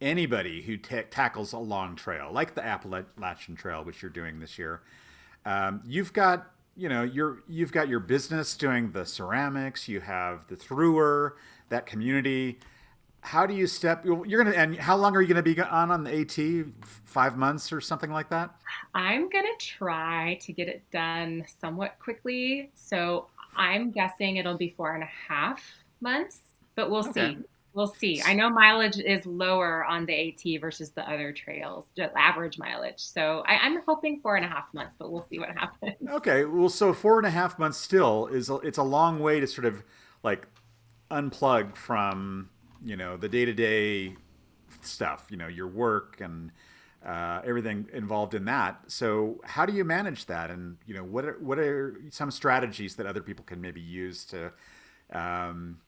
anybody 0.00 0.62
who 0.62 0.76
ta 0.76 1.02
tackles 1.10 1.52
a 1.52 1.58
long 1.58 1.96
trail, 1.96 2.30
like 2.32 2.54
the 2.54 2.64
Appalachian 2.64 3.56
Trail, 3.56 3.84
which 3.84 4.02
you're 4.02 4.10
doing 4.10 4.40
this 4.40 4.58
year, 4.58 4.82
um, 5.44 5.82
you've 5.86 6.12
got 6.12 6.50
you 6.76 6.88
know 6.88 7.02
you're 7.02 7.38
you've 7.48 7.72
got 7.72 7.88
your 7.88 8.00
business 8.00 8.56
doing 8.56 8.92
the 8.92 9.04
ceramics, 9.04 9.88
you 9.88 10.00
have 10.00 10.46
the 10.48 10.56
THRU-r, 10.56 11.36
that 11.70 11.86
community. 11.86 12.58
How 13.20 13.46
do 13.46 13.54
you 13.54 13.66
step? 13.66 14.04
You're 14.04 14.44
gonna 14.44 14.56
and 14.56 14.76
how 14.76 14.96
long 14.96 15.16
are 15.16 15.20
you 15.20 15.26
gonna 15.28 15.42
be 15.42 15.60
on 15.60 15.90
on 15.90 16.04
the 16.04 16.20
AT? 16.20 16.66
Five 17.04 17.36
months 17.36 17.72
or 17.72 17.80
something 17.80 18.10
like 18.10 18.30
that. 18.30 18.50
I'm 18.94 19.28
gonna 19.28 19.48
try 19.58 20.38
to 20.42 20.52
get 20.52 20.68
it 20.68 20.82
done 20.92 21.44
somewhat 21.60 21.98
quickly. 21.98 22.70
So 22.74 23.26
I'm 23.56 23.90
guessing 23.90 24.36
it'll 24.36 24.56
be 24.56 24.72
four 24.76 24.94
and 24.94 25.02
a 25.02 25.10
half 25.28 25.60
months, 26.00 26.42
but 26.76 26.90
we'll 26.90 27.08
Okay. 27.08 27.34
see. 27.34 27.38
We'll 27.74 27.86
see. 27.86 28.22
I 28.24 28.32
know 28.32 28.48
mileage 28.50 28.98
is 28.98 29.24
lower 29.26 29.84
on 29.84 30.06
the 30.06 30.28
AT 30.28 30.60
versus 30.60 30.90
the 30.90 31.08
other 31.08 31.32
trails, 31.32 31.84
just 31.96 32.12
average 32.16 32.58
mileage. 32.58 32.98
So 32.98 33.42
I, 33.46 33.56
I'm 33.58 33.82
hoping 33.86 34.20
four 34.20 34.36
and 34.36 34.44
a 34.44 34.48
half 34.48 34.72
months, 34.72 34.94
but 34.98 35.12
we'll 35.12 35.26
see 35.30 35.38
what 35.38 35.50
happens. 35.50 35.94
Okay, 36.08 36.44
well, 36.44 36.70
so 36.70 36.92
four 36.92 37.18
and 37.18 37.26
a 37.26 37.30
half 37.30 37.58
months 37.58 37.78
still 37.78 38.26
is 38.26 38.50
it's 38.62 38.78
a 38.78 38.82
long 38.82 39.20
way 39.20 39.38
to 39.40 39.46
sort 39.46 39.66
of 39.66 39.82
like 40.22 40.46
unplug 41.10 41.76
from 41.76 42.50
you 42.84 42.96
know 42.96 43.16
the 43.16 43.28
day 43.28 43.44
to 43.44 43.52
day 43.52 44.16
stuff, 44.82 45.26
you 45.30 45.36
know 45.36 45.48
your 45.48 45.68
work 45.68 46.20
and 46.20 46.50
uh, 47.04 47.40
everything 47.44 47.88
involved 47.92 48.34
in 48.34 48.44
that. 48.46 48.80
So 48.88 49.40
how 49.44 49.66
do 49.66 49.72
you 49.72 49.84
manage 49.84 50.26
that? 50.26 50.50
And 50.50 50.78
you 50.86 50.94
know 50.94 51.04
what 51.04 51.24
are 51.24 51.36
what 51.40 51.58
are 51.58 52.00
some 52.10 52.30
strategies 52.30 52.96
that 52.96 53.06
other 53.06 53.22
people 53.22 53.44
can 53.44 53.60
maybe 53.60 53.80
use 53.80 54.24
to 54.26 54.52
um, 55.12 55.78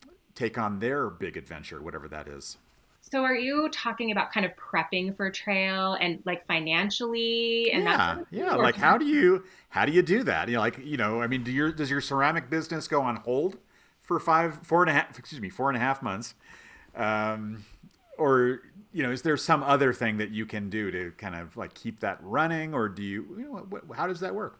take 0.41 0.59
on 0.59 0.79
their 0.79 1.11
big 1.11 1.37
adventure, 1.37 1.81
whatever 1.83 2.09
that 2.09 2.27
is? 2.27 2.57
So 3.03 3.25
are 3.25 3.35
you 3.35 3.69
talking 3.71 4.13
about 4.13 4.33
kind 4.33 4.47
of 4.47 4.53
prepping 4.57 5.17
for 5.17 5.31
trail 5.31 5.97
and 6.01 6.23
like 6.25 6.47
financially 6.47 7.71
and 7.73 7.87
that 7.87 8.27
yeah, 8.31 8.45
yeah. 8.45 8.55
Like 8.55 8.77
how 8.77 8.99
do 8.99 9.07
you 9.07 9.45
how 9.69 9.85
do 9.85 9.93
you 9.93 10.03
do 10.03 10.23
that? 10.25 10.49
You 10.49 10.55
know, 10.55 10.61
like 10.61 10.79
you 10.79 10.97
know, 10.97 11.21
I 11.21 11.27
mean, 11.27 11.43
do 11.43 11.51
your 11.51 11.73
does 11.73 11.91
your 11.91 12.01
ceramic 12.01 12.51
business 12.51 12.89
go 12.89 13.03
on 13.03 13.17
hold 13.17 13.59
for 14.01 14.19
five, 14.21 14.61
four 14.63 14.83
and 14.83 14.91
a 14.91 14.93
half, 14.93 15.19
excuse 15.19 15.41
me, 15.41 15.49
four 15.49 15.69
and 15.69 15.77
a 15.77 15.81
half 15.81 16.03
months, 16.03 16.35
um, 16.95 17.65
or 18.19 18.61
you 18.93 19.05
know, 19.05 19.13
is 19.13 19.23
there 19.23 19.37
some 19.37 19.63
other 19.63 19.93
thing 19.93 20.19
that 20.19 20.31
you 20.31 20.45
can 20.45 20.69
do 20.69 20.91
to 20.91 21.13
kind 21.13 21.37
of 21.37 21.57
like 21.57 21.75
keep 21.75 22.01
that 22.01 22.19
running, 22.23 22.75
or 22.75 22.89
do 22.89 23.03
you, 23.03 23.25
you 23.39 23.45
know, 23.45 23.67
what, 23.69 23.85
how 23.95 24.09
does 24.09 24.19
that 24.21 24.35
work? 24.35 24.59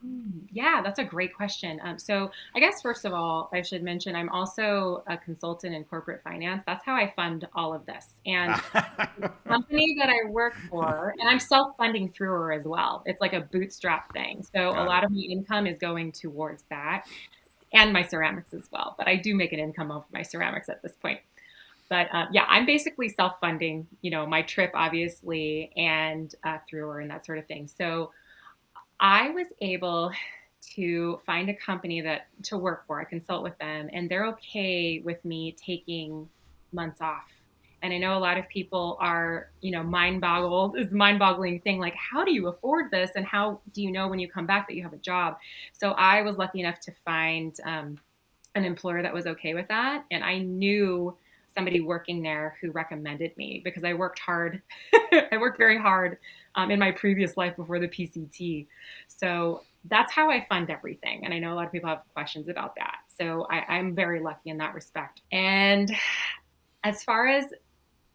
Yeah, 0.51 0.81
that's 0.81 0.99
a 0.99 1.03
great 1.03 1.35
question. 1.35 1.81
Um, 1.83 1.99
so, 1.99 2.31
I 2.55 2.59
guess 2.59 2.81
first 2.81 3.03
of 3.03 3.13
all, 3.13 3.49
I 3.53 3.61
should 3.61 3.83
mention 3.83 4.15
I'm 4.15 4.29
also 4.29 5.03
a 5.07 5.17
consultant 5.17 5.75
in 5.75 5.83
corporate 5.83 6.21
finance. 6.23 6.63
That's 6.65 6.85
how 6.85 6.95
I 6.95 7.11
fund 7.13 7.45
all 7.55 7.73
of 7.73 7.85
this. 7.85 8.07
And 8.25 8.53
the 9.19 9.31
company 9.47 9.95
that 9.99 10.09
I 10.09 10.29
work 10.29 10.55
for, 10.69 11.13
and 11.19 11.27
I'm 11.27 11.39
self 11.39 11.75
funding 11.77 12.09
THRU-r 12.09 12.53
as 12.53 12.63
well. 12.63 13.03
It's 13.05 13.19
like 13.19 13.33
a 13.33 13.41
bootstrap 13.41 14.13
thing. 14.13 14.43
So, 14.43 14.71
Got 14.71 14.77
a 14.77 14.83
it. 14.83 14.85
lot 14.85 15.03
of 15.03 15.11
my 15.11 15.23
income 15.29 15.67
is 15.67 15.77
going 15.77 16.13
towards 16.13 16.63
that 16.69 17.05
and 17.73 17.93
my 17.93 18.03
ceramics 18.03 18.53
as 18.53 18.63
well. 18.71 18.95
But 18.97 19.07
I 19.07 19.15
do 19.15 19.35
make 19.35 19.53
an 19.53 19.59
income 19.59 19.91
off 19.91 20.05
my 20.13 20.21
ceramics 20.21 20.69
at 20.69 20.81
this 20.81 20.93
point. 20.93 21.19
But 21.91 22.07
uh, 22.13 22.27
yeah, 22.31 22.45
I'm 22.47 22.65
basically 22.65 23.09
self 23.09 23.33
funding, 23.41 23.85
you 24.01 24.11
know, 24.11 24.25
my 24.25 24.43
trip, 24.43 24.71
obviously, 24.73 25.73
and 25.75 26.33
uh, 26.45 26.59
THRU-r 26.71 27.01
and 27.01 27.11
that 27.11 27.25
sort 27.25 27.37
of 27.37 27.45
thing. 27.47 27.67
So, 27.67 28.13
I 29.01 29.31
was 29.31 29.47
able 29.59 30.13
to 30.75 31.19
find 31.25 31.49
a 31.49 31.53
company 31.53 31.99
that 31.99 32.27
to 32.43 32.57
work 32.57 32.87
for. 32.87 33.01
I 33.01 33.03
consult 33.03 33.43
with 33.43 33.57
them, 33.57 33.89
and 33.91 34.09
they're 34.09 34.25
okay 34.27 35.01
with 35.03 35.23
me 35.25 35.53
taking 35.61 36.29
months 36.71 37.01
off. 37.01 37.25
And 37.81 37.91
I 37.91 37.97
know 37.97 38.17
a 38.17 38.19
lot 38.19 38.37
of 38.37 38.47
people 38.47 38.95
are, 39.01 39.49
you 39.59 39.71
know, 39.71 39.83
mind 39.83 40.21
boggled. 40.21 40.77
It's 40.77 40.93
a 40.93 40.95
mind 40.95 41.19
boggling 41.19 41.59
thing. 41.59 41.77
Like, 41.77 41.95
how 41.95 42.23
do 42.23 42.31
you 42.31 42.47
afford 42.47 42.89
this? 42.89 43.11
And 43.17 43.25
how 43.25 43.59
do 43.73 43.81
you 43.81 43.91
know 43.91 44.07
when 44.07 44.19
you 44.19 44.29
come 44.29 44.45
back 44.45 44.69
that 44.69 44.75
you 44.75 44.83
have 44.83 44.93
a 44.93 44.97
job? 44.97 45.39
So 45.73 45.91
I 45.91 46.21
was 46.21 46.37
lucky 46.37 46.61
enough 46.61 46.79
to 46.81 46.93
find 47.03 47.53
um, 47.65 47.97
an 48.55 48.63
employer 48.63 49.01
that 49.01 49.13
was 49.13 49.27
okay 49.27 49.55
with 49.55 49.67
that. 49.67 50.05
And 50.09 50.23
I 50.23 50.37
knew 50.37 51.17
somebody 51.53 51.81
working 51.81 52.21
there 52.21 52.57
who 52.61 52.71
recommended 52.71 53.35
me 53.37 53.61
because 53.63 53.83
I 53.83 53.93
worked 53.93 54.19
hard. 54.19 54.61
I 55.31 55.37
worked 55.37 55.57
very 55.57 55.77
hard 55.77 56.17
um, 56.55 56.71
in 56.71 56.79
my 56.79 56.91
previous 56.91 57.37
life 57.37 57.55
before 57.55 57.79
the 57.79 57.87
PCT. 57.87 58.67
So 59.07 59.63
that's 59.85 60.13
how 60.13 60.29
I 60.29 60.45
fund 60.47 60.69
everything. 60.69 61.25
And 61.25 61.33
I 61.33 61.39
know 61.39 61.53
a 61.53 61.55
lot 61.55 61.65
of 61.65 61.71
people 61.71 61.89
have 61.89 62.03
questions 62.13 62.47
about 62.47 62.75
that. 62.75 62.97
So 63.19 63.47
I, 63.49 63.77
I'm 63.77 63.95
very 63.95 64.19
lucky 64.19 64.49
in 64.49 64.57
that 64.57 64.73
respect. 64.73 65.21
And 65.31 65.91
as 66.83 67.03
far 67.03 67.27
as 67.27 67.45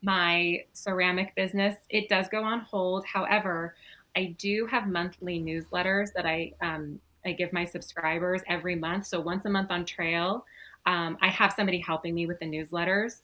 my 0.03 0.65
ceramic 0.73 1.35
business, 1.35 1.77
it 1.91 2.09
does 2.09 2.29
go 2.29 2.43
on 2.43 2.61
hold. 2.61 3.05
However, 3.07 3.75
I 4.17 4.35
do 4.39 4.67
have 4.67 4.89
monthly 4.89 5.41
newsletters 5.41 6.13
that 6.15 6.27
I 6.27 6.53
um, 6.63 6.99
I 7.27 7.33
give 7.33 7.53
my 7.53 7.65
subscribers 7.65 8.41
every 8.49 8.77
month. 8.77 9.07
So 9.07 9.21
once 9.21 9.45
a 9.47 9.51
month 9.51 9.71
on 9.71 9.85
trail, 9.85 10.47
um, 10.87 11.19
I 11.21 11.29
have 11.29 11.53
somebody 11.57 11.81
helping 11.81 12.15
me 12.15 12.27
with 12.27 12.39
the 12.39 12.47
newsletters. 12.47 13.23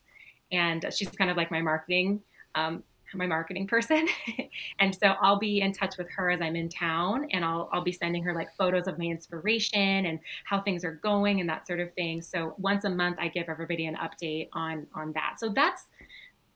And 0.53 0.87
she's 0.93 1.11
kind 1.11 1.31
of 1.31 1.37
like 1.37 1.51
my 1.51 1.61
marketing 1.61 2.23
um, 2.55 2.83
my 3.15 3.27
marketing 3.27 3.67
person. 3.67 4.09
And 4.79 4.95
so 4.95 5.15
i'll 5.21 5.39
be 5.39 5.61
in 5.61 5.73
touch 5.73 5.97
with 5.97 6.09
her 6.11 6.31
as 6.31 6.41
i'm 6.41 6.57
in 6.57 6.69
town 6.69 7.29
and 7.33 7.45
I'll, 7.45 7.69
I'll 7.73 7.85
be 7.85 7.93
sending 7.93 8.23
her 8.25 8.35
like 8.35 8.49
photos 8.57 8.87
of 8.87 8.99
my 8.99 9.05
inspiration 9.05 10.07
and 10.07 10.19
how 10.45 10.61
things 10.61 10.85
are 10.85 10.93
going 10.93 11.41
and 11.41 11.49
that 11.49 11.67
sort 11.67 11.81
of 11.81 11.93
thing. 11.95 12.21
So 12.21 12.55
once 12.59 12.85
a 12.85 12.91
month 12.91 13.17
i 13.21 13.29
give 13.29 13.49
everybody 13.49 13.87
an 13.87 13.97
update 13.97 14.49
on 14.53 14.87
on 14.95 15.13
that. 15.13 15.35
So 15.39 15.49
that's 15.51 15.87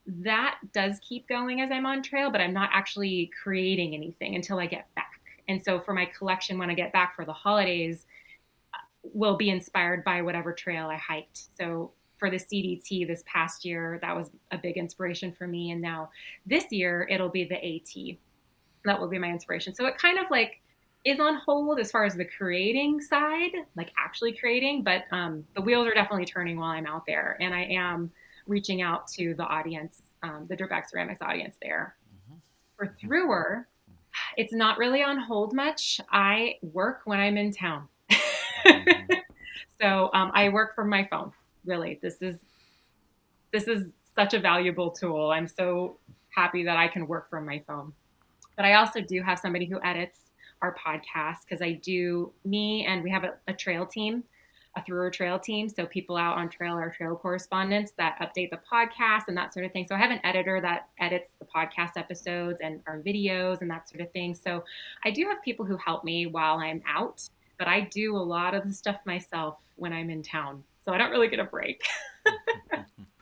that 0.06 0.58
does 0.72 0.98
keep 1.00 1.28
going 1.28 1.60
as 1.60 1.70
i'm 1.70 1.84
on 1.84 2.02
trail 2.02 2.30
but 2.30 2.40
i'm 2.40 2.52
not 2.52 2.70
actually 2.72 3.30
creating 3.42 3.94
anything 3.94 4.34
until 4.34 4.58
i 4.58 4.66
get 4.66 4.92
back. 4.94 5.20
And 5.48 5.62
so 5.62 5.78
for 5.78 5.94
my 5.94 6.06
collection 6.06 6.58
when 6.58 6.70
i 6.70 6.74
get 6.74 6.92
back 6.92 7.14
for 7.14 7.24
the 7.24 7.32
holidays 7.32 8.06
uh, 8.74 8.78
will 9.02 9.36
be 9.36 9.50
inspired 9.50 10.04
by 10.04 10.22
whatever 10.22 10.52
trail 10.52 10.88
i 10.88 10.96
hiked. 10.96 11.56
So 11.56 11.92
for 12.18 12.30
the 12.30 12.36
CDT 12.36 13.06
this 13.06 13.22
past 13.26 13.64
year, 13.64 13.98
that 14.02 14.16
was 14.16 14.30
a 14.50 14.58
big 14.58 14.76
inspiration 14.76 15.32
for 15.32 15.46
me. 15.46 15.70
And 15.70 15.80
now 15.80 16.10
this 16.46 16.64
year, 16.70 17.06
it'll 17.10 17.28
be 17.28 17.44
the 17.44 17.56
AT. 17.56 18.16
That 18.84 19.00
will 19.00 19.08
be 19.08 19.18
my 19.18 19.28
inspiration. 19.28 19.74
So 19.74 19.86
it 19.86 19.98
kind 19.98 20.18
of 20.18 20.26
like 20.30 20.60
is 21.04 21.20
on 21.20 21.36
hold 21.36 21.78
as 21.78 21.90
far 21.90 22.04
as 22.04 22.14
the 22.14 22.24
creating 22.24 23.00
side, 23.00 23.52
like 23.76 23.92
actually 23.98 24.32
creating, 24.32 24.82
but 24.82 25.04
um, 25.12 25.44
the 25.54 25.60
wheels 25.60 25.86
are 25.86 25.94
definitely 25.94 26.24
turning 26.24 26.58
while 26.58 26.70
I'm 26.70 26.86
out 26.86 27.04
there. 27.06 27.36
And 27.40 27.54
I 27.54 27.62
am 27.64 28.10
reaching 28.46 28.82
out 28.82 29.06
to 29.08 29.34
the 29.34 29.44
audience, 29.44 30.02
um, 30.22 30.46
the 30.48 30.56
Dirtbag 30.56 30.88
Ceramics 30.88 31.22
audience 31.22 31.56
there. 31.62 31.96
For 32.76 32.94
THRU-r, 33.02 33.68
it's 34.36 34.52
not 34.52 34.78
really 34.78 35.02
on 35.02 35.18
hold 35.18 35.54
much. 35.54 36.00
I 36.10 36.56
work 36.60 37.02
when 37.04 37.20
I'm 37.20 37.36
in 37.36 37.52
town. 37.52 37.88
so 39.80 40.10
um, 40.12 40.30
I 40.34 40.48
work 40.48 40.74
from 40.74 40.88
my 40.88 41.06
phone 41.10 41.32
really 41.66 41.98
this 42.02 42.16
is 42.20 42.36
this 43.52 43.68
is 43.68 43.92
such 44.14 44.34
a 44.34 44.40
valuable 44.40 44.90
tool. 44.90 45.30
I'm 45.30 45.46
so 45.46 45.98
happy 46.34 46.62
that 46.64 46.76
i 46.76 46.86
can 46.88 47.06
work 47.06 47.30
from 47.30 47.46
my 47.46 47.62
phone. 47.66 47.92
But 48.56 48.64
i 48.64 48.74
also 48.74 49.00
do 49.00 49.22
have 49.22 49.38
somebody 49.38 49.66
who 49.66 49.82
edits 49.82 50.20
our 50.62 50.74
podcast 50.74 51.38
because 51.44 51.62
i 51.62 51.72
do 51.72 52.32
me 52.44 52.86
and 52.86 53.02
we 53.02 53.10
have 53.10 53.24
a, 53.24 53.34
a 53.48 53.52
trail 53.52 53.86
team 53.86 54.24
a 54.76 54.82
through 54.82 55.10
trail 55.10 55.38
team. 55.38 55.70
So 55.70 55.86
people 55.86 56.18
out 56.18 56.36
on 56.36 56.50
trail 56.50 56.74
are 56.74 56.90
trail 56.90 57.16
correspondents 57.16 57.92
that 57.96 58.18
update 58.20 58.50
the 58.50 58.60
podcast 58.70 59.22
and 59.28 59.36
that 59.36 59.54
sort 59.54 59.64
of 59.64 59.72
thing. 59.72 59.86
So 59.88 59.94
i 59.94 59.98
have 59.98 60.10
an 60.10 60.20
editor 60.22 60.60
that 60.60 60.88
edits 61.00 61.30
the 61.38 61.46
podcast 61.46 61.92
episodes 61.96 62.60
and 62.62 62.80
our 62.86 62.98
videos 63.00 63.62
and 63.62 63.70
that 63.70 63.88
sort 63.88 64.02
of 64.02 64.12
thing. 64.12 64.34
So 64.34 64.64
i 65.04 65.10
do 65.10 65.26
have 65.26 65.42
people 65.42 65.64
who 65.64 65.78
help 65.78 66.04
me 66.04 66.26
while 66.26 66.58
i'm 66.58 66.82
out 66.86 67.26
but 67.58 67.68
i 67.68 67.80
do 67.80 68.16
a 68.16 68.18
lot 68.18 68.54
of 68.54 68.64
the 68.66 68.72
stuff 68.72 68.98
myself 69.04 69.56
when 69.76 69.92
i'm 69.92 70.10
in 70.10 70.22
town 70.22 70.62
so 70.86 70.92
I 70.94 70.98
don't 70.98 71.10
really 71.10 71.28
get 71.28 71.40
a 71.40 71.44
break. 71.44 71.82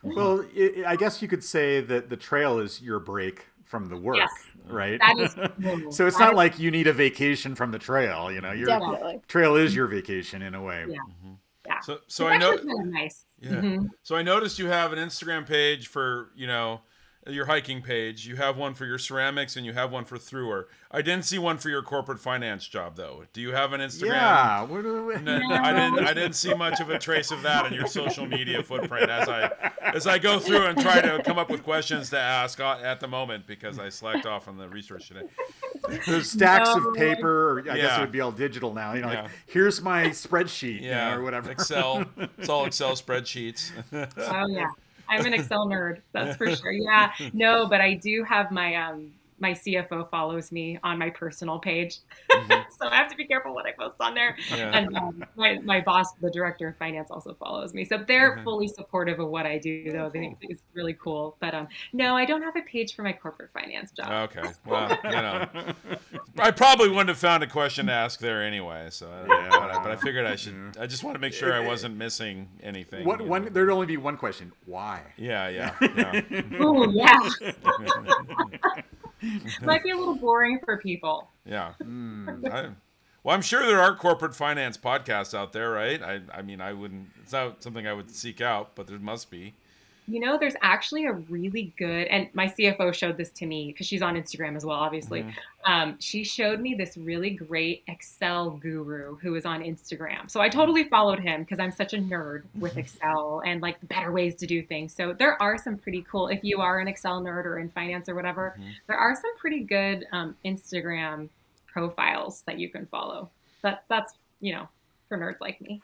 Well, 0.03 0.45
i 0.55 0.83
I 0.85 0.95
guess 0.95 1.19
you 1.23 1.27
could 1.27 1.43
say 1.43 1.81
that 1.81 2.09
the 2.09 2.15
trail 2.17 2.59
is 2.59 2.79
your 2.79 2.99
break 2.99 3.47
from 3.63 3.89
the 3.89 3.97
work, 3.97 4.17
Yes. 4.17 4.29
right? 4.69 4.99
That 4.99 5.17
is 5.17 5.33
so 5.95 6.05
it's 6.05 6.17
that 6.17 6.25
not 6.25 6.33
is- 6.33 6.37
like 6.37 6.59
you 6.59 6.69
need 6.69 6.85
a 6.85 6.93
vacation 6.93 7.55
from 7.55 7.71
the 7.71 7.79
trail. 7.79 8.31
You 8.31 8.39
know, 8.41 8.51
your 8.51 8.67
Definitely. 8.67 9.21
trail 9.27 9.55
is 9.55 9.75
your 9.75 9.87
vacation 9.87 10.43
in 10.43 10.53
a 10.53 10.61
way. 10.61 10.85
Yeah. 10.87 10.97
yeah. 11.65 11.79
So 11.81 11.97
so 12.05 12.27
It's 12.27 12.35
I 12.35 12.37
know 12.37 12.53
actually 12.53 12.67
kinda 12.75 12.85
nice. 12.91 13.25
Yeah. 13.41 13.49
Mhm. 13.53 13.87
So 14.03 14.15
I 14.15 14.21
noticed 14.21 14.59
you 14.59 14.67
have 14.67 14.93
an 14.93 14.99
Instagram 14.99 15.47
page 15.47 15.87
for, 15.87 16.29
you 16.35 16.45
know, 16.45 16.81
your 17.27 17.45
hiking 17.45 17.81
page. 17.81 18.27
You 18.27 18.35
have 18.35 18.55
one 18.57 18.73
for 18.75 18.85
your 18.85 18.97
ceramics 18.99 19.55
and 19.55 19.65
you 19.65 19.73
have 19.73 19.91
one 19.91 20.05
for 20.05 20.17
THRU-r. 20.17 20.67
I 20.91 21.01
didn't 21.01 21.25
see 21.25 21.39
one 21.39 21.57
for 21.57 21.69
your 21.69 21.81
corporate 21.81 22.19
finance 22.19 22.67
job 22.67 22.95
though. 22.95 23.23
Do 23.33 23.41
you 23.41 23.51
have 23.51 23.73
an 23.73 23.81
Instagram? 23.81 24.09
Yeah. 24.13 24.61
What 24.63 24.83
do 24.83 25.05
we- 25.05 25.15
No, 25.21 25.37
I 25.37 25.73
didn't. 25.73 25.99
I 26.07 26.13
didn't 26.13 26.33
see 26.33 26.53
much 26.53 26.79
of 26.79 26.89
a 26.89 26.99
trace 26.99 27.31
of 27.31 27.41
that 27.41 27.65
in 27.65 27.73
your 27.73 27.87
social 27.87 28.25
media 28.27 28.61
footprint 28.63 29.09
as 29.09 29.27
I 29.27 29.49
as 29.81 30.07
I 30.07 30.17
go 30.19 30.39
through 30.39 30.65
and 30.65 30.79
try 30.79 31.01
to 31.01 31.21
come 31.23 31.37
up 31.39 31.49
with 31.49 31.63
questions 31.63 32.09
to 32.11 32.19
ask 32.19 32.59
uh, 32.59 32.77
at 32.83 32.99
the 32.99 33.07
moment 33.07 33.47
because 33.47 33.79
I 33.79 33.89
slacked 33.89 34.25
off 34.25 34.47
on 34.47 34.57
the 34.57 34.67
research 34.69 35.07
today. 35.07 35.23
Those 36.07 36.31
stacks 36.31 36.69
No. 36.75 36.89
of 36.89 36.95
paper, 36.95 37.51
or 37.59 37.59
I 37.71 37.75
guess 37.77 37.97
it 37.97 38.01
would 38.01 38.11
be 38.11 38.21
all 38.21 38.31
digital 38.31 38.73
now. 38.73 38.93
You 38.93 39.01
know, 39.01 39.11
Yeah. 39.11 39.21
like 39.23 39.31
here's 39.47 39.81
my 39.81 40.05
spreadsheet, 40.05 40.81
you 40.81 40.89
Yeah, 40.89 41.11
know, 41.11 41.17
or 41.17 41.23
whatever. 41.23 41.51
Excel. 41.51 42.05
It's 42.37 42.49
all 42.49 42.65
Excel 42.67 42.91
spreadsheets. 42.93 43.71
Oh 43.93 44.47
yeah. 44.49 44.67
I'm 45.09 45.25
an 45.25 45.33
Excel 45.33 45.67
nerd, 45.67 46.01
that's 46.11 46.37
for 46.37 46.49
sure. 46.55 46.71
Yeah. 46.71 47.11
No, 47.33 47.67
but 47.67 47.81
I 47.81 47.93
do 47.93 48.23
have 48.23 48.51
my 48.51 48.75
um 48.75 49.11
my 49.39 49.51
CFO 49.51 50.09
follows 50.09 50.51
me 50.51 50.79
on 50.83 50.97
my 50.97 51.09
personal 51.09 51.59
page. 51.59 51.97
so 52.31 52.87
I 52.87 52.95
have 52.95 53.09
to 53.09 53.15
be 53.17 53.25
careful 53.25 53.53
what 53.53 53.65
I 53.65 53.71
post 53.73 53.95
on 53.99 54.13
there. 54.13 54.37
Mm-hmm. 54.49 54.55
Yeah. 54.55 54.77
And 54.77 54.95
um, 54.97 55.25
my, 55.35 55.59
my 55.63 55.81
boss, 55.81 56.13
the 56.21 56.31
director 56.31 56.69
of 56.69 56.77
finance, 56.77 57.09
also 57.11 57.33
follows 57.33 57.73
me. 57.73 57.83
So 57.85 57.97
they're 58.07 58.37
Mhm. 58.37 58.43
fully 58.43 58.67
supportive 58.67 59.19
of 59.19 59.27
what 59.29 59.45
I 59.45 59.57
do, 59.57 59.91
though. 59.91 60.09
They 60.09 60.19
think 60.19 60.37
it's 60.51 60.63
really 60.73 60.93
cool. 60.93 61.35
But 61.39 61.53
um, 61.53 61.67
no, 61.93 62.15
I 62.15 62.25
don't 62.25 62.41
have 62.41 62.55
a 62.55 62.61
page 62.61 62.95
for 62.95 63.03
my 63.03 63.13
corporate 63.13 63.51
finance 63.53 63.91
job. 63.91 64.29
Okay. 64.31 64.49
Well, 64.65 64.97
you 65.03 65.11
know, 65.11 65.47
I 66.39 66.51
probably 66.51 66.89
wouldn't 66.89 67.09
have 67.09 67.17
found 67.17 67.43
a 67.43 67.47
question 67.47 67.87
to 67.87 67.91
ask 67.91 68.19
there 68.19 68.41
anyway. 68.43 68.87
So, 68.89 69.07
I- 69.09 69.25
Yeah. 69.27 69.49
but, 69.51 69.71
I, 69.71 69.83
but 69.83 69.91
I 69.91 69.95
figured 69.97 70.25
I 70.25 70.35
should. 70.35 70.77
I 70.79 70.87
just 70.87 71.03
want 71.03 71.15
to 71.15 71.19
make 71.19 71.33
sure 71.33 71.53
I 71.53 71.59
wasn't 71.59 71.95
missing 71.97 72.47
anything. 72.63 73.05
What 73.05 73.21
one? 73.21 73.43
know. 73.43 73.49
There'd 73.49 73.69
only 73.69 73.85
be 73.85 73.97
one 73.97 74.17
question. 74.17 74.51
Why? 74.65 75.01
Yeah, 75.17 75.49
yeah, 75.49 75.75
yeah. 76.29 76.41
Oh 76.59 76.89
yeah, 76.91 77.19
might 79.61 79.83
be 79.83 79.91
a 79.91 79.97
little 79.97 80.15
boring 80.15 80.59
for 80.63 80.77
people. 80.77 81.29
yeah. 81.45 81.73
Hmm. 81.81 82.29
I, 82.51 82.69
well, 83.23 83.33
I'm 83.35 83.41
sure 83.41 83.65
there 83.65 83.81
are 83.81 83.95
corporate 83.95 84.35
finance 84.35 84.77
podcasts 84.77 85.33
out 85.33 85.51
there, 85.51 85.71
right? 85.71 86.01
I, 86.01 86.21
I 86.31 86.41
mean, 86.43 86.61
I 86.61 86.73
wouldn't. 86.73 87.07
It's 87.23 87.31
not 87.33 87.63
something 87.63 87.87
I 87.87 87.93
would 87.93 88.11
seek 88.11 88.39
out, 88.39 88.75
but 88.75 88.85
there 88.85 88.99
must 88.99 89.31
be. 89.31 89.55
You 90.07 90.19
know, 90.19 90.37
there's 90.37 90.55
actually 90.61 91.05
a 91.05 91.13
really 91.13 91.73
good, 91.77 92.07
and 92.07 92.29
my 92.33 92.47
CFO 92.47 92.93
showed 92.93 93.17
this 93.17 93.29
to 93.31 93.45
me 93.45 93.67
because 93.67 93.87
she's 93.87 94.01
on 94.01 94.15
Instagram 94.15 94.55
as 94.55 94.63
well, 94.65 94.77
obviously. 94.77 95.23
Mhm. 95.23 95.33
Um, 95.65 95.97
she 95.99 96.23
showed 96.23 96.59
me 96.59 96.75
this 96.75 96.95
really 96.95 97.31
great 97.31 97.83
Excel 97.87 98.51
guru 98.51 99.15
who 99.17 99.33
is 99.35 99.45
on 99.45 99.63
Instagram. 99.63 100.29
So 100.29 100.41
I 100.41 100.49
totally 100.49 100.83
followed 100.83 101.19
him 101.19 101.41
because 101.41 101.59
I'm 101.59 101.71
such 101.71 101.93
a 101.93 101.97
nerd 101.97 102.43
with 102.59 102.77
Excel 102.77 103.41
and 103.45 103.61
like 103.61 103.77
better 103.87 104.11
ways 104.11 104.35
to 104.35 104.45
do 104.45 104.61
things. 104.61 104.93
So 104.93 105.13
there 105.13 105.41
are 105.41 105.57
some 105.57 105.77
pretty 105.77 106.03
cool, 106.09 106.27
if 106.27 106.43
you 106.43 106.61
are 106.61 106.79
an 106.79 106.87
Excel 106.87 107.19
nerd 107.21 107.45
or 107.45 107.57
in 107.57 107.69
finance 107.69 108.07
or 108.07 108.13
whatever, 108.15 108.55
Mhm. 108.59 108.73
there 108.87 108.97
are 108.97 109.15
some 109.15 109.35
pretty 109.37 109.61
good 109.61 110.05
um, 110.11 110.35
Instagram 110.45 111.29
profiles 111.65 112.41
that 112.43 112.59
you 112.59 112.69
can 112.69 112.85
follow. 112.85 113.29
That 113.61 113.83
that's 113.87 114.13
you 114.41 114.53
know 114.53 114.67
for 115.17 115.23
nerds 115.23 115.41
like 115.41 115.61
me. 115.61 115.81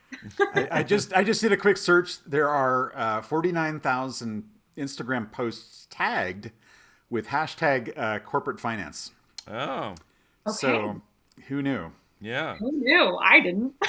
I, 0.56 0.68
I 0.80 0.84
just 0.84 1.14
I 1.14 1.24
just 1.24 1.42
did 1.42 1.52
a 1.52 1.58
quick 1.58 1.78
search. 1.78 2.24
There 2.26 2.50
are 2.50 2.92
uh, 2.96 3.22
forty 3.22 3.52
nine 3.52 3.80
thousand 3.80 4.50
Instagram 4.78 5.32
posts 5.32 5.88
tagged 5.90 6.52
with 7.10 7.28
hashtag 7.28 7.98
uh, 7.98 8.20
corporate 8.20 8.60
finance. 8.60 9.12
Oh, 9.48 9.96
Okay. 10.48 10.56
So 10.58 11.02
who 11.48 11.62
knew? 11.62 11.92
yeah. 12.20 12.56
Who 12.56 12.72
knew? 12.72 13.18
I 13.22 13.40
didn't. 13.40 13.74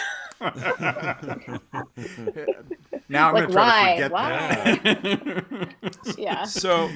Now 3.08 3.28
I'm 3.28 3.34
Like, 3.34 3.42
gonna 3.48 3.52
try 3.52 3.96
to 3.98 4.08
why? 4.08 4.76
forget 4.76 5.50
that. 5.50 5.74
Yeah. 6.18 6.44
So, 6.44 6.88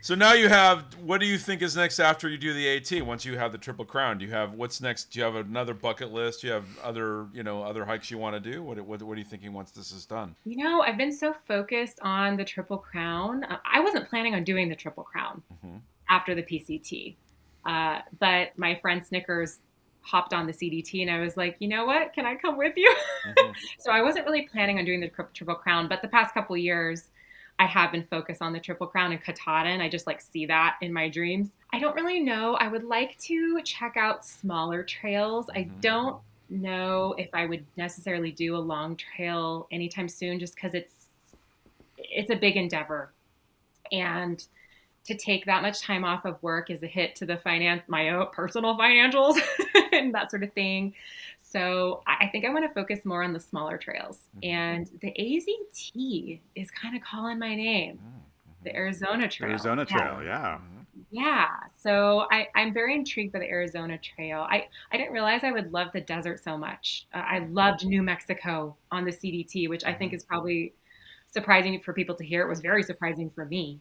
so 0.00 0.14
now 0.14 0.32
you 0.34 0.48
have. 0.48 0.84
What 1.02 1.20
do 1.20 1.26
you 1.26 1.38
think 1.38 1.62
is 1.62 1.76
next 1.76 1.98
after 1.98 2.28
you 2.28 2.38
do 2.38 2.52
the 2.52 2.68
AT? 2.76 3.02
Once 3.04 3.24
you 3.24 3.36
have 3.36 3.52
the 3.52 3.58
triple 3.58 3.84
crown, 3.84 4.18
do 4.18 4.24
you 4.24 4.30
have 4.30 4.52
what's 4.52 4.80
next? 4.80 5.10
Do 5.10 5.18
you 5.18 5.24
have 5.24 5.34
another 5.34 5.74
bucket 5.74 6.12
list? 6.12 6.42
Do 6.42 6.46
you 6.48 6.52
have 6.52 6.64
other, 6.82 7.26
you 7.32 7.42
know, 7.42 7.62
other 7.62 7.84
hikes 7.84 8.10
you 8.10 8.18
want 8.18 8.42
to 8.42 8.50
do? 8.52 8.62
What, 8.62 8.80
what, 8.80 9.02
what 9.02 9.14
are 9.16 9.18
you 9.18 9.24
thinking 9.24 9.52
once 9.52 9.70
this 9.72 9.90
is 9.92 10.04
done? 10.06 10.34
You 10.44 10.62
know, 10.62 10.82
I've 10.82 10.96
been 10.98 11.12
so 11.12 11.34
focused 11.46 11.98
on 12.02 12.36
the 12.36 12.44
Triple 12.44 12.78
Crown. 12.78 13.44
Uh, 13.44 13.58
I 13.64 13.80
wasn't 13.80 14.08
planning 14.08 14.34
on 14.34 14.44
doing 14.44 14.68
the 14.68 14.76
Triple 14.76 15.04
Crown 15.04 15.42
Mhm. 15.64 15.80
after 16.08 16.34
the 16.34 16.42
PCT. 16.42 17.16
Uh, 17.64 18.00
but 18.20 18.56
my 18.56 18.76
friend 18.76 19.04
Snickers 19.04 19.58
hopped 20.06 20.32
on 20.32 20.46
the 20.46 20.52
CDT 20.52 21.02
and 21.02 21.10
I 21.10 21.18
was 21.18 21.36
like, 21.36 21.56
you 21.58 21.66
know 21.68 21.84
what? 21.84 22.12
Can 22.12 22.24
I 22.26 22.36
come 22.36 22.56
with 22.56 22.74
you? 22.76 22.94
Mhm. 23.26 23.54
so 23.78 23.90
I 23.90 24.02
wasn't 24.02 24.24
really 24.24 24.42
planning 24.42 24.78
on 24.78 24.84
doing 24.84 25.00
the 25.00 25.10
Triple 25.34 25.56
Crown, 25.56 25.88
but 25.88 26.00
the 26.00 26.08
past 26.08 26.32
couple 26.32 26.54
of 26.54 26.60
years, 26.60 27.08
I 27.58 27.66
have 27.66 27.90
been 27.90 28.04
focused 28.04 28.40
on 28.40 28.52
the 28.52 28.60
Triple 28.60 28.86
Crown 28.86 29.12
and 29.12 29.22
Katahdin. 29.22 29.80
I 29.80 29.88
just 29.88 30.06
like 30.06 30.20
see 30.20 30.46
that 30.46 30.76
in 30.80 30.92
my 30.92 31.08
dreams. 31.08 31.48
I 31.72 31.80
don't 31.80 31.96
really 31.96 32.20
know. 32.20 32.54
I 32.54 32.68
would 32.68 32.84
like 32.84 33.18
to 33.20 33.60
check 33.62 33.96
out 33.96 34.24
smaller 34.24 34.84
trails. 34.84 35.50
I 35.54 35.64
Mhm. 35.64 35.80
don't 35.80 36.20
know 36.48 37.14
if 37.18 37.28
I 37.34 37.46
would 37.46 37.66
necessarily 37.76 38.30
do 38.30 38.54
a 38.54 38.58
long 38.58 38.94
trail 38.96 39.66
anytime 39.72 40.08
soon, 40.08 40.38
just 40.38 40.54
because 40.54 40.74
it's 40.74 40.92
it's 41.98 42.30
a 42.30 42.36
big 42.36 42.56
endeavor, 42.56 43.10
and 43.90 44.46
to 45.06 45.16
take 45.16 45.46
that 45.46 45.62
much 45.62 45.80
time 45.82 46.04
off 46.04 46.24
of 46.24 46.42
work 46.42 46.70
is 46.70 46.82
a 46.82 46.86
hit 46.86 47.14
to 47.16 47.26
the 47.26 47.36
finance, 47.38 47.82
my 47.88 48.10
own 48.10 48.26
personal 48.32 48.76
financials, 48.76 49.34
and 49.92 50.14
that 50.14 50.30
sort 50.30 50.42
of 50.42 50.52
thing. 50.52 50.94
So 51.42 52.02
I 52.06 52.26
think 52.26 52.44
I 52.44 52.50
want 52.50 52.66
to 52.68 52.74
focus 52.74 53.04
more 53.04 53.22
on 53.22 53.32
the 53.32 53.40
smaller 53.40 53.78
trails, 53.78 54.20
Mhm. 54.36 54.48
and 54.48 54.90
the 55.00 55.12
AZT 55.18 56.40
is 56.54 56.70
kind 56.70 56.96
of 56.96 57.02
calling 57.02 57.38
my 57.38 57.54
name, 57.54 57.98
the 58.64 58.74
Arizona 58.74 59.28
Trail. 59.28 59.50
Arizona 59.50 59.84
Trail, 59.84 60.22
yeah. 60.24 60.58
Yeah. 61.10 61.46
So 61.78 62.26
I, 62.30 62.48
I'm 62.54 62.72
very 62.74 62.94
intrigued 62.94 63.32
by 63.32 63.38
the 63.38 63.48
Arizona 63.48 63.96
Trail. 63.98 64.46
I, 64.50 64.66
I 64.90 64.96
didn't 64.96 65.12
realize 65.12 65.44
I 65.44 65.52
would 65.52 65.72
love 65.72 65.88
the 65.92 66.00
desert 66.00 66.42
so 66.42 66.58
much. 66.58 67.06
Uh, 67.14 67.18
I 67.18 67.38
loved 67.50 67.86
New 67.86 68.02
Mexico 68.02 68.76
on 68.90 69.04
the 69.04 69.12
CDT, 69.12 69.68
which 69.68 69.84
I 69.84 69.92
think 69.94 70.12
is 70.12 70.24
probably 70.24 70.72
surprising 71.28 71.78
for 71.80 71.92
people 71.92 72.14
to 72.16 72.24
hear. 72.24 72.42
It 72.42 72.48
was 72.48 72.60
very 72.60 72.82
surprising 72.82 73.30
for 73.30 73.44
me. 73.44 73.78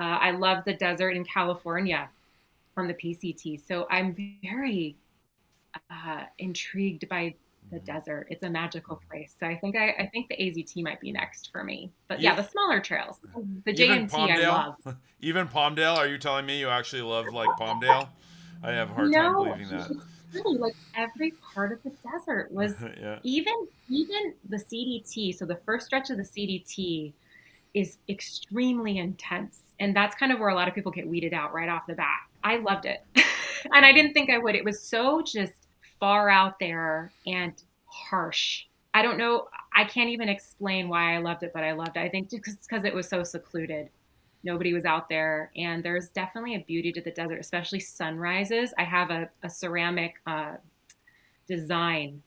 Uh, 0.00 0.04
I 0.04 0.32
love 0.32 0.64
the 0.66 0.74
desert 0.74 1.10
in 1.12 1.24
California 1.26 2.10
on 2.76 2.88
the 2.88 2.94
PCT. 2.94 3.58
So 3.58 3.86
I'm 3.90 4.16
very 4.42 4.96
uh, 5.90 6.24
intrigued 6.38 7.08
by 7.08 7.34
the 7.70 7.78
Mm-hmm. 7.78 7.84
desert. 7.86 8.26
It's 8.30 8.42
a 8.44 8.50
magical 8.50 9.00
place. 9.10 9.34
So 9.38 9.46
I 9.46 9.56
think 9.58 9.76
I, 9.76 9.90
I 9.90 10.10
think 10.12 10.28
the 10.28 10.36
AZT 10.36 10.82
might 10.82 11.00
be 11.00 11.12
next 11.12 11.50
for 11.52 11.64
me. 11.64 11.92
But 12.08 12.22
yeah, 12.22 12.32
Yeah. 12.32 12.36
the 12.36 12.44
smaller 12.48 12.80
trails, 12.80 13.18
the 13.66 13.72
JMT 13.72 14.30
I 14.30 14.38
love. 14.38 14.74
Even 15.20 15.48
Palmdale? 15.48 15.96
Are 15.96 16.06
you 16.06 16.18
telling 16.18 16.46
me 16.46 16.58
you 16.58 16.68
actually 16.68 17.02
love 17.02 17.32
like 17.32 17.56
Palmdale? 17.56 18.08
I 18.62 18.72
have 18.72 18.90
a 18.90 18.94
hard 18.94 19.12
time 19.12 19.34
believing 19.36 19.68
that. 19.68 19.90
really 20.32 20.58
like 20.58 20.76
every 20.96 21.34
part 21.54 21.72
of 21.72 21.82
the 21.84 21.92
desert 22.12 22.50
was 22.52 22.86
yeah. 23.00 23.18
even 23.22 23.54
even 23.88 24.34
the 24.48 24.58
CDT. 24.58 25.32
So 25.32 25.44
the 25.46 25.60
first 25.66 25.86
stretch 25.86 26.10
of 26.10 26.16
the 26.18 26.24
CDT 26.24 27.14
is 27.74 27.98
extremely 28.08 28.98
intense, 28.98 29.60
and 29.80 29.96
that's 29.96 30.14
kind 30.14 30.30
of 30.30 30.38
where 30.38 30.50
a 30.50 30.54
lot 30.54 30.68
of 30.68 30.74
people 30.74 30.92
get 30.92 31.08
weeded 31.08 31.32
out 31.32 31.52
right 31.52 31.68
off 31.68 31.86
the 31.88 31.94
bat. 31.94 32.20
I 32.44 32.58
loved 32.58 32.84
it, 32.84 33.04
and 33.72 33.84
I 33.84 33.92
didn't 33.92 34.12
think 34.12 34.30
I 34.30 34.38
would. 34.38 34.54
It 34.54 34.64
was 34.64 34.80
so 34.80 35.22
just 35.22 35.52
far 35.98 36.28
out 36.28 36.58
there 36.60 37.10
and 37.26 37.52
harsh. 37.86 38.64
I 38.94 39.02
don't 39.02 39.18
know. 39.18 39.48
I 39.74 39.84
can't 39.84 40.10
even 40.10 40.28
explain 40.28 40.88
why 40.88 41.14
I 41.14 41.18
loved 41.18 41.42
it, 41.42 41.52
but 41.52 41.64
I 41.64 41.72
loved 41.72 41.96
it. 41.96 42.00
I 42.00 42.08
think 42.08 42.30
just 42.30 42.44
because 42.44 42.84
it 42.84 42.94
was 42.94 43.08
so 43.08 43.24
secluded. 43.24 43.88
Nobody 44.42 44.72
was 44.72 44.86
out 44.86 45.10
there, 45.10 45.50
and 45.54 45.84
there's 45.84 46.08
definitely 46.08 46.54
a 46.54 46.60
beauty 46.60 46.92
to 46.92 47.02
the 47.02 47.10
desert, 47.10 47.40
especially 47.40 47.78
sunrises. 47.78 48.72
I 48.78 48.84
have 48.84 49.10
a, 49.10 49.28
a 49.42 49.50
ceramic 49.50 50.14
uh, 50.26 50.54
design 51.46 52.22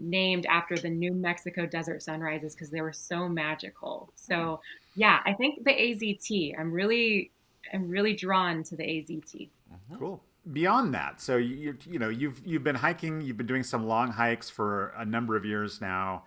named 0.00 0.44
after 0.46 0.76
the 0.76 0.90
New 0.90 1.14
Mexico 1.14 1.64
desert 1.64 2.02
sunrises 2.02 2.54
because 2.54 2.70
they 2.70 2.80
were 2.80 2.92
so 2.92 3.28
magical. 3.28 4.12
So 4.16 4.60
yeah, 4.94 5.20
I 5.24 5.32
think 5.32 5.64
the 5.64 5.70
AZT. 5.70 6.58
I'm 6.58 6.72
really, 6.72 7.30
I'm 7.72 7.88
really 7.88 8.14
drawn 8.14 8.62
to 8.64 8.76
the 8.76 8.82
AZT. 8.82 9.48
Mm-hmm. 9.72 9.96
Cool. 9.98 10.22
Beyond 10.52 10.92
that, 10.94 11.20
so 11.20 11.36
you 11.36 11.76
you 11.86 12.00
know 12.00 12.08
you've 12.08 12.44
you've 12.44 12.64
been 12.64 12.74
hiking, 12.74 13.20
you've 13.20 13.36
been 13.36 13.46
doing 13.46 13.62
some 13.62 13.86
long 13.86 14.10
hikes 14.10 14.50
for 14.50 14.92
a 14.96 15.04
number 15.04 15.36
of 15.36 15.44
years 15.44 15.80
now. 15.80 16.24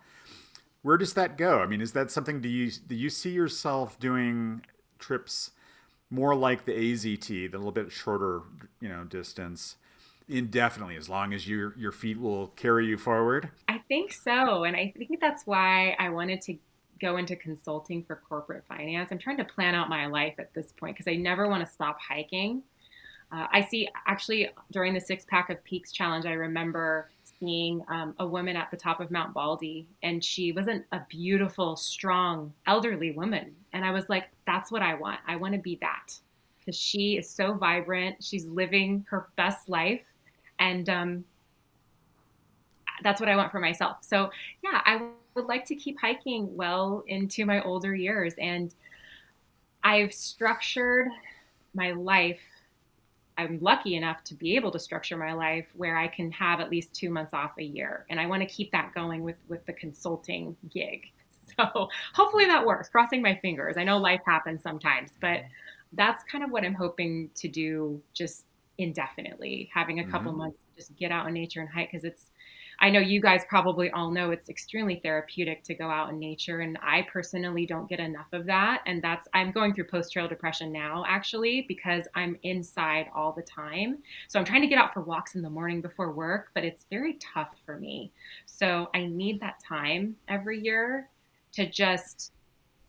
Where 0.80 0.96
does 0.96 1.12
that 1.14 1.36
go? 1.36 1.60
I 1.60 1.66
mean, 1.66 1.82
is 1.82 1.92
that 1.92 2.10
something 2.10 2.40
do 2.40 2.48
you 2.48 2.70
do 2.70 2.94
you 2.94 3.10
see 3.10 3.30
yourself 3.30 4.00
doing 4.00 4.62
trips 4.98 5.50
more 6.10 6.34
like 6.34 6.64
the 6.64 6.72
AZT, 6.72 7.50
the 7.50 7.58
little 7.58 7.72
bit 7.72 7.92
shorter, 7.92 8.42
you 8.80 8.88
know, 8.88 9.04
distance, 9.04 9.76
indefinitely, 10.28 10.96
as 10.96 11.08
long 11.08 11.34
as 11.34 11.48
your 11.48 11.74
your 11.76 11.92
feet 11.92 12.18
will 12.18 12.48
carry 12.48 12.86
you 12.86 12.96
forward? 12.96 13.50
I 13.68 13.82
think 13.88 14.12
so, 14.12 14.64
and 14.64 14.76
I 14.76 14.94
think 14.96 15.20
that's 15.20 15.46
why 15.46 15.94
I 15.98 16.08
wanted 16.08 16.40
to 16.42 16.56
go 17.00 17.16
into 17.16 17.36
consulting 17.36 18.02
for 18.04 18.22
corporate 18.28 18.64
finance. 18.68 19.10
I'm 19.12 19.18
trying 19.18 19.36
to 19.38 19.44
plan 19.44 19.74
out 19.74 19.88
my 19.88 20.06
life 20.06 20.34
at 20.38 20.52
this 20.54 20.72
point 20.72 20.96
because 20.96 21.10
I 21.10 21.16
never 21.16 21.48
want 21.48 21.66
to 21.66 21.72
stop 21.72 21.98
hiking. 22.00 22.62
Uh, 23.32 23.46
I 23.52 23.62
see 23.62 23.88
actually 24.06 24.50
during 24.70 24.94
the 24.94 25.00
six 25.00 25.24
pack 25.28 25.50
of 25.50 25.62
peaks 25.64 25.90
challenge, 25.92 26.26
I 26.26 26.32
remember 26.32 27.10
seeing 27.40 27.84
um, 27.88 28.14
a 28.18 28.26
woman 28.26 28.56
at 28.56 28.70
the 28.70 28.76
top 28.76 29.00
of 29.00 29.10
Mount 29.10 29.34
Baldy, 29.34 29.86
and 30.02 30.24
she 30.24 30.52
wasn't 30.52 30.84
a 30.92 31.00
beautiful, 31.08 31.76
strong, 31.76 32.52
elderly 32.66 33.10
woman. 33.10 33.54
And 33.72 33.84
I 33.84 33.90
was 33.90 34.08
like, 34.08 34.28
that's 34.46 34.70
what 34.70 34.82
I 34.82 34.94
want. 34.94 35.18
I 35.26 35.36
want 35.36 35.54
to 35.54 35.60
be 35.60 35.76
that 35.80 36.18
because 36.58 36.78
she 36.80 37.16
is 37.16 37.28
so 37.28 37.54
vibrant. 37.54 38.22
She's 38.22 38.46
living 38.46 39.04
her 39.10 39.28
best 39.36 39.68
life. 39.68 40.02
And 40.58 40.88
um, 40.88 41.24
that's 43.02 43.20
what 43.20 43.28
I 43.28 43.36
want 43.36 43.52
for 43.52 43.60
myself. 43.60 43.98
So, 44.00 44.30
yeah, 44.62 44.80
I 44.84 45.02
would 45.36 45.46
like 45.46 45.64
to 45.66 45.76
keep 45.76 46.00
hiking 46.00 46.56
well 46.56 47.04
into 47.06 47.46
my 47.46 47.62
older 47.62 47.94
years. 47.94 48.34
And 48.38 48.74
I've 49.82 50.12
structured 50.12 51.08
my 51.74 51.92
life 51.92 52.40
I'm 53.38 53.58
lucky 53.60 53.96
enough 53.96 54.24
to 54.24 54.34
be 54.34 54.56
able 54.56 54.70
to 54.72 54.78
structure 54.78 55.16
my 55.16 55.32
life 55.32 55.66
where 55.74 55.96
I 55.98 56.08
can 56.08 56.32
have 56.32 56.60
at 56.60 56.70
least 56.70 56.94
two 56.94 57.10
months 57.10 57.34
off 57.34 57.52
a 57.58 57.64
year, 57.64 58.06
and 58.10 58.20
I 58.20 58.26
want 58.26 58.42
to 58.42 58.46
keep 58.48 58.72
that 58.72 58.94
going 58.94 59.22
with 59.24 59.36
with 59.48 59.66
the 59.66 59.72
consulting 59.74 60.56
gig. 60.72 61.06
So 61.58 61.88
hopefully 62.14 62.46
that 62.46 62.66
works. 62.66 62.88
Crossing 62.90 63.22
my 63.22 63.36
fingers. 63.36 63.76
I 63.78 63.84
know 63.84 63.98
life 63.98 64.20
happens 64.26 64.62
sometimes, 64.62 65.12
but 65.20 65.42
that's 65.92 66.22
kind 66.24 66.44
of 66.44 66.50
what 66.50 66.64
I'm 66.64 66.74
hoping 66.74 67.30
to 67.36 67.48
do, 67.48 68.02
just 68.14 68.46
indefinitely. 68.78 69.70
Having 69.74 70.00
a 70.00 70.04
couple 70.06 70.32
Mhm. 70.32 70.34
months 70.34 70.58
to 70.76 70.82
just 70.82 70.96
get 70.96 71.12
out 71.12 71.26
in 71.28 71.34
nature 71.34 71.60
and 71.60 71.70
hike 71.70 71.90
because 71.92 72.04
it's. 72.04 72.30
I 72.86 72.90
know 72.90 73.00
you 73.00 73.20
guys 73.20 73.42
probably 73.48 73.90
all 73.90 74.12
know 74.12 74.30
it's 74.30 74.48
extremely 74.48 75.00
therapeutic 75.02 75.64
to 75.64 75.74
go 75.74 75.90
out 75.90 76.10
in 76.10 76.20
nature, 76.20 76.60
and 76.60 76.78
I 76.80 77.02
personally 77.12 77.66
don't 77.66 77.88
get 77.88 77.98
enough 77.98 78.28
of 78.32 78.46
that. 78.46 78.82
And 78.86 79.02
that's 79.02 79.26
I'm 79.34 79.50
going 79.50 79.74
through 79.74 79.88
post 79.88 80.12
trail 80.12 80.28
depression 80.28 80.70
now, 80.70 81.02
actually, 81.08 81.64
because 81.66 82.04
I'm 82.14 82.38
inside 82.44 83.08
all 83.12 83.32
the 83.32 83.42
time. 83.42 83.98
So 84.28 84.38
I'm 84.38 84.44
trying 84.44 84.60
to 84.60 84.68
get 84.68 84.78
out 84.78 84.94
for 84.94 85.00
walks 85.00 85.34
in 85.34 85.42
the 85.42 85.50
morning 85.50 85.80
before 85.80 86.12
work, 86.12 86.50
but 86.54 86.62
it's 86.62 86.86
very 86.88 87.14
tough 87.14 87.56
for 87.66 87.76
me. 87.76 88.12
So 88.44 88.88
I 88.94 89.06
need 89.06 89.40
that 89.40 89.56
time 89.68 90.14
every 90.28 90.60
year 90.60 91.08
to 91.54 91.68
just 91.68 92.30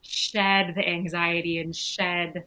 shed 0.04 0.76
the 0.76 0.88
anxiety 0.88 1.58
and 1.58 1.76
shed 1.76 2.46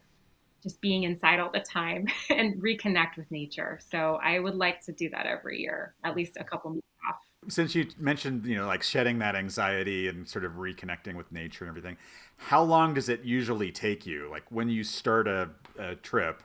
just 0.62 0.80
being 0.80 1.02
inside 1.02 1.40
all 1.40 1.50
the 1.50 1.58
time 1.58 2.06
and 2.30 2.62
reconnect 2.62 3.16
with 3.16 3.28
nature. 3.32 3.80
So 3.90 4.20
I 4.22 4.38
would 4.38 4.54
like 4.54 4.84
to 4.84 4.92
do 4.92 5.10
that 5.10 5.26
every 5.26 5.60
year, 5.60 5.96
at 6.04 6.14
least 6.14 6.36
a 6.38 6.44
couple 6.44 6.70
months 6.70 6.86
off. 7.08 7.16
Since 7.48 7.74
you 7.74 7.86
mentioned, 7.98 8.44
you 8.44 8.56
know, 8.56 8.66
like 8.66 8.82
shedding 8.82 9.18
that 9.20 9.34
anxiety 9.34 10.08
and 10.08 10.28
sort 10.28 10.44
of 10.44 10.52
reconnecting 10.52 11.14
with 11.14 11.32
nature 11.32 11.64
and 11.64 11.70
everything, 11.70 11.96
how 12.36 12.62
long 12.62 12.92
does 12.94 13.08
it 13.08 13.24
usually 13.24 13.72
take 13.72 14.04
you? 14.06 14.28
Like 14.30 14.44
when 14.50 14.68
you 14.68 14.84
start 14.84 15.26
a, 15.26 15.48
a 15.78 15.94
trip, 15.96 16.42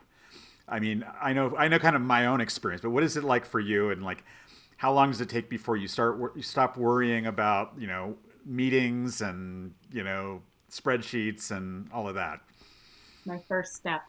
I 0.68 0.80
mean, 0.80 1.06
I 1.22 1.34
know, 1.34 1.56
I 1.58 1.68
know 1.68 1.80
kind 1.80 1.96
of 1.96 2.02
my 2.02 2.26
own 2.28 2.42
experience, 2.42 2.82
but 2.82 2.92
what 2.92 3.04
is 3.04 3.18
it 3.18 3.24
like 3.24 3.46
for 3.46 3.60
you? 3.60 3.92
And 3.92 4.04
like, 4.04 4.24
how 4.78 4.94
long 4.94 5.12
does 5.12 5.22
it 5.22 5.30
take 5.30 5.50
before 5.50 5.78
you 5.78 5.88
start, 5.88 6.36
you 6.36 6.42
stop 6.42 6.78
worrying 6.78 7.26
about, 7.28 7.74
you 7.78 7.88
know, 7.88 8.16
meetings 8.46 9.22
and, 9.22 9.74
you 9.92 10.04
know, 10.04 10.42
spreadsheets 10.72 11.52
and 11.52 11.90
all 11.92 12.08
of 12.08 12.16
that? 12.16 12.40
My 13.26 13.40
first 13.48 13.76
step. 13.76 14.02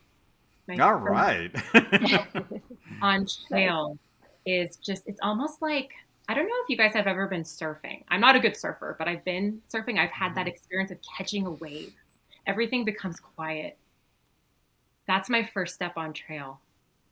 My 0.68 0.78
All 0.78 0.94
first 0.94 1.04
right. 1.10 1.54
on 3.02 3.26
trail 3.48 3.98
is 4.44 4.76
just 4.76 5.04
it's 5.06 5.20
almost 5.22 5.62
like 5.62 5.90
I 6.28 6.34
don't 6.34 6.46
know 6.46 6.54
if 6.64 6.68
you 6.68 6.76
guys 6.76 6.92
have 6.94 7.06
ever 7.06 7.28
been 7.28 7.44
surfing. 7.44 8.02
I'm 8.08 8.20
not 8.20 8.34
a 8.34 8.40
good 8.40 8.56
surfer, 8.56 8.96
but 8.98 9.06
I've 9.06 9.24
been 9.24 9.60
surfing. 9.72 9.98
I've 9.98 10.10
had 10.10 10.34
that 10.34 10.40
mm-hmm. 10.40 10.48
experience 10.48 10.90
of 10.90 10.98
catching 11.16 11.46
a 11.46 11.52
wave. 11.52 11.92
Everything 12.46 12.84
becomes 12.84 13.20
quiet. 13.20 13.78
That's 15.06 15.30
my 15.30 15.48
first 15.54 15.74
step 15.74 15.96
on 15.96 16.12
trail. 16.12 16.60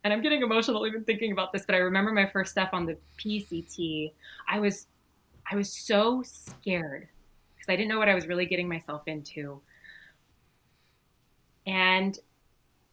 And 0.02 0.12
I'm 0.12 0.20
getting 0.20 0.42
emotional 0.42 0.86
even 0.86 1.04
thinking 1.04 1.32
about 1.32 1.52
this, 1.52 1.64
but 1.64 1.74
I 1.74 1.78
remember 1.78 2.12
my 2.12 2.26
first 2.26 2.50
step 2.50 2.70
on 2.72 2.86
the 2.86 2.96
PCT. 3.18 4.12
I 4.48 4.58
was 4.58 4.86
I 5.50 5.56
was 5.56 5.70
so 5.70 6.22
scared 6.22 7.08
because 7.54 7.72
I 7.72 7.76
didn't 7.76 7.88
know 7.88 7.98
what 7.98 8.08
I 8.08 8.14
was 8.14 8.26
really 8.26 8.46
getting 8.46 8.68
myself 8.68 9.02
into. 9.06 9.60
And 11.66 12.18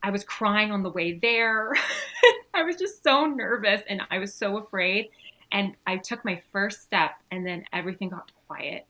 I 0.03 0.09
was 0.09 0.23
crying 0.23 0.71
on 0.71 0.83
the 0.83 0.89
way 0.89 1.19
there. 1.19 1.73
I 2.53 2.63
was 2.63 2.75
just 2.75 3.03
so 3.03 3.25
nervous 3.25 3.81
and 3.89 4.01
I 4.09 4.19
was 4.19 4.33
so 4.33 4.57
afraid. 4.57 5.09
And 5.51 5.75
I 5.85 5.97
took 5.97 6.23
my 6.23 6.41
first 6.51 6.83
step 6.83 7.11
and 7.31 7.45
then 7.45 7.65
everything 7.73 8.09
got 8.09 8.31
quiet. 8.47 8.85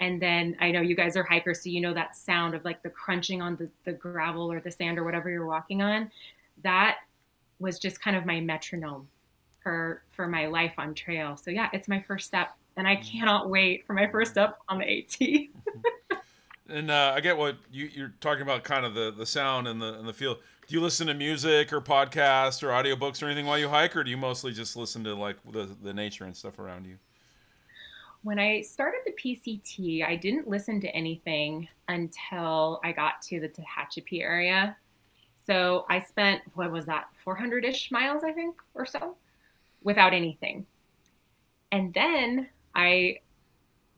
And 0.00 0.22
then 0.22 0.56
I 0.60 0.70
know 0.70 0.80
you 0.80 0.94
guys 0.94 1.16
are 1.16 1.24
hikers, 1.24 1.62
so 1.62 1.70
you 1.70 1.80
know 1.80 1.92
that 1.92 2.16
sound 2.16 2.54
of 2.54 2.64
like 2.64 2.82
the 2.82 2.90
crunching 2.90 3.42
on 3.42 3.56
the, 3.56 3.68
the 3.84 3.92
gravel 3.92 4.50
or 4.50 4.60
the 4.60 4.70
sand 4.70 4.96
or 4.96 5.04
whatever 5.04 5.28
you're 5.28 5.46
walking 5.46 5.82
on. 5.82 6.10
That 6.62 6.98
was 7.58 7.80
just 7.80 8.00
kind 8.00 8.16
of 8.16 8.24
my 8.24 8.40
metronome 8.40 9.08
for 9.60 10.02
for 10.10 10.28
my 10.28 10.46
life 10.46 10.74
on 10.78 10.94
trail. 10.94 11.36
So 11.36 11.50
yeah, 11.50 11.68
it's 11.72 11.88
my 11.88 12.00
first 12.00 12.26
step. 12.26 12.50
And 12.76 12.86
I 12.86 12.94
cannot 12.96 13.50
wait 13.50 13.84
for 13.86 13.92
my 13.92 14.06
first 14.06 14.30
step 14.30 14.58
on 14.68 14.78
the 14.78 14.98
AT. 14.98 15.48
And 16.68 16.90
uh, 16.90 17.14
I 17.16 17.20
get 17.20 17.36
what 17.36 17.56
you, 17.72 17.88
you're 17.92 18.12
talking 18.20 18.42
about, 18.42 18.62
kind 18.62 18.84
of 18.84 18.94
the, 18.94 19.10
the 19.10 19.24
sound 19.24 19.66
and 19.66 19.80
the 19.80 19.98
and 19.98 20.06
the 20.06 20.12
feel. 20.12 20.36
Do 20.68 20.76
you 20.76 20.80
listen 20.80 21.08
to 21.08 21.14
music 21.14 21.72
or 21.72 21.80
podcasts 21.80 22.62
or 22.62 22.68
audiobooks 22.68 23.22
or 23.22 23.26
anything 23.26 23.46
while 23.46 23.58
you 23.58 23.68
hike, 23.68 23.96
or 23.96 24.04
do 24.04 24.10
you 24.10 24.16
mostly 24.16 24.52
just 24.52 24.76
listen 24.76 25.02
to 25.04 25.14
like 25.14 25.36
the, 25.50 25.68
the 25.82 25.92
nature 25.92 26.24
and 26.24 26.36
stuff 26.36 26.58
around 26.58 26.86
you? 26.86 26.98
when 28.22 28.38
I 28.38 28.60
started 28.62 29.00
the 29.06 29.12
PCT, 29.12 30.04
I 30.06 30.16
didn't 30.16 30.48
listen 30.48 30.80
to 30.80 30.88
anything 30.88 31.68
until 31.88 32.80
I 32.84 32.92
got 32.92 33.22
to 33.22 33.40
the 33.40 33.48
Tehachapi 33.48 34.22
area. 34.22 34.76
So 35.46 35.86
I 35.88 36.00
spent, 36.00 36.42
what 36.54 36.70
was 36.70 36.84
that, 36.86 37.08
400 37.24 37.64
ish 37.64 37.90
miles, 37.90 38.24
I 38.24 38.32
think, 38.32 38.56
or 38.74 38.84
so, 38.84 39.16
without 39.82 40.12
anything. 40.12 40.66
And 41.72 41.94
then 41.94 42.48
I. 42.74 43.20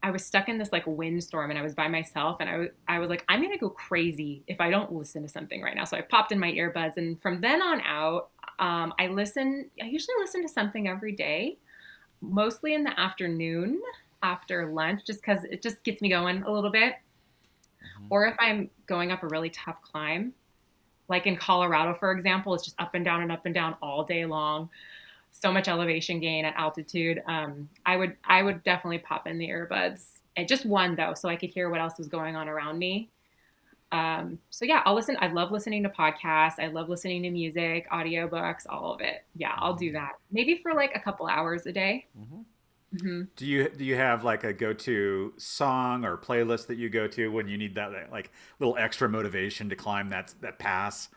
I 0.03 0.11
was 0.11 0.25
stuck 0.25 0.49
in 0.49 0.59
this 0.59 0.73
like 0.73 0.87
windstorm 0.87 1.51
and 1.51 1.59
I 1.59 1.63
was 1.63 1.75
by 1.75 1.89
myself 1.89 2.39
and 2.41 2.71
I 2.89 2.99
was 2.99 3.09
like 3.11 3.25
I'm 3.29 3.43
gonna 3.43 3.59
go 3.59 3.69
crazy 3.71 4.43
if 4.47 4.61
I 4.61 4.71
don't 4.71 4.93
listen 4.93 5.23
to 5.23 5.29
something 5.29 5.61
right 5.63 5.75
now. 5.75 5.85
So 5.85 5.97
I 5.97 6.01
popped 6.03 6.33
in 6.33 6.39
my 6.39 6.51
earbuds 6.53 6.97
and 6.97 7.21
from 7.21 7.41
then 7.41 7.61
on 7.63 7.81
out, 7.83 8.31
um, 8.59 8.93
I 8.99 9.09
listen. 9.09 9.71
I 9.83 9.87
usually 9.87 10.15
listen 10.21 10.43
to 10.43 10.49
something 10.49 10.89
every 10.89 11.13
day, 11.13 11.59
mostly 12.21 12.75
in 12.75 12.85
the 12.85 12.99
afternoon 12.99 13.81
after 14.23 14.71
lunch 14.73 15.05
just 15.07 15.21
because 15.21 15.45
it 15.45 15.63
just 15.63 15.83
gets 15.85 16.03
me 16.03 16.09
going 16.11 16.43
a 16.43 16.51
little 16.51 16.71
bit. 16.71 16.95
or 18.11 18.27
if 18.27 18.35
I'm 18.39 18.71
going 18.87 19.13
up 19.13 19.23
a 19.23 19.29
really 19.29 19.51
tough 19.51 19.81
climb, 19.83 20.33
like 21.09 21.27
in 21.27 21.37
Colorado, 21.37 21.95
for 21.99 22.13
example, 22.13 22.55
it's 22.55 22.65
just 22.65 22.77
up 22.81 22.95
and 22.95 23.05
down 23.05 23.23
and 23.23 23.33
up 23.33 23.47
and 23.47 23.55
down 23.55 23.77
all 23.83 24.05
day 24.05 24.25
long. 24.27 24.69
So 25.33 25.53
much 25.53 25.69
elevation 25.69 26.21
gain 26.21 26.45
at 26.45 26.55
altitude. 26.57 27.23
Um, 27.27 27.69
I 27.87 27.97
would 27.97 28.17
I 28.25 28.43
would 28.43 28.63
definitely 28.65 28.99
pop 28.99 29.27
in 29.27 29.39
the 29.39 29.49
earbuds. 29.49 30.07
And 30.37 30.49
just 30.49 30.67
one 30.67 30.97
though, 30.97 31.15
so 31.15 31.29
I 31.29 31.37
could 31.37 31.51
hear 31.51 31.71
what 31.71 31.81
else 31.81 31.99
was 31.99 32.09
going 32.09 32.37
on 32.37 32.49
around 32.49 32.79
me. 32.79 33.11
Um, 33.93 34.39
so 34.51 34.65
yeah, 34.65 34.83
I'll 34.85 34.95
listen. 34.95 35.17
I 35.21 35.29
love 35.29 35.51
listening 35.51 35.83
to 35.83 35.89
podcasts. 35.89 36.61
I 36.61 36.69
love 36.69 36.89
listening 36.89 37.23
to 37.25 37.31
music, 37.31 37.89
audiobooks, 37.91 38.65
all 38.69 38.95
of 38.95 39.01
it. 39.01 39.25
Yeah, 39.35 39.55
I'll 39.57 39.75
do 39.75 39.93
that. 39.93 40.13
Maybe 40.31 40.61
for 40.63 40.75
like 40.75 40.93
a 40.95 41.01
couple 41.01 41.27
hours 41.27 41.67
a 41.67 41.73
day. 41.73 42.07
Mhm. 42.17 42.45
hmm 43.01 43.23
Do 43.37 43.47
you 43.47 43.69
do 43.71 43.85
you 43.85 43.97
have 43.97 44.25
like 44.25 44.45
a 44.45 44.53
go 44.53 44.73
to 44.75 45.35
song 45.39 46.05
or 46.05 46.19
playlist 46.19 46.67
that 46.69 46.77
you 46.77 46.91
go 46.91 47.09
to 47.09 47.29
when 47.33 47.49
you 47.49 47.57
need 47.59 47.75
that 47.77 48.11
like 48.13 48.31
little 48.59 48.77
extra 48.77 49.09
motivation 49.09 49.69
to 49.71 49.77
climb 49.77 50.11
that 50.11 50.35
that 50.43 50.59
pass? 50.59 51.09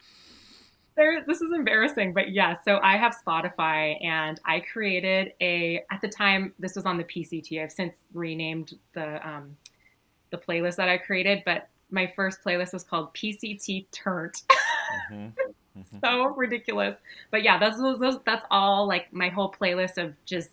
There, 0.96 1.24
this 1.26 1.41
is 1.41 1.52
embarrassing, 1.54 2.14
but 2.14 2.32
yeah. 2.32 2.56
So 2.66 2.80
I 2.84 2.98
have 2.98 3.16
Spotify, 3.26 4.04
and 4.04 4.39
I 4.46 4.60
created 4.60 5.34
a. 5.41 5.84
At 5.91 6.02
the 6.02 6.08
time, 6.08 6.54
this 6.60 6.76
was 6.76 6.86
on 6.86 6.98
the 6.98 7.04
PCT. 7.04 7.62
I've 7.64 7.72
since 7.72 7.96
renamed 8.14 8.74
the 8.94 9.28
um, 9.28 9.58
the 10.30 10.38
playlist 10.38 10.76
that 10.76 10.89
I 10.89 10.98
created, 10.98 11.41
but 11.46 11.70
my 11.89 12.12
first 12.16 12.39
playlist 12.46 12.74
was 12.74 12.84
called 12.84 13.14
PCT 13.14 13.88
Turnt. 13.91 14.41
Mhm. 15.12 15.34
so 16.04 16.28
ridiculous. 16.36 16.96
But 17.32 17.41
yeah, 17.44 17.58
those, 17.58 17.80
those, 17.80 18.00
those 18.00 18.20
that's 18.28 18.46
all 18.52 18.88
like 18.88 19.12
my 19.12 19.30
whole 19.30 19.52
playlist 19.52 19.98
of 19.98 20.14
just 20.24 20.50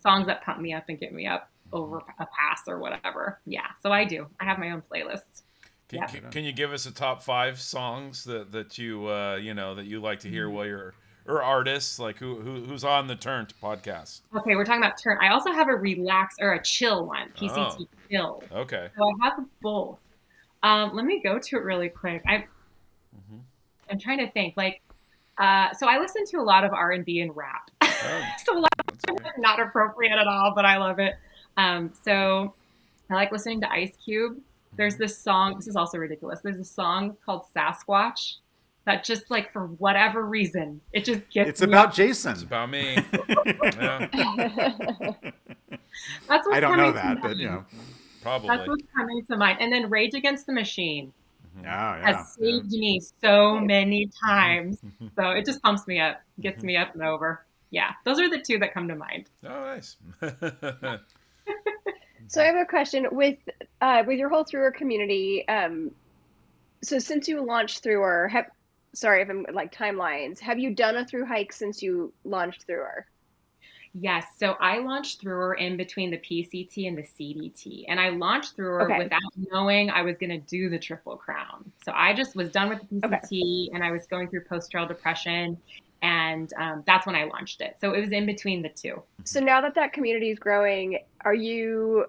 songs 0.00 0.26
that 0.28 0.42
pump 0.44 0.60
me 0.60 0.72
up 0.72 0.84
and 0.88 1.00
get 1.00 1.12
me 1.12 1.26
up 1.26 1.50
over 1.72 1.98
a 2.20 2.26
pass 2.26 2.62
or 2.68 2.78
whatever. 2.78 3.40
Yeah, 3.44 3.66
so 3.82 3.90
I 3.92 4.04
do. 4.04 4.28
I 4.38 4.44
have 4.44 4.58
my 4.58 4.70
own 4.70 4.82
playlist. 4.82 5.42
Can, 5.92 6.00
Yeah. 6.00 6.06
can, 6.06 6.30
can 6.30 6.44
you 6.44 6.52
give 6.52 6.72
us 6.72 6.86
a 6.86 6.90
top 6.90 7.22
five 7.22 7.60
songs 7.60 8.24
that 8.24 8.50
that 8.52 8.78
you 8.78 9.06
uh, 9.08 9.36
you 9.36 9.52
know 9.54 9.74
that 9.74 9.84
you 9.84 10.00
like 10.00 10.20
to 10.20 10.28
hear 10.28 10.46
Mm-hmm. 10.46 10.56
while 10.56 10.66
you're 10.66 10.94
or 11.28 11.40
artists 11.42 11.98
like 12.00 12.16
who, 12.18 12.40
who 12.40 12.64
who's 12.64 12.82
on 12.82 13.06
the 13.06 13.14
Turnt 13.14 13.52
podcast? 13.62 14.22
Okay, 14.34 14.56
we're 14.56 14.64
talking 14.64 14.82
about 14.82 14.98
turn. 15.00 15.18
I 15.20 15.28
also 15.28 15.52
have 15.52 15.68
a 15.68 15.74
relax 15.76 16.36
or 16.40 16.54
a 16.54 16.62
chill 16.62 17.06
one, 17.06 17.28
PCT 17.36 17.76
Oh. 17.80 17.86
chill. 18.10 18.42
Okay. 18.52 18.88
So 18.96 19.04
I 19.22 19.24
have 19.28 19.44
both. 19.60 19.98
Um, 20.62 20.94
let 20.94 21.04
me 21.04 21.20
go 21.22 21.38
to 21.38 21.56
it 21.56 21.62
really 21.62 21.88
quick. 21.90 22.22
I 22.26 22.46
Mhm. 23.14 23.40
I'm 23.90 23.98
trying 23.98 24.18
to 24.18 24.30
think. 24.30 24.56
Like, 24.56 24.80
uh, 25.38 25.72
so 25.74 25.86
I 25.88 25.98
listen 25.98 26.24
to 26.26 26.38
a 26.38 26.42
lot 26.42 26.64
of 26.64 26.72
R 26.72 26.92
and 26.92 27.04
B 27.04 27.20
and 27.20 27.36
rap. 27.36 27.70
Oh, 28.04 28.22
so 28.44 28.54
like, 28.58 28.70
that's 28.88 29.04
okay. 29.10 29.30
not 29.38 29.60
appropriate 29.60 30.10
at 30.18 30.26
all, 30.26 30.52
but 30.56 30.64
I 30.64 30.76
love 30.78 30.98
it. 30.98 31.14
Um, 31.56 31.92
so 32.04 32.52
I 33.10 33.14
like 33.14 33.30
listening 33.30 33.60
to 33.60 33.70
Ice 33.70 33.94
Cube. 34.04 34.40
There's 34.76 34.96
this 34.96 35.18
song. 35.18 35.56
This 35.56 35.68
is 35.68 35.76
also 35.76 35.98
ridiculous. 35.98 36.40
There's 36.42 36.58
a 36.58 36.64
song 36.64 37.16
called 37.24 37.44
Sasquatch 37.54 38.36
that 38.84 39.04
just 39.04 39.30
like 39.30 39.52
for 39.52 39.66
whatever 39.66 40.26
reason 40.26 40.80
it 40.92 41.04
just 41.04 41.28
gets. 41.30 41.50
It's 41.50 41.60
me 41.60 41.68
about 41.68 41.88
up. 41.88 41.94
Jason. 41.94 42.32
It's 42.32 42.42
about 42.42 42.70
me. 42.70 42.96
That's 46.28 46.46
what's 46.46 46.48
I 46.50 46.60
don't 46.60 46.76
know 46.76 46.92
coming 46.92 46.94
to 46.94 47.00
that, 47.02 47.22
but 47.22 47.28
mind. 47.28 47.40
you 47.40 47.46
know, 47.46 47.64
probably. 48.22 48.48
That's 48.48 48.68
what's 48.68 48.84
coming 48.94 49.24
to 49.26 49.36
mind. 49.36 49.58
And 49.60 49.72
then 49.72 49.90
Rage 49.90 50.14
Against 50.14 50.46
the 50.46 50.52
Machine 50.52 51.12
mm-hmm. 51.56 51.66
oh, 51.66 51.68
yeah. 51.68 52.16
has 52.16 52.32
saved 52.32 52.70
me 52.72 53.00
so 53.22 53.60
many 53.60 54.10
times. 54.24 54.78
Mm-hmm. 54.80 55.08
So 55.16 55.30
it 55.30 55.44
just 55.44 55.62
pumps 55.62 55.86
me 55.86 56.00
up, 56.00 56.20
gets 56.40 56.58
mm-hmm. 56.58 56.66
me 56.66 56.76
up 56.76 56.94
and 56.94 57.02
over. 57.02 57.44
Yeah, 57.70 57.92
those 58.04 58.18
are 58.20 58.28
the 58.28 58.40
two 58.40 58.58
that 58.58 58.74
come 58.74 58.88
to 58.88 58.96
mind. 58.96 59.30
Oh, 59.44 59.48
nice. 59.48 59.96
So 62.28 62.40
I 62.40 62.44
have 62.46 62.56
a 62.56 62.64
question 62.64 63.06
with 63.12 63.38
uh, 63.80 64.04
with 64.06 64.18
your 64.18 64.28
whole 64.28 64.44
THRU-r 64.44 64.72
community. 64.72 65.46
Um, 65.48 65.90
so 66.82 66.98
since 66.98 67.28
you 67.28 67.44
launched 67.44 67.84
THRU-r, 67.84 68.28
have 68.28 68.46
sorry 68.94 69.22
if 69.22 69.28
I'm 69.28 69.46
like 69.52 69.74
timelines. 69.74 70.38
Have 70.40 70.58
you 70.58 70.74
done 70.74 70.96
a 70.96 71.04
through 71.04 71.26
hike 71.26 71.52
since 71.52 71.82
you 71.82 72.12
launched 72.24 72.66
THRU-r? 72.66 73.06
Yes, 73.94 74.24
so 74.38 74.52
I 74.58 74.78
launched 74.78 75.20
Through 75.20 75.58
in 75.58 75.76
between 75.76 76.10
the 76.10 76.16
PCT 76.16 76.88
and 76.88 76.96
the 76.96 77.02
CDT, 77.02 77.84
and 77.88 78.00
I 78.00 78.08
launched 78.08 78.56
Through 78.56 78.84
Okay. 78.84 78.98
without 78.98 79.20
knowing 79.36 79.90
I 79.90 80.00
was 80.00 80.16
going 80.16 80.30
to 80.30 80.38
do 80.38 80.70
the 80.70 80.78
Triple 80.78 81.16
Crown. 81.18 81.70
So 81.84 81.92
I 81.94 82.14
just 82.14 82.34
was 82.34 82.50
done 82.50 82.70
with 82.70 82.80
the 82.88 83.06
Okay. 83.06 83.16
PCT, 83.16 83.68
and 83.74 83.84
I 83.84 83.90
was 83.90 84.06
going 84.06 84.28
through 84.28 84.44
post 84.44 84.70
trail 84.70 84.86
depression, 84.86 85.58
and 86.02 86.52
um, 86.58 86.82
that's 86.86 87.06
when 87.06 87.14
I 87.14 87.24
launched 87.24 87.60
it. 87.60 87.76
So 87.80 87.92
it 87.92 88.00
was 88.00 88.10
in 88.10 88.26
between 88.26 88.62
the 88.62 88.68
two. 88.68 89.02
So 89.24 89.40
now 89.40 89.60
that 89.60 89.74
that 89.76 89.92
community 89.92 90.30
is 90.30 90.38
growing, 90.38 90.98
are 91.24 91.34
you 91.34 92.06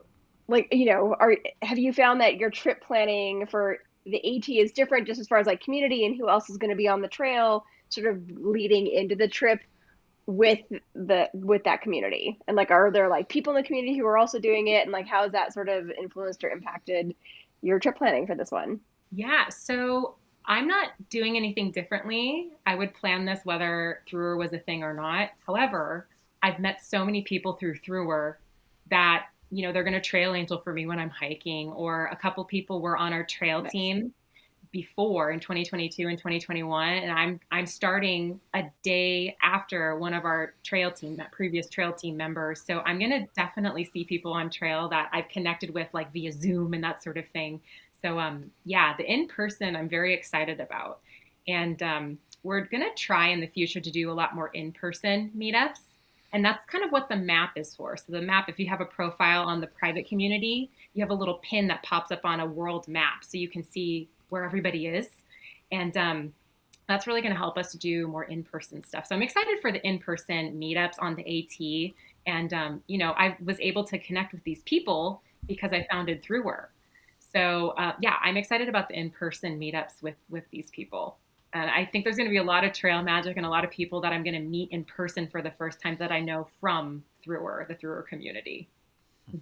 like 0.47 0.67
you 0.71 0.85
know 0.85 1.15
are 1.19 1.37
have 1.61 1.77
you 1.77 1.93
found 1.93 2.19
that 2.21 2.37
your 2.37 2.49
trip 2.49 2.83
planning 2.83 3.45
for 3.45 3.77
the 4.05 4.37
AT 4.37 4.49
is 4.49 4.73
different 4.73 5.07
just 5.07 5.21
as 5.21 5.27
far 5.27 5.37
as 5.37 5.47
like 5.47 5.61
community 5.61 6.05
and 6.05 6.17
who 6.17 6.29
else 6.29 6.49
is 6.49 6.57
going 6.57 6.71
to 6.71 6.75
be 6.75 6.87
on 6.87 7.01
the 7.01 7.07
trail, 7.07 7.63
sort 7.89 8.07
of 8.07 8.21
leading 8.31 8.87
into 8.87 9.15
the 9.15 9.27
trip 9.27 9.59
with 10.25 10.59
the 10.95 11.29
with 11.33 11.65
that 11.65 11.81
community 11.81 12.39
and 12.47 12.55
like 12.55 12.71
are 12.71 12.89
there 12.91 13.09
like 13.09 13.27
people 13.27 13.53
in 13.53 13.61
the 13.61 13.67
community 13.67 13.97
who 13.97 14.05
are 14.05 14.17
also 14.17 14.39
doing 14.39 14.69
it 14.69 14.83
and 14.83 14.91
like 14.91 15.05
how 15.05 15.23
has 15.23 15.33
that 15.33 15.53
sort 15.53 15.67
of 15.67 15.91
influenced 15.91 16.41
or 16.45 16.49
impacted 16.49 17.13
your 17.61 17.77
trip 17.77 17.97
planning 17.97 18.25
for 18.25 18.33
this 18.33 18.49
one 18.49 18.79
Yeah, 19.11 19.49
so 19.49 20.15
I'm 20.45 20.67
not 20.67 20.89
doing 21.09 21.37
anything 21.37 21.71
differently. 21.71 22.51
I 22.65 22.75
would 22.75 22.93
plan 22.93 23.25
this 23.25 23.39
whether 23.43 24.01
THRU-r 24.09 24.35
was 24.35 24.53
a 24.53 24.59
thing 24.59 24.83
or 24.83 24.93
not. 24.93 25.29
However, 25.45 26.07
I've 26.41 26.59
met 26.59 26.83
so 26.83 27.05
many 27.05 27.21
people 27.21 27.53
through 27.53 27.77
THRU-r 27.79 28.39
that 28.89 29.27
you 29.49 29.65
know 29.65 29.71
they're 29.71 29.83
going 29.83 29.93
to 29.93 30.01
trail 30.01 30.33
angel 30.33 30.59
for 30.59 30.73
me 30.73 30.85
when 30.85 30.99
I'm 30.99 31.09
hiking, 31.09 31.69
or 31.71 32.07
a 32.07 32.15
couple 32.15 32.43
people 32.43 32.81
were 32.81 32.97
on 32.97 33.13
our 33.13 33.23
trail 33.23 33.63
team 33.63 34.13
before 34.73 35.29
in 35.29 35.39
2022 35.39 36.07
and 36.07 36.17
2021 36.17 36.89
and 36.89 37.11
I'm 37.11 37.39
I'm 37.51 37.67
starting 37.67 38.39
a 38.55 38.63
day 38.81 39.37
after 39.43 39.95
one 39.95 40.15
of 40.15 40.25
our 40.25 40.55
trail 40.63 40.91
team 40.91 41.15
that 41.17 41.31
previous 41.31 41.69
trail 41.69 41.93
team 41.93 42.17
members 42.17 42.63
so 42.65 42.79
I'm 42.79 42.97
going 42.97 43.11
to 43.11 43.27
definitely 43.35 43.85
see 43.85 44.03
people 44.03 44.33
on 44.33 44.49
trail 44.49 44.89
that 44.89 45.09
I've 45.13 45.29
connected 45.29 45.75
with 45.75 45.87
like 45.93 46.11
via 46.11 46.31
Zoom 46.31 46.73
and 46.73 46.83
that 46.83 47.03
sort 47.03 47.19
of 47.19 47.27
thing 47.27 47.61
so 48.03 48.19
um, 48.19 48.51
yeah, 48.65 48.95
the 48.97 49.11
in 49.11 49.27
person 49.27 49.75
I'm 49.75 49.89
very 49.89 50.13
excited 50.13 50.59
about, 50.59 50.99
and 51.47 51.81
um, 51.81 52.17
we're 52.43 52.61
gonna 52.61 52.93
try 52.95 53.29
in 53.29 53.39
the 53.39 53.47
future 53.47 53.79
to 53.79 53.91
do 53.91 54.11
a 54.11 54.13
lot 54.13 54.35
more 54.35 54.49
in 54.49 54.71
person 54.71 55.31
meetups, 55.35 55.79
and 56.33 56.43
that's 56.43 56.59
kind 56.69 56.83
of 56.83 56.91
what 56.91 57.07
the 57.07 57.15
map 57.15 57.51
is 57.55 57.73
for. 57.73 57.95
So 57.95 58.05
the 58.09 58.21
map, 58.21 58.49
if 58.49 58.59
you 58.59 58.67
have 58.67 58.81
a 58.81 58.85
profile 58.85 59.43
on 59.43 59.61
the 59.61 59.67
private 59.67 60.07
community, 60.07 60.69
you 60.93 61.01
have 61.01 61.11
a 61.11 61.15
little 61.15 61.39
pin 61.49 61.67
that 61.67 61.81
pops 61.83 62.11
up 62.11 62.25
on 62.25 62.41
a 62.41 62.45
world 62.45 62.87
map, 62.87 63.23
so 63.23 63.37
you 63.37 63.47
can 63.47 63.63
see 63.63 64.09
where 64.29 64.43
everybody 64.43 64.87
is, 64.87 65.07
and 65.71 65.95
um, 65.95 66.33
that's 66.89 67.07
really 67.07 67.21
going 67.21 67.33
to 67.33 67.39
help 67.39 67.57
us 67.57 67.71
do 67.73 68.07
more 68.07 68.25
in 68.25 68.43
person 68.43 68.83
stuff. 68.83 69.07
So 69.07 69.15
I'm 69.15 69.21
excited 69.21 69.59
for 69.61 69.71
the 69.71 69.81
in 69.87 69.99
person 69.99 70.59
meetups 70.59 70.95
on 70.99 71.15
the 71.15 71.23
AT, 71.23 71.93
and 72.27 72.53
um, 72.53 72.83
you 72.87 72.97
know 72.97 73.11
I 73.11 73.37
was 73.45 73.57
able 73.61 73.85
to 73.85 73.97
connect 73.97 74.33
with 74.33 74.43
these 74.43 74.61
people 74.63 75.21
because 75.47 75.71
I 75.71 75.87
founded 75.89 76.23
THRU-r. 76.23 76.69
So 77.33 77.69
uh, 77.71 77.93
yeah, 77.99 78.15
I'm 78.21 78.37
excited 78.37 78.69
about 78.69 78.87
the 78.89 78.99
in-person 78.99 79.59
meetups 79.59 80.01
with 80.01 80.15
with 80.29 80.43
these 80.51 80.69
people. 80.71 81.17
And 81.53 81.69
I 81.69 81.85
think 81.85 82.03
there's 82.03 82.15
going 82.15 82.27
to 82.27 82.31
be 82.31 82.37
a 82.37 82.43
lot 82.43 82.63
of 82.63 82.73
trail 82.73 83.01
magic 83.03 83.37
and 83.37 83.45
a 83.45 83.49
lot 83.49 83.63
of 83.63 83.69
people 83.69 84.01
that 84.01 84.11
I'm 84.11 84.23
going 84.23 84.33
to 84.33 84.39
meet 84.39 84.71
in 84.71 84.83
person 84.83 85.27
for 85.27 85.41
the 85.41 85.51
first 85.51 85.79
time 85.79 85.95
that 85.99 86.11
I 86.11 86.19
know 86.19 86.47
from 86.59 87.03
THRU-r, 87.27 87.67
the 87.67 87.75
THRU-r 87.75 88.01
community. 88.03 88.69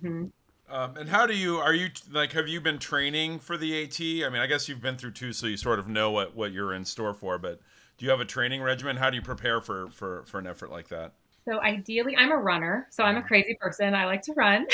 hmm 0.02 0.26
Um, 0.70 0.98
and 0.98 1.10
how 1.10 1.26
do 1.26 1.36
you 1.36 1.58
are 1.58 1.74
you 1.74 1.90
like 2.12 2.32
have 2.34 2.48
you 2.48 2.62
been 2.62 2.80
training 2.80 3.40
for 3.40 3.58
the 3.58 3.84
AT? 3.84 4.00
I 4.26 4.30
mean, 4.30 4.42
I 4.42 4.48
guess 4.48 4.70
you've 4.70 4.82
been 4.82 4.98
through 4.98 5.12
two, 5.12 5.34
so 5.34 5.48
you 5.48 5.58
sort 5.58 5.80
of 5.80 5.88
know 5.88 6.12
what 6.12 6.36
what 6.36 6.52
you're 6.52 6.74
in 6.74 6.86
store 6.86 7.14
for. 7.14 7.38
But 7.38 7.60
do 7.98 8.06
you 8.06 8.12
have 8.12 8.22
a 8.22 8.26
training 8.26 8.62
regimen? 8.62 8.98
How 8.98 9.10
do 9.10 9.16
you 9.16 9.22
prepare 9.22 9.62
for 9.62 9.90
for 9.90 10.24
for 10.26 10.40
an 10.40 10.48
effort 10.48 10.72
like 10.72 10.88
that? 10.90 11.14
So 11.46 11.60
ideally, 11.62 12.16
I'm 12.16 12.32
a 12.32 12.38
runner. 12.38 12.88
So 12.92 13.04
I'm 13.04 13.18
a 13.18 13.24
crazy 13.24 13.58
person. 13.60 13.94
I 13.96 14.06
like 14.06 14.22
to 14.24 14.34
run. 14.34 14.68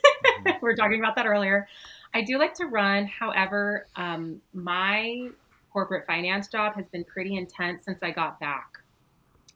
we 0.44 0.52
were 0.60 0.76
talking 0.76 1.00
about 1.00 1.16
that 1.16 1.26
earlier. 1.26 1.66
I 2.12 2.22
do 2.22 2.38
like 2.38 2.54
to 2.54 2.66
run. 2.66 3.06
However, 3.06 3.86
um, 3.96 4.40
my 4.52 5.28
corporate 5.72 6.06
finance 6.06 6.48
job 6.48 6.74
has 6.74 6.86
been 6.88 7.04
pretty 7.04 7.36
intense 7.36 7.84
since 7.84 8.02
I 8.02 8.10
got 8.10 8.40
back. 8.40 8.78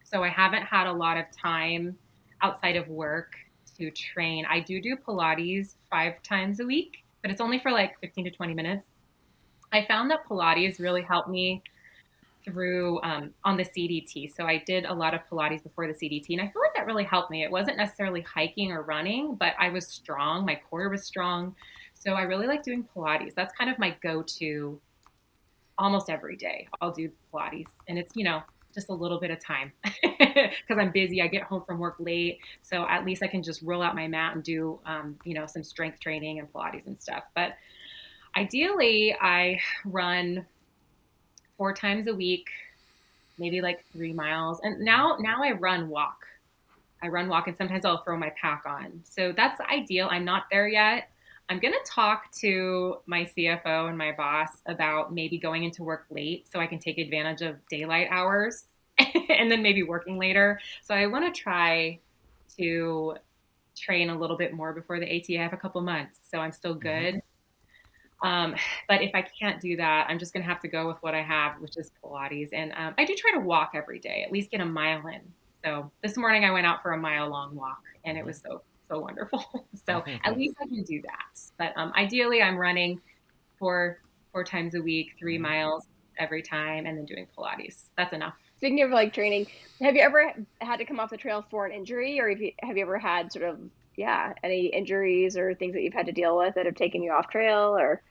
So 0.04 0.22
I 0.22 0.28
haven't 0.28 0.62
had 0.62 0.86
a 0.86 0.92
lot 0.92 1.16
of 1.16 1.24
time 1.36 1.98
outside 2.42 2.76
of 2.76 2.88
work 2.88 3.34
to 3.78 3.90
train. 3.90 4.46
I 4.48 4.60
do 4.60 4.80
do 4.80 4.96
Pilates 4.96 5.74
five 5.90 6.22
times 6.22 6.60
a 6.60 6.64
week, 6.64 7.04
but 7.22 7.30
it's 7.30 7.40
only 7.40 7.58
for 7.58 7.72
like 7.72 7.98
15 8.00 8.26
to 8.26 8.30
20 8.30 8.54
minutes. 8.54 8.86
I 9.72 9.84
found 9.86 10.10
that 10.12 10.26
Pilates 10.28 10.78
really 10.78 11.02
helped 11.02 11.28
me 11.28 11.62
through 12.44 13.00
um, 13.02 13.32
on 13.42 13.56
the 13.56 13.64
CDT. 13.64 14.34
So 14.36 14.44
I 14.44 14.62
did 14.66 14.84
a 14.84 14.94
lot 14.94 15.14
of 15.14 15.22
Pilates 15.30 15.62
before 15.62 15.86
the 15.86 15.94
CDT, 15.94 16.26
and 16.30 16.40
I 16.40 16.44
feel 16.44 16.62
like 16.62 16.74
that 16.76 16.86
really 16.86 17.04
helped 17.04 17.30
me. 17.30 17.42
It 17.42 17.50
wasn't 17.50 17.78
necessarily 17.78 18.20
hiking 18.20 18.70
or 18.70 18.82
running, 18.82 19.34
but 19.34 19.54
I 19.58 19.70
was 19.70 19.86
strong. 19.86 20.44
My 20.44 20.60
core 20.70 20.88
was 20.90 21.04
strong. 21.04 21.56
So 22.04 22.12
I 22.12 22.22
really 22.22 22.46
like 22.46 22.62
doing 22.62 22.86
Pilates. 22.94 23.34
That's 23.34 23.54
kind 23.56 23.70
of 23.70 23.78
my 23.78 23.96
go 24.02 24.22
to 24.38 24.78
almost 25.78 26.10
every 26.10 26.36
day. 26.36 26.68
I'll 26.82 26.92
do 26.92 27.10
Pilates, 27.32 27.70
and 27.88 27.98
it's, 27.98 28.14
you 28.14 28.24
know, 28.24 28.42
just 28.74 28.90
a 28.90 28.92
little 28.92 29.18
bit 29.18 29.30
of 29.30 29.42
time 29.42 29.72
because 30.02 30.78
I'm 30.78 30.90
busy. 30.90 31.22
I 31.22 31.28
get 31.28 31.44
home 31.44 31.62
from 31.66 31.78
work 31.78 31.96
late. 31.98 32.40
So 32.60 32.86
at 32.88 33.06
least 33.06 33.22
I 33.22 33.26
can 33.26 33.42
just 33.42 33.62
roll 33.62 33.80
out 33.80 33.94
my 33.94 34.06
mat 34.06 34.34
and 34.34 34.44
do, 34.44 34.80
um, 34.84 35.16
you 35.24 35.32
know, 35.32 35.46
some 35.46 35.62
strength 35.62 35.98
training 36.00 36.40
and 36.40 36.52
Pilates 36.52 36.86
and 36.86 37.00
stuff. 37.00 37.22
But 37.34 37.54
ideally, 38.36 39.16
I 39.18 39.60
run 39.86 40.44
four 41.56 41.72
times 41.72 42.06
a 42.06 42.14
week, 42.14 42.48
maybe 43.38 43.62
like 43.62 43.82
three 43.92 44.12
miles. 44.12 44.60
And 44.62 44.80
now, 44.80 45.16
now 45.20 45.42
I 45.42 45.52
run 45.52 45.88
walk. 45.88 46.26
I 47.02 47.08
run 47.08 47.28
walk, 47.28 47.48
and 47.48 47.56
sometimes 47.56 47.84
I'll 47.84 48.02
throw 48.02 48.18
my 48.18 48.30
pack 48.30 48.64
on. 48.66 49.00
So 49.04 49.32
that's 49.32 49.58
ideal. 49.60 50.08
I'm 50.10 50.24
not 50.24 50.44
there 50.50 50.68
yet. 50.68 51.08
I'm 51.48 51.58
going 51.58 51.74
to 51.74 51.90
talk 51.90 52.32
to 52.40 52.96
my 53.06 53.24
CFO 53.24 53.88
and 53.88 53.98
my 53.98 54.12
boss 54.12 54.48
about 54.66 55.12
maybe 55.12 55.38
going 55.38 55.64
into 55.64 55.82
work 55.82 56.06
late 56.10 56.46
so 56.50 56.58
I 56.58 56.66
can 56.66 56.78
take 56.78 56.98
advantage 56.98 57.42
of 57.42 57.56
daylight 57.68 58.08
hours 58.10 58.64
and 58.98 59.50
then 59.50 59.62
maybe 59.62 59.82
working 59.82 60.18
later. 60.18 60.58
So 60.82 60.94
I 60.94 61.06
want 61.06 61.32
to 61.32 61.38
try 61.38 61.98
to 62.56 63.16
train 63.76 64.08
a 64.08 64.18
little 64.18 64.36
bit 64.36 64.54
more 64.54 64.72
before 64.72 64.98
the 65.00 65.16
AT. 65.16 65.24
I 65.38 65.42
have 65.42 65.52
a 65.52 65.58
couple 65.58 65.80
months, 65.82 66.20
so 66.30 66.38
I'm 66.38 66.52
still 66.52 66.74
good. 66.74 67.20
Um, 68.22 68.54
but 68.88 69.02
if 69.02 69.10
I 69.14 69.20
can't 69.20 69.60
do 69.60 69.76
that, 69.76 70.06
I'm 70.08 70.18
just 70.18 70.32
going 70.32 70.42
to 70.42 70.48
have 70.48 70.60
to 70.62 70.68
go 70.68 70.86
with 70.86 70.96
what 71.02 71.14
I 71.14 71.22
have, 71.22 71.60
which 71.60 71.76
is 71.76 71.90
Pilates. 72.02 72.50
And 72.54 72.72
um, 72.72 72.94
I 72.96 73.04
do 73.04 73.14
try 73.14 73.32
to 73.32 73.40
walk 73.40 73.72
every 73.74 73.98
day, 73.98 74.22
at 74.24 74.32
least 74.32 74.50
get 74.50 74.62
a 74.62 74.64
mile 74.64 75.06
in. 75.08 75.20
So 75.62 75.90
this 76.02 76.16
morning 76.16 76.44
I 76.44 76.50
went 76.50 76.66
out 76.66 76.82
for 76.82 76.92
a 76.92 76.98
mile 76.98 77.28
long 77.28 77.54
walk, 77.54 77.82
and 78.04 78.16
it 78.16 78.24
was 78.24 78.38
so 78.38 78.62
so 78.88 78.98
wonderful. 79.00 79.44
so 79.86 80.04
at 80.24 80.36
least 80.36 80.56
I 80.62 80.66
can 80.66 80.82
do 80.82 81.00
that. 81.02 81.40
But 81.58 81.72
um, 81.76 81.92
ideally, 81.96 82.42
I'm 82.42 82.56
running 82.56 83.00
four 83.58 83.98
four 84.32 84.44
times 84.44 84.74
a 84.74 84.82
week, 84.82 85.12
three 85.18 85.38
miles 85.38 85.86
every 86.18 86.42
time, 86.42 86.86
and 86.86 86.98
then 86.98 87.04
doing 87.04 87.26
Pilates. 87.36 87.84
That's 87.96 88.12
enough. 88.12 88.34
Speaking 88.58 88.82
of 88.82 88.90
like 88.90 89.12
training, 89.12 89.46
have 89.80 89.94
you 89.94 90.02
ever 90.02 90.32
had 90.60 90.76
to 90.78 90.84
come 90.84 90.98
off 91.00 91.10
the 91.10 91.16
trail 91.16 91.44
for 91.50 91.66
an 91.66 91.72
injury, 91.72 92.20
or 92.20 92.28
have 92.28 92.40
you 92.40 92.52
have 92.60 92.76
you 92.76 92.82
ever 92.82 92.98
had 92.98 93.32
sort 93.32 93.44
of 93.44 93.58
yeah 93.96 94.32
any 94.42 94.66
injuries 94.66 95.36
or 95.36 95.54
things 95.54 95.74
that 95.74 95.82
you've 95.82 95.94
had 95.94 96.06
to 96.06 96.12
deal 96.12 96.36
with 96.36 96.54
that 96.54 96.66
have 96.66 96.74
taken 96.74 97.02
you 97.02 97.12
off 97.12 97.28
trail 97.28 97.76
or 97.78 98.02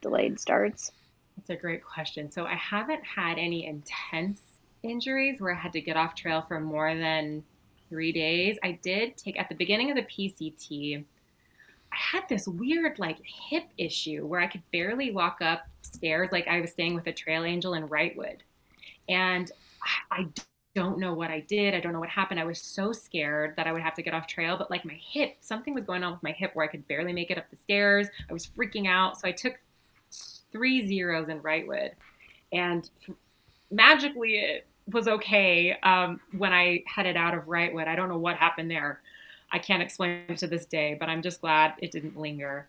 delayed 0.00 0.38
starts? 0.40 0.90
That's 1.36 1.50
a 1.50 1.56
great 1.56 1.84
question. 1.84 2.30
So 2.30 2.44
I 2.44 2.54
haven't 2.54 3.04
had 3.04 3.38
any 3.38 3.66
intense 3.66 4.40
injuries 4.82 5.40
where 5.40 5.54
I 5.54 5.58
had 5.58 5.72
to 5.72 5.80
get 5.80 5.96
off 5.96 6.14
trail 6.14 6.42
for 6.42 6.60
more 6.60 6.94
than 6.94 7.44
three 7.92 8.10
days. 8.10 8.56
I 8.62 8.78
did 8.82 9.18
take 9.18 9.38
at 9.38 9.50
the 9.50 9.54
beginning 9.54 9.90
of 9.90 9.96
the 9.96 10.04
PCT. 10.04 11.04
I 11.92 11.96
had 11.96 12.22
this 12.26 12.48
weird 12.48 12.98
like 12.98 13.18
hip 13.22 13.64
issue 13.76 14.26
where 14.26 14.40
I 14.40 14.46
could 14.46 14.62
barely 14.72 15.10
walk 15.10 15.42
up 15.42 15.66
stairs. 15.82 16.30
Like 16.32 16.48
I 16.48 16.62
was 16.62 16.70
staying 16.70 16.94
with 16.94 17.06
a 17.06 17.12
trail 17.12 17.44
angel 17.44 17.74
in 17.74 17.86
Wrightwood, 17.86 18.38
and 19.10 19.52
I 20.10 20.26
don't 20.74 20.98
know 20.98 21.12
what 21.12 21.30
I 21.30 21.40
did. 21.40 21.74
I 21.74 21.80
don't 21.80 21.92
know 21.92 22.00
what 22.00 22.08
happened. 22.08 22.40
I 22.40 22.44
was 22.44 22.58
so 22.58 22.92
scared 22.92 23.56
that 23.56 23.66
I 23.66 23.72
would 23.72 23.82
have 23.82 23.94
to 23.96 24.02
get 24.02 24.14
off 24.14 24.26
trail, 24.26 24.56
but 24.56 24.70
like 24.70 24.86
my 24.86 24.98
hip, 25.12 25.36
something 25.40 25.74
was 25.74 25.84
going 25.84 26.02
on 26.02 26.12
with 26.12 26.22
my 26.22 26.32
hip 26.32 26.52
where 26.54 26.64
I 26.64 26.68
could 26.68 26.88
barely 26.88 27.12
make 27.12 27.30
it 27.30 27.36
up 27.36 27.50
the 27.50 27.56
stairs. 27.56 28.08
I 28.30 28.32
was 28.32 28.46
freaking 28.46 28.88
out. 28.88 29.20
So 29.20 29.28
I 29.28 29.32
took 29.32 29.60
three 30.50 30.88
zeros 30.88 31.28
in 31.28 31.40
Wrightwood 31.40 31.90
and 32.52 32.88
magically 33.70 34.36
it 34.36 34.66
was 34.90 35.08
okay 35.08 35.76
um, 35.82 36.20
when 36.36 36.52
I 36.52 36.82
headed 36.86 37.16
out 37.16 37.34
of 37.34 37.44
Wrightwood. 37.44 37.86
I 37.86 37.94
don't 37.94 38.08
know 38.08 38.18
what 38.18 38.36
happened 38.36 38.70
there. 38.70 39.00
I 39.50 39.58
can't 39.58 39.82
explain 39.82 40.36
to 40.36 40.46
this 40.46 40.64
day, 40.64 40.96
but 40.98 41.08
I'm 41.08 41.22
just 41.22 41.40
glad 41.40 41.74
it 41.78 41.90
didn't 41.90 42.18
linger. 42.18 42.66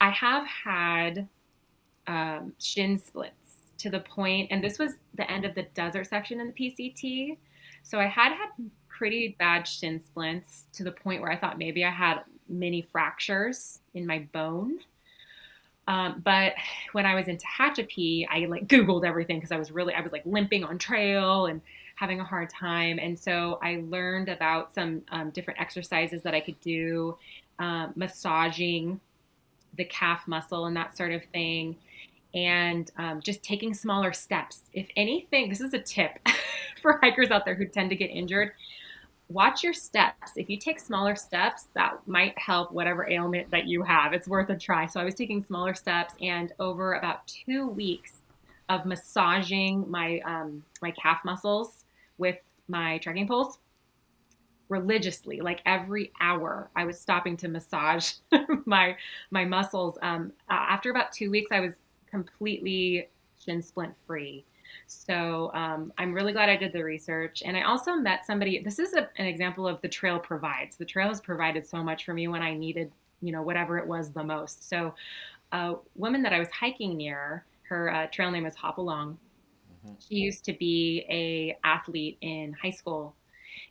I 0.00 0.10
have 0.10 0.46
had 0.46 1.28
um, 2.06 2.52
shin 2.58 2.98
splits 2.98 3.34
to 3.78 3.90
the 3.90 4.00
point, 4.00 4.48
and 4.50 4.62
this 4.62 4.78
was 4.78 4.94
the 5.14 5.30
end 5.30 5.44
of 5.44 5.54
the 5.54 5.62
desert 5.74 6.08
section 6.08 6.40
in 6.40 6.48
the 6.48 6.52
PCT. 6.52 7.36
So 7.82 7.98
I 7.98 8.06
had 8.06 8.32
had 8.32 8.48
pretty 8.88 9.36
bad 9.38 9.66
shin 9.66 10.02
splints 10.04 10.64
to 10.72 10.82
the 10.82 10.90
point 10.90 11.22
where 11.22 11.30
I 11.30 11.36
thought 11.36 11.58
maybe 11.58 11.84
I 11.84 11.90
had 11.90 12.22
mini 12.48 12.82
fractures 12.82 13.80
in 13.94 14.06
my 14.06 14.26
bone. 14.32 14.80
Um, 15.88 16.20
but 16.22 16.52
when 16.92 17.06
I 17.06 17.14
was 17.14 17.26
in 17.26 17.38
Tehachapi, 17.38 18.26
I 18.30 18.44
like 18.44 18.68
Googled 18.68 19.04
everything 19.04 19.38
because 19.38 19.50
I 19.50 19.56
was 19.56 19.72
really, 19.72 19.94
I 19.94 20.00
was 20.00 20.12
like 20.12 20.22
limping 20.26 20.62
on 20.62 20.78
trail 20.78 21.46
and 21.46 21.60
having 21.96 22.20
a 22.20 22.24
hard 22.24 22.50
time. 22.50 22.98
And 23.00 23.18
so 23.18 23.58
I 23.62 23.82
learned 23.88 24.28
about 24.28 24.72
some 24.74 25.02
um, 25.10 25.30
different 25.30 25.60
exercises 25.60 26.22
that 26.22 26.34
I 26.34 26.40
could 26.40 26.60
do, 26.60 27.16
um, 27.58 27.92
massaging 27.96 29.00
the 29.76 29.84
calf 29.84 30.28
muscle 30.28 30.66
and 30.66 30.76
that 30.76 30.96
sort 30.96 31.12
of 31.12 31.24
thing 31.32 31.76
and 32.34 32.90
um, 32.98 33.20
just 33.22 33.42
taking 33.42 33.72
smaller 33.72 34.12
steps. 34.12 34.60
If 34.74 34.88
anything, 34.96 35.48
this 35.48 35.60
is 35.60 35.72
a 35.72 35.78
tip 35.78 36.18
for 36.82 36.98
hikers 37.02 37.30
out 37.30 37.44
there 37.44 37.54
who 37.54 37.66
tend 37.66 37.90
to 37.90 37.96
get 37.96 38.10
injured. 38.10 38.52
Watch 39.28 39.62
your 39.62 39.74
steps. 39.74 40.32
If 40.36 40.48
you 40.48 40.56
take 40.56 40.80
smaller 40.80 41.14
steps, 41.14 41.66
that 41.74 41.98
might 42.06 42.38
help 42.38 42.72
whatever 42.72 43.08
ailment 43.10 43.50
that 43.50 43.66
you 43.66 43.82
have. 43.82 44.12
It's 44.14 44.26
worth 44.26 44.48
a 44.48 44.56
try. 44.56 44.86
So 44.86 45.00
I 45.00 45.04
was 45.04 45.14
taking 45.14 45.42
smaller 45.44 45.74
steps, 45.74 46.14
and 46.20 46.52
over 46.58 46.94
about 46.94 47.26
two 47.26 47.68
weeks 47.68 48.22
of 48.68 48.86
massaging 48.86 49.90
my 49.90 50.20
um, 50.20 50.64
my 50.80 50.90
calf 50.92 51.20
muscles 51.24 51.84
with 52.16 52.36
my 52.68 52.98
trekking 52.98 53.28
poles 53.28 53.58
religiously, 54.68 55.40
like 55.40 55.60
every 55.66 56.12
hour, 56.20 56.70
I 56.76 56.84
was 56.84 57.00
stopping 57.00 57.36
to 57.38 57.48
massage 57.48 58.12
my 58.66 58.96
my 59.30 59.44
muscles. 59.44 59.98
Um, 60.02 60.32
after 60.48 60.90
about 60.90 61.12
two 61.12 61.30
weeks, 61.30 61.50
I 61.52 61.60
was 61.60 61.74
completely 62.10 63.08
shin 63.44 63.62
splint 63.62 63.94
free. 64.06 64.44
So 64.86 65.50
um, 65.54 65.92
I'm 65.98 66.12
really 66.12 66.32
glad 66.32 66.48
I 66.48 66.56
did 66.56 66.72
the 66.72 66.84
research. 66.84 67.42
And 67.44 67.56
I 67.56 67.62
also 67.62 67.94
met 67.94 68.24
somebody. 68.26 68.62
This 68.62 68.78
is 68.78 68.94
a, 68.94 69.08
an 69.16 69.26
example 69.26 69.66
of 69.66 69.80
the 69.82 69.88
trail 69.88 70.18
provides. 70.18 70.76
The 70.76 70.84
trail 70.84 71.08
has 71.08 71.20
provided 71.20 71.66
so 71.66 71.82
much 71.82 72.04
for 72.04 72.14
me 72.14 72.28
when 72.28 72.42
I 72.42 72.54
needed, 72.54 72.90
you 73.20 73.32
know, 73.32 73.42
whatever 73.42 73.78
it 73.78 73.86
was 73.86 74.10
the 74.10 74.24
most. 74.24 74.68
So 74.68 74.94
a 75.52 75.74
woman 75.94 76.22
that 76.22 76.32
I 76.32 76.38
was 76.38 76.48
hiking 76.50 76.96
near, 76.96 77.44
her 77.62 77.92
uh, 77.92 78.06
trail 78.06 78.30
name 78.30 78.46
is 78.46 78.54
Hop 78.56 78.78
Along. 78.78 79.18
She 79.98 80.16
used 80.16 80.44
to 80.44 80.52
be 80.52 81.04
a 81.08 81.56
athlete 81.64 82.18
in 82.20 82.52
high 82.52 82.70
school. 82.70 83.14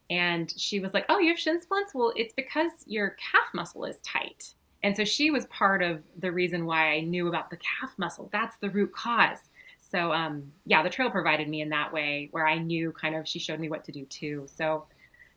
And 0.09 0.51
she 0.55 0.79
was 0.79 0.93
like, 0.93 1.05
"Oh, 1.09 1.19
you 1.19 1.29
have 1.29 1.39
shin 1.39 1.61
splints? 1.61 1.93
Well, 1.93 2.13
it's 2.15 2.33
because 2.33 2.71
your 2.85 3.11
calf 3.11 3.53
muscle 3.53 3.85
is 3.85 3.97
tight." 3.99 4.53
And 4.83 4.95
so 4.95 5.03
she 5.03 5.31
was 5.31 5.45
part 5.47 5.81
of 5.81 6.01
the 6.19 6.31
reason 6.31 6.65
why 6.65 6.93
I 6.93 7.01
knew 7.01 7.27
about 7.27 7.49
the 7.49 7.57
calf 7.57 7.93
muscle. 7.97 8.29
That's 8.31 8.57
the 8.57 8.69
root 8.69 8.93
cause. 8.93 9.49
So 9.91 10.11
um, 10.11 10.51
yeah, 10.65 10.83
the 10.83 10.89
trail 10.89 11.09
provided 11.09 11.47
me 11.47 11.61
in 11.61 11.69
that 11.69 11.93
way 11.93 12.29
where 12.31 12.47
I 12.47 12.57
knew 12.57 12.91
kind 12.91 13.15
of 13.15 13.27
she 13.27 13.39
showed 13.39 13.59
me 13.59 13.69
what 13.69 13.83
to 13.85 13.91
do 13.91 14.05
too. 14.05 14.47
So 14.55 14.85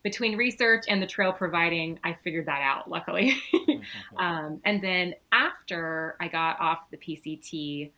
between 0.02 0.36
research 0.36 0.84
and 0.88 1.02
the 1.02 1.06
trail 1.06 1.32
providing, 1.32 1.98
I 2.02 2.16
figured 2.24 2.46
that 2.46 2.62
out 2.62 2.88
luckily. 2.88 3.36
um, 4.16 4.60
and 4.64 4.82
then 4.82 5.14
after 5.32 6.16
I 6.20 6.28
got 6.28 6.60
off 6.60 6.90
the 6.90 6.96
PCT, 6.96 7.90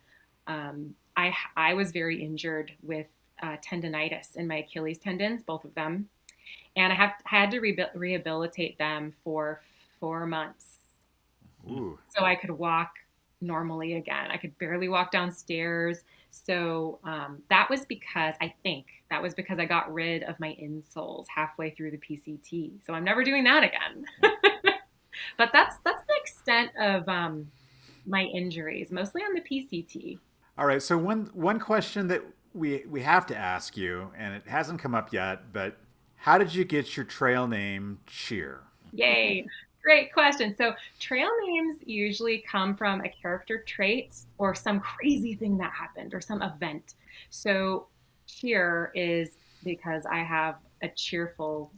um, 0.47 0.93
I 1.15 1.33
I 1.55 1.73
was 1.73 1.91
very 1.91 2.23
injured 2.23 2.71
with 2.81 3.07
uh, 3.41 3.57
tendonitis 3.65 4.35
in 4.35 4.47
my 4.47 4.57
Achilles 4.57 4.97
tendons, 4.97 5.43
both 5.43 5.63
of 5.63 5.73
them, 5.75 6.09
and 6.75 6.91
I 6.91 6.95
have 6.95 7.13
had 7.23 7.51
to 7.51 7.61
rehabil- 7.61 7.95
rehabilitate 7.95 8.77
them 8.77 9.13
for 9.23 9.61
four 9.99 10.25
months 10.25 10.79
Ooh. 11.69 11.97
so 12.09 12.25
I 12.25 12.35
could 12.35 12.51
walk 12.51 12.91
normally 13.39 13.93
again. 13.93 14.31
I 14.31 14.37
could 14.37 14.57
barely 14.57 14.89
walk 14.89 15.11
downstairs. 15.11 16.03
So 16.33 16.99
um, 17.03 17.43
that 17.49 17.69
was 17.69 17.85
because 17.85 18.33
I 18.41 18.53
think 18.63 18.87
that 19.11 19.21
was 19.21 19.35
because 19.35 19.59
I 19.59 19.65
got 19.65 19.93
rid 19.93 20.23
of 20.23 20.39
my 20.39 20.57
insoles 20.61 21.25
halfway 21.33 21.69
through 21.69 21.91
the 21.91 21.97
PCT. 21.97 22.71
So 22.85 22.93
I'm 22.93 23.03
never 23.03 23.23
doing 23.23 23.43
that 23.43 23.63
again. 23.63 24.05
but 25.37 25.49
that's 25.53 25.77
that's 25.85 26.01
the 26.07 26.15
extent 26.17 26.71
of 26.79 27.07
um, 27.07 27.51
my 28.07 28.23
injuries, 28.23 28.91
mostly 28.91 29.21
on 29.21 29.35
the 29.35 29.41
PCT. 29.41 30.17
All 30.57 30.65
right. 30.65 30.81
So 30.81 30.97
one 30.97 31.29
one 31.33 31.59
question 31.59 32.07
that 32.07 32.23
we 32.53 32.83
we 32.89 33.03
have 33.03 33.27
to 33.27 33.37
ask 33.37 33.77
you, 33.77 34.11
and 34.17 34.33
it 34.33 34.47
hasn't 34.47 34.79
come 34.79 34.95
up 34.95 35.13
yet, 35.13 35.53
but 35.53 35.77
how 36.15 36.39
did 36.39 36.55
you 36.55 36.65
get 36.65 36.97
your 36.97 37.05
trail 37.05 37.47
name 37.47 37.99
Cheer? 38.07 38.61
Yay. 38.91 39.45
Great 39.83 40.13
question. 40.13 40.55
So, 40.57 40.73
trail 40.99 41.29
names 41.45 41.79
usually 41.85 42.37
come 42.49 42.75
from 42.77 43.01
a 43.01 43.09
character 43.09 43.63
trait 43.67 44.15
or 44.37 44.55
some 44.55 44.79
crazy 44.97 45.35
thing 45.35 45.57
that 45.57 45.73
happened 45.73 46.13
or 46.13 46.21
some 46.21 46.41
event. 46.41 46.95
So, 47.29 47.87
cheer 48.25 48.91
is 48.95 49.31
because 49.63 50.05
I 50.05 50.19
have 50.19 50.55
a 50.81 50.87
cheerful 50.87 51.69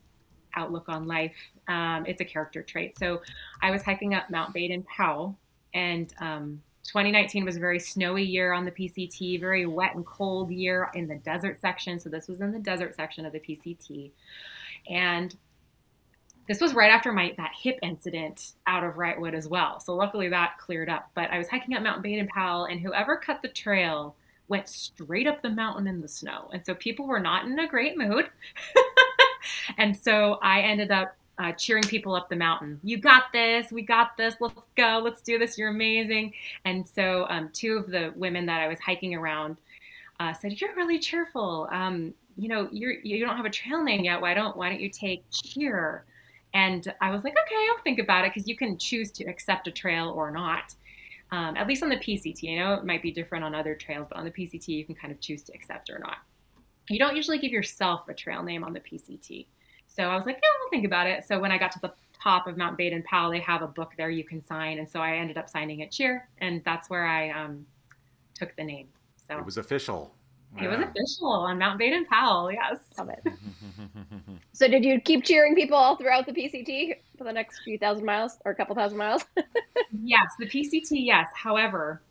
outlook 0.55 0.87
on 0.87 1.07
life. 1.07 1.35
Um, 1.67 2.05
it's 2.05 2.21
a 2.21 2.25
character 2.25 2.61
trait. 2.61 2.97
So, 2.99 3.23
I 3.63 3.71
was 3.71 3.81
hiking 3.81 4.13
up 4.13 4.29
Mount 4.29 4.53
Baden 4.53 4.83
Powell, 4.83 5.35
and 5.73 6.13
um, 6.19 6.61
2019 6.83 7.43
was 7.43 7.57
a 7.57 7.59
very 7.59 7.79
snowy 7.79 8.23
year 8.23 8.53
on 8.53 8.65
the 8.65 8.71
PCT, 8.71 9.39
very 9.39 9.65
wet 9.65 9.95
and 9.95 10.05
cold 10.05 10.51
year 10.51 10.91
in 10.93 11.07
the 11.07 11.15
desert 11.15 11.59
section. 11.59 11.99
So, 11.99 12.09
this 12.09 12.27
was 12.27 12.39
in 12.39 12.51
the 12.51 12.59
desert 12.59 12.95
section 12.95 13.25
of 13.25 13.33
the 13.33 13.39
PCT. 13.39 14.11
And 14.87 15.35
this 16.47 16.61
was 16.61 16.73
right 16.73 16.91
after 16.91 17.11
my 17.11 17.33
that 17.37 17.51
hip 17.57 17.79
incident 17.81 18.53
out 18.67 18.83
of 18.83 18.95
Wrightwood 18.95 19.33
as 19.33 19.47
well. 19.47 19.79
So 19.79 19.95
luckily 19.95 20.29
that 20.29 20.57
cleared 20.59 20.89
up. 20.89 21.09
But 21.15 21.31
I 21.31 21.37
was 21.37 21.47
hiking 21.47 21.75
up 21.75 21.83
Mount 21.83 22.03
Baden 22.03 22.27
Powell, 22.27 22.65
and 22.65 22.79
whoever 22.79 23.17
cut 23.17 23.41
the 23.41 23.47
trail 23.47 24.15
went 24.47 24.67
straight 24.67 25.27
up 25.27 25.41
the 25.41 25.49
mountain 25.49 25.87
in 25.87 26.01
the 26.01 26.07
snow, 26.07 26.49
and 26.53 26.65
so 26.65 26.75
people 26.75 27.07
were 27.07 27.19
not 27.19 27.45
in 27.45 27.57
a 27.57 27.67
great 27.67 27.97
mood. 27.97 28.29
and 29.77 29.97
so 29.97 30.37
I 30.41 30.61
ended 30.61 30.91
up 30.91 31.15
uh, 31.37 31.51
cheering 31.53 31.83
people 31.83 32.15
up 32.15 32.29
the 32.29 32.35
mountain. 32.35 32.79
You 32.83 32.97
got 32.97 33.23
this. 33.33 33.71
We 33.71 33.81
got 33.81 34.15
this. 34.17 34.35
Let's 34.39 34.55
go. 34.77 35.01
Let's 35.03 35.21
do 35.21 35.37
this. 35.37 35.57
You're 35.57 35.69
amazing. 35.69 36.33
And 36.63 36.87
so 36.87 37.25
um, 37.29 37.49
two 37.53 37.77
of 37.77 37.87
the 37.87 38.13
women 38.15 38.45
that 38.45 38.61
I 38.61 38.67
was 38.67 38.79
hiking 38.79 39.15
around 39.15 39.57
uh, 40.19 40.33
said, 40.33 40.61
"You're 40.61 40.75
really 40.75 40.99
cheerful. 40.99 41.67
Um, 41.71 42.13
you 42.37 42.47
know, 42.47 42.69
you're 42.71 42.93
you 43.03 43.25
don't 43.25 43.35
have 43.35 43.45
a 43.45 43.49
trail 43.49 43.83
name 43.83 44.03
yet. 44.03 44.21
Why 44.21 44.33
don't 44.33 44.55
Why 44.55 44.69
don't 44.69 44.79
you 44.79 44.89
take 44.89 45.23
cheer?" 45.31 46.05
And 46.55 46.91
I 47.01 47.11
was 47.11 47.23
like, 47.23 47.33
"Okay, 47.33 47.67
I'll 47.69 47.83
think 47.83 47.99
about 47.99 48.25
it 48.25 48.33
because 48.33 48.47
you 48.47 48.55
can 48.55 48.77
choose 48.77 49.11
to 49.11 49.25
accept 49.25 49.67
a 49.67 49.71
trail 49.71 50.09
or 50.09 50.31
not." 50.31 50.73
Um, 51.31 51.57
at 51.57 51.67
least 51.67 51.83
on 51.83 51.89
the 51.89 51.97
PCT, 51.97 52.53
I 52.53 52.55
know 52.57 52.73
it 52.75 52.85
might 52.85 53.01
be 53.01 53.11
different 53.11 53.43
on 53.43 53.53
other 53.53 53.75
trails, 53.75 54.07
but 54.09 54.17
on 54.17 54.23
the 54.25 54.31
PCT, 54.31 54.69
you 54.69 54.85
can 54.85 54.95
kind 54.95 55.11
of 55.11 55.19
choose 55.19 55.43
to 55.43 55.53
accept 55.53 55.89
or 55.89 55.99
not. 55.99 56.17
You 56.89 56.97
don't 56.97 57.15
usually 57.15 57.39
give 57.39 57.51
yourself 57.51 58.07
a 58.07 58.13
trail 58.13 58.41
name 58.41 58.63
on 58.63 58.73
the 58.73 58.79
PCT. 58.79 59.47
So 59.87 60.03
I 60.03 60.15
was 60.15 60.25
like, 60.25 60.35
yeah, 60.35 60.49
I'll 60.63 60.69
think 60.69 60.85
about 60.85 61.07
it. 61.07 61.25
So 61.25 61.39
when 61.39 61.51
I 61.51 61.57
got 61.57 61.71
to 61.73 61.79
the 61.79 61.93
top 62.21 62.47
of 62.47 62.57
Mount 62.57 62.77
Baden 62.77 63.03
Powell, 63.03 63.31
they 63.31 63.39
have 63.39 63.61
a 63.61 63.67
book 63.67 63.93
there 63.97 64.09
you 64.09 64.23
can 64.23 64.45
sign. 64.45 64.79
And 64.79 64.89
so 64.89 64.99
I 64.99 65.15
ended 65.17 65.37
up 65.37 65.49
signing 65.49 65.81
at 65.81 65.91
Cheer, 65.91 66.27
and 66.39 66.61
that's 66.63 66.89
where 66.89 67.05
I 67.05 67.31
um, 67.31 67.65
took 68.33 68.55
the 68.55 68.63
name. 68.63 68.87
So 69.27 69.37
It 69.37 69.45
was 69.45 69.57
official. 69.57 70.13
it 70.61 70.67
was 70.67 70.79
official 70.79 71.27
on 71.31 71.57
Mount 71.57 71.79
Baden 71.79 72.05
Powell, 72.05 72.51
yes. 72.51 72.77
Love 72.97 73.09
it. 73.09 73.33
So 74.55 74.69
did 74.69 74.85
you 74.85 75.01
keep 75.01 75.25
cheering 75.25 75.53
people 75.53 75.75
all 75.75 75.97
throughout 75.97 76.25
the 76.25 76.31
PCT 76.31 76.95
for 77.17 77.25
the 77.25 77.33
next 77.33 77.59
few 77.65 77.77
thousand 77.77 78.05
miles 78.05 78.37
or 78.45 78.53
a 78.53 78.55
couple 78.55 78.73
thousand 78.73 78.97
miles? 78.97 79.25
Yes, 80.03 80.25
the 80.39 80.45
PCT, 80.45 80.89
yes. 80.91 81.27
However, 81.33 82.01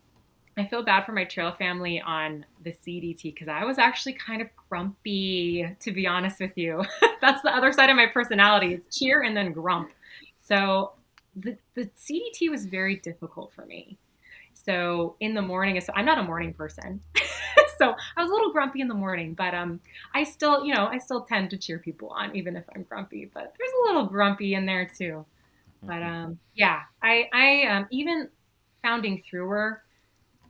I 0.56 0.64
feel 0.64 0.82
bad 0.82 1.04
for 1.04 1.12
my 1.12 1.24
trail 1.24 1.52
family 1.52 2.00
on 2.00 2.44
the 2.62 2.72
CDT 2.72 3.22
because 3.24 3.48
I 3.48 3.64
was 3.64 3.78
actually 3.78 4.14
kind 4.14 4.40
of 4.40 4.48
grumpy, 4.68 5.68
to 5.80 5.92
be 5.92 6.06
honest 6.06 6.40
with 6.40 6.56
you. 6.56 6.82
That's 7.20 7.42
the 7.42 7.54
other 7.54 7.72
side 7.72 7.90
of 7.90 7.96
my 7.96 8.06
personality. 8.06 8.80
Cheer 8.90 9.22
and 9.22 9.36
then 9.36 9.52
grump. 9.52 9.90
So 10.42 10.92
the, 11.36 11.56
the 11.74 11.90
CDT 11.98 12.50
was 12.50 12.66
very 12.66 12.96
difficult 12.96 13.52
for 13.52 13.66
me. 13.66 13.98
So 14.54 15.16
in 15.20 15.34
the 15.34 15.42
morning, 15.42 15.78
so 15.80 15.92
I'm 15.94 16.06
not 16.06 16.18
a 16.18 16.22
morning 16.22 16.54
person. 16.54 17.00
so 17.78 17.94
I 18.16 18.22
was 18.22 18.30
a 18.30 18.34
little 18.34 18.52
grumpy 18.52 18.80
in 18.80 18.88
the 18.88 18.94
morning, 18.94 19.34
but 19.34 19.54
um, 19.54 19.80
I 20.14 20.24
still, 20.24 20.64
you 20.64 20.74
know, 20.74 20.86
I 20.86 20.98
still 20.98 21.22
tend 21.22 21.50
to 21.50 21.56
cheer 21.56 21.78
people 21.78 22.10
on, 22.10 22.34
even 22.36 22.56
if 22.56 22.64
I'm 22.74 22.82
grumpy. 22.82 23.30
But 23.32 23.54
there's 23.58 23.70
a 23.82 23.86
little 23.86 24.06
grumpy 24.06 24.54
in 24.54 24.66
there 24.66 24.90
too. 24.96 25.24
But 25.82 26.02
um, 26.02 26.38
yeah, 26.54 26.80
I, 27.02 27.28
I 27.32 27.66
um, 27.66 27.86
even 27.90 28.28
founding 28.82 29.22
THRU-r 29.30 29.82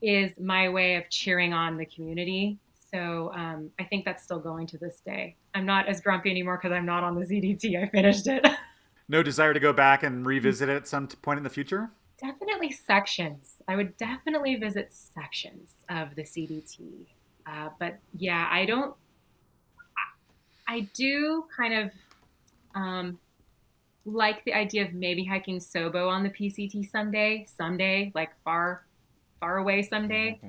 is 0.01 0.33
my 0.39 0.69
way 0.69 0.97
of 0.97 1.09
cheering 1.11 1.53
on 1.53 1.77
the 1.77 1.87
community. 1.87 2.59
So 2.93 3.33
um, 3.35 3.71
I 3.81 3.85
think 3.85 4.05
that's 4.05 4.23
still 4.23 4.39
going 4.39 4.69
to 4.69 4.79
this 4.79 5.01
day. 5.01 5.35
I'm 5.55 5.67
not 5.67 5.89
as 5.89 6.01
grumpy 6.01 6.31
anymore 6.31 6.61
because 6.63 6.75
I'm 6.75 6.87
not 6.87 7.03
on 7.03 7.19
the 7.19 7.27
CDT. 7.27 7.83
I 7.83 7.89
finished 7.89 8.27
it. 8.27 8.47
No 9.07 9.23
desire 9.23 9.53
to 9.53 9.61
go 9.61 9.75
back 9.75 10.03
and 10.03 10.25
revisit 10.25 10.71
it 10.71 10.77
at 10.77 10.89
some 10.89 11.07
point 11.09 11.37
in 11.37 11.45
the 11.45 11.51
future? 11.51 11.91
definitely 12.25 12.71
sections. 12.73 13.57
I 13.69 13.77
would 13.77 13.97
definitely 13.97 14.57
visit 14.57 14.93
sections 14.93 15.71
of 15.89 16.15
the 16.15 16.23
CDT. 16.23 17.07
Uh, 17.47 17.69
but 17.79 17.99
yeah, 18.17 18.49
I 18.51 18.65
don't. 18.65 18.95
I, 20.69 20.75
I 20.77 20.81
do 20.95 21.45
kind 21.57 21.75
of 21.75 21.91
um, 22.75 23.19
like 24.05 24.45
the 24.45 24.55
idea 24.55 24.85
of 24.85 24.95
maybe 24.95 25.25
hiking 25.25 25.59
Sobo 25.59 26.09
on 26.09 26.23
the 26.23 26.31
PCT 26.31 26.91
someday, 26.91 27.47
someday, 27.49 28.13
like 28.15 28.31
far, 28.45 28.85
far 29.41 29.59
away 29.59 29.83
someday. 29.83 30.41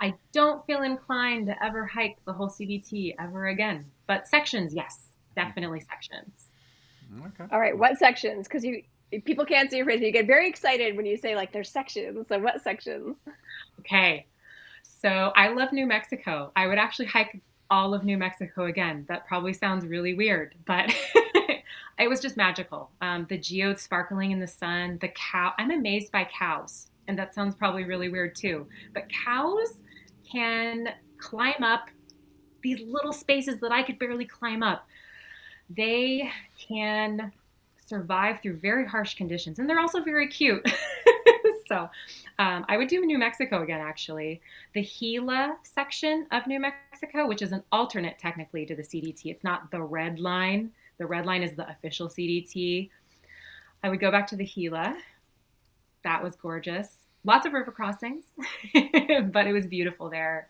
I 0.00 0.14
don't 0.32 0.64
feel 0.66 0.82
inclined 0.82 1.46
to 1.46 1.64
ever 1.64 1.86
hike 1.86 2.18
the 2.26 2.32
whole 2.32 2.48
CDT 2.48 3.14
ever 3.18 3.46
again. 3.46 3.86
But 4.06 4.26
sections, 4.28 4.74
yes, 4.74 5.08
definitely 5.34 5.80
sections. 5.80 6.48
Okay. 7.26 7.44
All 7.50 7.60
right, 7.60 7.76
what 7.76 7.98
sections? 7.98 8.48
Because 8.48 8.64
you 8.64 8.82
people 9.24 9.44
can't 9.44 9.70
see 9.70 9.76
your 9.76 9.86
face. 9.86 10.00
You 10.00 10.10
get 10.12 10.26
very 10.26 10.48
excited 10.48 10.96
when 10.96 11.06
you 11.06 11.16
say 11.16 11.36
like 11.36 11.52
there's 11.52 11.70
sections. 11.70 12.26
So 12.28 12.38
what 12.38 12.62
sections? 12.62 13.16
Okay. 13.80 14.26
So 15.04 15.32
I 15.36 15.48
love 15.48 15.70
New 15.70 15.86
Mexico. 15.86 16.50
I 16.56 16.66
would 16.66 16.78
actually 16.78 17.04
hike 17.04 17.42
all 17.68 17.92
of 17.92 18.04
New 18.04 18.16
Mexico 18.16 18.64
again. 18.64 19.04
That 19.06 19.26
probably 19.26 19.52
sounds 19.52 19.84
really 19.84 20.14
weird, 20.14 20.54
but 20.66 20.90
it 21.98 22.08
was 22.08 22.20
just 22.20 22.38
magical. 22.38 22.90
Um, 23.02 23.26
the 23.28 23.36
geodes 23.36 23.82
sparkling 23.82 24.30
in 24.30 24.40
the 24.40 24.46
sun, 24.46 24.96
the 25.02 25.08
cow. 25.08 25.52
I'm 25.58 25.70
amazed 25.70 26.10
by 26.10 26.24
cows. 26.24 26.86
And 27.06 27.18
that 27.18 27.34
sounds 27.34 27.54
probably 27.54 27.84
really 27.84 28.08
weird 28.08 28.34
too. 28.34 28.66
But 28.94 29.04
cows 29.26 29.74
can 30.32 30.88
climb 31.18 31.62
up 31.62 31.90
these 32.62 32.80
little 32.80 33.12
spaces 33.12 33.60
that 33.60 33.72
I 33.72 33.82
could 33.82 33.98
barely 33.98 34.24
climb 34.24 34.62
up. 34.62 34.86
They 35.68 36.30
can 36.58 37.30
survive 37.76 38.40
through 38.40 38.56
very 38.56 38.86
harsh 38.86 39.16
conditions, 39.16 39.58
and 39.58 39.68
they're 39.68 39.80
also 39.80 40.02
very 40.02 40.28
cute. 40.28 40.66
so 41.66 41.88
um, 42.38 42.64
I 42.68 42.76
would 42.76 42.88
do 42.88 43.00
New 43.00 43.18
Mexico 43.18 43.62
again, 43.62 43.80
actually. 43.80 44.40
The 44.74 44.82
Gila 44.82 45.56
section 45.62 46.26
of 46.32 46.46
New 46.46 46.60
Mexico, 46.60 47.26
which 47.26 47.42
is 47.42 47.52
an 47.52 47.62
alternate 47.72 48.18
technically 48.18 48.66
to 48.66 48.74
the 48.74 48.82
CDT, 48.82 49.26
it's 49.26 49.44
not 49.44 49.70
the 49.70 49.82
red 49.82 50.18
line. 50.18 50.70
The 50.98 51.06
red 51.06 51.26
line 51.26 51.42
is 51.42 51.56
the 51.56 51.68
official 51.68 52.08
CDT. 52.08 52.90
I 53.82 53.88
would 53.88 54.00
go 54.00 54.10
back 54.10 54.26
to 54.28 54.36
the 54.36 54.44
Gila. 54.44 54.96
That 56.04 56.22
was 56.22 56.36
gorgeous. 56.36 56.88
Lots 57.24 57.46
of 57.46 57.52
river 57.52 57.72
crossings, 57.72 58.24
but 58.74 59.46
it 59.46 59.52
was 59.52 59.66
beautiful 59.66 60.10
there. 60.10 60.48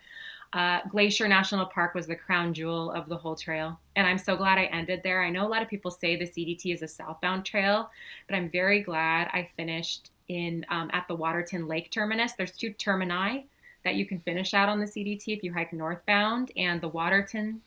Uh, 0.55 0.79
Glacier 0.89 1.27
National 1.27 1.67
Park 1.67 1.95
was 1.95 2.07
the 2.07 2.15
crown 2.15 2.55
jewel 2.55 2.93
of 2.93 3.09
the 3.09 3.17
whole 3.17 3.35
trail. 3.35 3.79
And 3.97 4.07
I'm 4.07 4.19
so 4.19 4.37
glad 4.37 4.57
I 4.57 4.67
ended 4.67 5.01
there. 5.03 5.21
I 5.21 5.29
know 5.29 5.45
a 5.45 5.49
lot 5.49 5.62
of 5.62 5.69
people 5.69 5.91
say 5.91 6.15
the 6.15 6.29
CDT 6.29 6.73
is 6.73 6.83
a 6.83 6.89
southbound 6.89 7.45
trail, 7.45 7.91
but 8.29 8.37
I'm 8.37 8.49
very 8.51 8.81
glad 8.81 9.29
I 9.33 9.49
finished 9.57 10.12
in 10.29 10.64
um, 10.68 10.91
at 10.93 11.07
the 11.09 11.14
Waterton 11.14 11.66
Lake 11.68 11.91
terminus. 11.91 12.33
There's 12.33 12.53
two 12.53 12.70
termini 12.70 13.47
that 13.85 13.97
you 13.97 14.07
can 14.07 14.18
finish 14.20 14.55
out 14.55 14.68
on 14.68 14.81
the 14.81 14.87
CDT 14.87 15.29
if 15.29 15.43
you 15.43 15.53
hike 15.53 15.72
northbound, 15.72 16.51
and 16.57 16.81
the 16.81 16.89
Waterton 16.89 17.61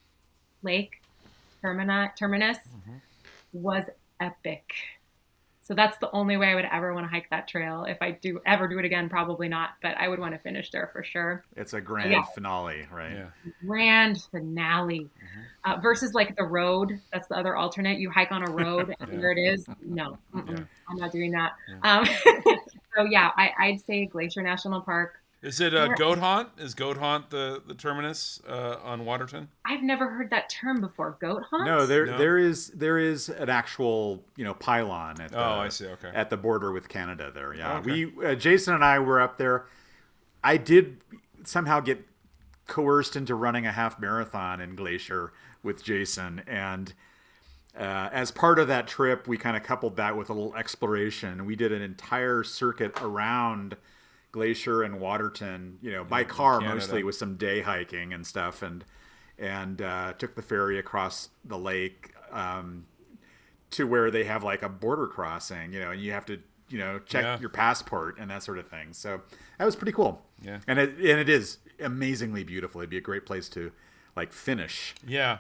Lake 0.64 1.02
termini, 1.62 2.10
terminus 2.18 2.58
was 3.54 3.84
epic. 4.20 4.74
So 5.68 5.74
that's 5.74 5.98
the 5.98 6.10
only 6.12 6.38
way 6.38 6.48
I 6.48 6.56
would 6.56 6.64
ever 6.72 6.94
want 6.94 7.06
to 7.08 7.10
hike 7.10 7.30
that 7.30 7.46
trail. 7.46 7.84
If 7.84 7.98
I 8.02 8.12
do 8.12 8.40
ever 8.46 8.70
do 8.70 8.80
it 8.80 8.86
again, 8.86 9.10
probably 9.10 9.50
not, 9.50 9.72
but 9.82 9.98
I 9.98 10.08
would 10.08 10.18
want 10.18 10.34
to 10.34 10.40
finish 10.40 10.72
there 10.72 10.90
for 10.94 11.04
sure. 11.04 11.44
It's 11.58 11.74
a 11.74 11.82
grand 11.82 12.10
Yeah. 12.10 12.24
finale, 12.24 12.88
right? 12.90 13.12
Yeah. 13.12 13.26
Grand 13.66 14.22
finale 14.32 15.10
uh, 15.66 15.76
versus 15.82 16.14
like 16.14 16.38
the 16.38 16.46
road. 16.46 17.02
That's 17.12 17.28
the 17.28 17.36
other 17.36 17.58
alternate. 17.58 18.00
You 18.00 18.10
hike 18.10 18.32
on 18.32 18.48
a 18.48 18.50
road 18.52 18.96
and 18.98 19.12
Yeah. 19.14 19.20
there 19.20 19.32
it 19.32 19.40
is. 19.40 19.68
No, 19.82 20.18
Yeah. 20.34 20.60
I'm 20.90 20.96
not 20.96 21.12
doing 21.12 21.32
that. 21.32 21.52
Um, 21.84 22.06
so 22.96 23.04
yeah, 23.04 23.32
I, 23.36 23.52
I'd 23.60 23.82
say 23.82 24.06
Glacier 24.06 24.42
National 24.42 24.80
Park. 24.80 25.16
Is 25.44 25.62
it 25.62 25.76
uh, 25.76 25.90
Goat 25.90 26.18
Haunt? 26.18 26.50
Is 26.58 26.74
Goat 26.74 26.98
Haunt 26.98 27.30
the, 27.30 27.62
the 27.68 27.76
terminus 27.76 28.42
uh, 28.50 28.78
on 28.84 29.06
Waterton? 29.06 29.50
I've 29.66 29.84
never 29.84 30.10
heard 30.10 30.32
that 30.32 30.50
term 30.50 30.82
before. 30.82 31.16
Goat 31.22 31.44
hunt? 31.52 31.66
No, 31.66 31.86
there 31.86 32.08
No. 32.08 32.18
there 32.18 32.38
is 32.40 32.70
there 32.70 32.98
is 32.98 33.30
an 33.30 33.50
actual 33.50 34.24
you 34.36 34.44
know 34.44 34.56
pylon 34.56 35.22
at 35.22 35.32
the, 35.32 35.38
Oh, 35.40 35.60
I 35.60 35.70
see. 35.70 35.86
Okay. 35.88 36.10
at 36.14 36.30
the 36.32 36.38
border 36.38 36.72
with 36.72 36.90
Canada. 36.90 37.32
There, 37.34 37.54
yeah. 37.54 37.78
Okay. 37.78 38.06
We 38.06 38.26
uh, 38.26 38.36
Jason 38.36 38.74
and 38.74 38.84
I 38.84 38.98
were 39.00 39.22
up 39.22 39.38
there. 39.38 39.66
I 40.44 40.58
did 40.58 40.98
somehow 41.44 41.82
get 41.82 42.04
coerced 42.66 43.16
into 43.16 43.36
running 43.36 43.66
a 43.68 43.72
half 43.72 44.00
marathon 44.00 44.60
in 44.60 44.76
Glacier 44.76 45.34
with 45.62 45.84
Jason, 45.84 46.42
and 46.48 46.94
uh, 47.78 48.10
as 48.12 48.32
part 48.32 48.58
of 48.58 48.68
that 48.70 48.88
trip, 48.88 49.28
we 49.28 49.38
kind 49.38 49.56
of 49.56 49.62
coupled 49.62 49.98
that 49.98 50.18
with 50.18 50.32
a 50.32 50.34
little 50.34 50.56
exploration. 50.56 51.46
We 51.46 51.56
did 51.56 51.72
an 51.72 51.84
entire 51.84 52.44
circuit 52.44 53.00
around 53.02 53.78
Glacier 54.38 54.84
and 54.84 55.00
Waterton, 55.00 55.80
you 55.82 55.92
know, 55.92 56.04
by 56.04 56.24
car 56.24 56.60
Canada. 56.60 56.76
mostly, 56.76 57.04
with 57.04 57.16
some 57.16 57.36
day 57.38 57.62
hiking 57.62 58.14
and 58.14 58.26
stuff, 58.26 58.62
and 58.62 58.86
and 59.40 59.82
uh, 59.82 60.14
took 60.14 60.36
the 60.36 60.42
ferry 60.44 60.78
across 60.78 61.30
the 61.44 61.58
lake 61.58 62.14
um, 62.32 62.86
to 63.72 63.88
where 63.88 64.12
they 64.12 64.24
have 64.26 64.44
like 64.44 64.62
a 64.62 64.70
border 64.70 65.08
crossing, 65.08 65.74
you 65.74 65.80
know, 65.80 65.90
and 65.92 66.00
you 66.02 66.12
have 66.12 66.26
to 66.28 66.40
you 66.70 66.78
know 66.78 67.00
check 67.00 67.24
Yeah. 67.24 67.40
your 67.40 67.50
passport 67.50 68.18
and 68.20 68.30
that 68.30 68.44
sort 68.44 68.60
of 68.60 68.68
thing. 68.68 68.94
So 68.94 69.22
that 69.58 69.66
was 69.66 69.76
pretty 69.76 69.92
cool. 69.94 70.22
Yeah. 70.44 70.60
and 70.68 70.78
it 70.78 70.92
and 70.98 71.20
it 71.20 71.30
is 71.30 71.58
amazingly 71.80 72.44
beautiful. 72.44 72.80
It'd 72.82 72.92
be 72.92 72.98
a 72.98 73.02
great 73.02 73.26
place 73.26 73.50
to 73.50 73.72
like 74.16 74.32
finish. 74.34 74.94
Yeah. 75.06 75.40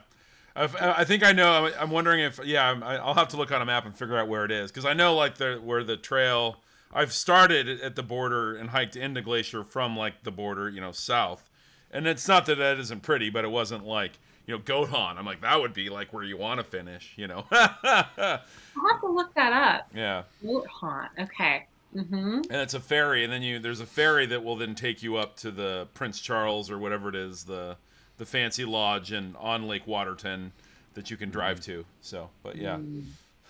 I've, 0.56 0.76
think 1.08 1.24
I 1.24 1.34
know. 1.34 1.66
I'm- 1.68 1.91
wondering 1.91 2.20
if, 2.20 2.39
yeah, 2.43 2.74
I'll 2.84 3.14
have 3.14 3.28
to 3.28 3.38
look 3.38 3.52
on 3.52 3.62
a 3.62 3.66
map 3.66 3.86
and 3.86 3.95
figure 3.95 4.18
out 4.18 4.28
where 4.28 4.43
it 4.43 4.52
is 4.52 4.72
because 4.72 4.86
I 4.86 4.93
know 4.93 5.14
like 5.16 5.36
the 5.38 5.62
where 5.64 5.84
the 5.84 5.98
trail. 5.98 6.58
I've 6.98 7.14
started 7.14 7.68
at 7.82 7.95
the 7.95 8.04
border 8.04 8.56
and 8.56 8.70
hiked 8.72 8.95
into 8.95 9.22
Glacier 9.22 9.64
from 9.64 9.95
like 9.95 10.24
the 10.24 10.32
border, 10.32 10.68
you 10.70 10.82
know, 10.82 10.91
south. 10.91 11.50
And 11.91 12.08
it's 12.08 12.28
not 12.28 12.45
that 12.48 12.56
that 12.58 12.80
isn't 12.80 13.04
pretty, 13.04 13.30
but 13.30 13.45
it 13.45 13.52
wasn't 13.52 13.86
like 13.86 14.14
you 14.45 14.54
know 14.56 14.62
Goat 14.64 14.89
Haunt. 14.89 15.18
I'm 15.20 15.26
like 15.26 15.41
that 15.41 15.60
would 15.62 15.74
be 15.74 15.89
like 15.89 16.12
where 16.12 16.24
you 16.24 16.38
want 16.38 16.60
to 16.60 16.64
finish, 16.64 17.14
you 17.16 17.28
know. 17.28 17.45
I'll 17.52 17.70
have 18.18 19.02
to 19.02 19.08
look 19.10 19.34
that 19.36 19.54
up. 19.54 19.89
yeah. 19.95 20.24
Goat 20.43 20.68
haunt. 20.68 21.12
Okay. 21.20 21.68
Mm-hmm. 21.95 22.41
and 22.52 22.52
it's 22.52 22.74
a 22.74 22.82
ferry 22.82 23.24
and 23.24 23.32
then 23.32 23.41
you 23.41 23.60
there's 23.60 23.80
a 23.80 23.86
ferry 23.86 24.26
that 24.26 24.43
will 24.43 24.58
then 24.58 24.76
take 24.76 25.02
you 25.02 25.16
up 25.16 25.38
to 25.38 25.52
the 25.52 25.88
prince 25.93 26.20
charles 26.20 26.70
or 26.70 26.78
whatever 26.78 27.08
it 27.08 27.16
is 27.16 27.45
the 27.45 27.78
the 28.18 28.26
fancy 28.26 28.66
lodge 28.66 29.14
and 29.14 29.38
on 29.38 29.68
lake 29.68 29.88
waterton 29.88 30.52
that 30.95 31.10
you 31.10 31.16
can 31.16 31.30
drive 31.30 31.62
to 31.62 31.86
so 32.02 32.30
but 32.43 32.58
yeah 32.58 32.78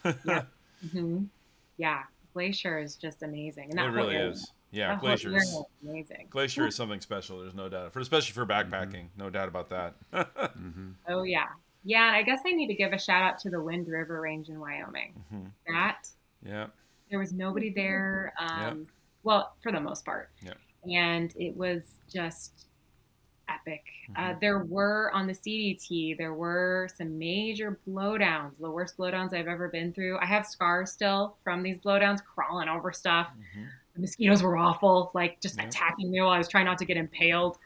Yeah. 0.23 0.43
hmm 0.93 1.23
Yeah, 1.77 2.03
Glacier 2.41 2.77
is 2.77 2.95
just 2.95 3.23
amazing. 3.23 3.71
And 3.71 3.79
that 3.79 3.87
It 3.87 3.89
really 3.93 4.15
area- 4.15 4.29
is. 4.29 4.51
Yeah, 4.69 4.95
glaciers. 4.99 5.41
is 5.41 5.63
amazing. 5.81 6.27
Glacier 6.29 6.67
is 6.67 6.75
something 6.75 7.01
special. 7.01 7.39
There's 7.39 7.55
no 7.55 7.67
doubt, 7.67 7.91
for 7.93 7.99
especially 7.99 8.33
for 8.33 8.45
backpacking. 8.45 9.07
No 9.17 9.31
doubt 9.31 9.47
about 9.47 9.69
that. 9.69 9.95
Oh 11.07 11.23
yeah, 11.23 11.47
yeah. 11.83 12.07
And 12.09 12.15
I 12.15 12.21
guess 12.21 12.41
I 12.45 12.51
need 12.51 12.67
to 12.67 12.75
give 12.75 12.93
a 12.93 12.99
shout 12.99 13.23
out 13.23 13.39
to 13.39 13.49
the 13.49 13.59
Wind 13.59 13.87
River 13.87 14.21
Range 14.21 14.49
in 14.49 14.59
Wyoming. 14.59 15.13
Mhm. 15.33 15.51
That 15.67 16.07
Yeah. 16.43 16.67
there 17.09 17.17
was 17.17 17.33
nobody 17.33 17.71
there. 17.71 18.33
Um, 18.37 18.49
Yeah. 18.81 18.91
Well, 19.23 19.55
for 19.63 19.71
the 19.71 19.79
most 19.81 20.05
part. 20.05 20.29
Yeah. 20.43 20.53
And 20.87 21.33
it 21.37 21.57
was 21.57 21.95
just 22.13 22.66
epic. 23.49 23.83
Uh, 24.15 24.33
Mhm. 24.33 24.39
there 24.39 24.59
were 24.59 25.11
on 25.13 25.27
the 25.27 25.33
CDT, 25.33 26.13
there 26.17 26.33
were 26.33 26.87
some 26.95 27.17
major 27.17 27.79
blowdowns, 27.87 28.57
the 28.59 28.69
worst 28.69 28.97
blowdowns 28.97 29.33
I've 29.33 29.47
ever 29.47 29.67
been 29.69 29.93
through. 29.93 30.17
I 30.19 30.25
have 30.25 30.45
scars 30.45 30.91
still 30.91 31.37
from 31.43 31.63
these 31.63 31.77
blowdowns, 31.79 32.23
crawling 32.23 32.69
over 32.69 32.91
stuff. 32.91 33.31
Mhm. 33.55 33.67
The 33.95 34.01
mosquitoes 34.01 34.43
were 34.43 34.57
awful, 34.57 35.11
like 35.13 35.39
just 35.41 35.57
Yeah. 35.57 35.65
attacking 35.67 36.11
me 36.11 36.21
while 36.21 36.31
I 36.31 36.37
was 36.37 36.47
trying 36.47 36.65
not 36.65 36.77
to 36.79 36.85
get 36.85 36.97
impaled. 36.97 37.57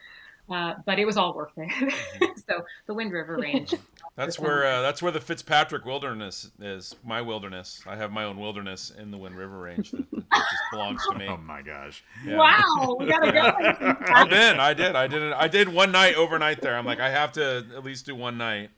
Uh, 0.51 0.73
but 0.85 0.99
it 0.99 1.05
was 1.05 1.15
all 1.17 1.33
worth 1.33 1.53
it. 1.57 1.69
Mm-hmm. 1.69 2.25
so 2.49 2.65
the 2.85 2.93
Wind 2.93 3.11
River 3.13 3.37
Range. 3.37 3.73
That's 4.17 4.37
where 4.37 4.65
uh, 4.65 4.81
that's 4.81 5.01
where 5.01 5.13
the 5.13 5.21
Fitzpatrick 5.21 5.85
Wilderness 5.85 6.51
is. 6.59 6.93
My 7.03 7.21
wilderness. 7.21 7.81
I 7.87 7.95
have 7.95 8.11
my 8.11 8.25
own 8.25 8.37
wilderness 8.37 8.91
in 8.91 9.09
the 9.09 9.17
Wind 9.17 9.37
River 9.37 9.57
Range 9.57 9.89
that, 9.89 10.11
that 10.11 10.27
just 10.29 10.63
belongs 10.69 11.01
to 11.09 11.17
me. 11.17 11.27
Oh 11.29 11.37
my 11.37 11.61
gosh. 11.61 12.03
Yeah. 12.25 12.35
Wow, 12.37 12.97
we 12.99 13.05
gotta 13.07 13.31
go. 13.31 13.95
I've 14.13 14.29
been. 14.29 14.59
I 14.59 14.73
did. 14.73 14.97
I 14.97 15.07
did. 15.07 15.21
it- 15.21 15.33
I 15.33 15.47
did 15.47 15.69
one 15.69 15.93
night 15.93 16.15
overnight 16.15 16.61
there. 16.61 16.75
I'm 16.75 16.85
like, 16.85 16.99
I 16.99 17.09
have 17.09 17.31
to 17.33 17.65
at 17.75 17.85
least 17.85 18.05
do 18.05 18.13
one 18.13 18.37
night. 18.37 18.69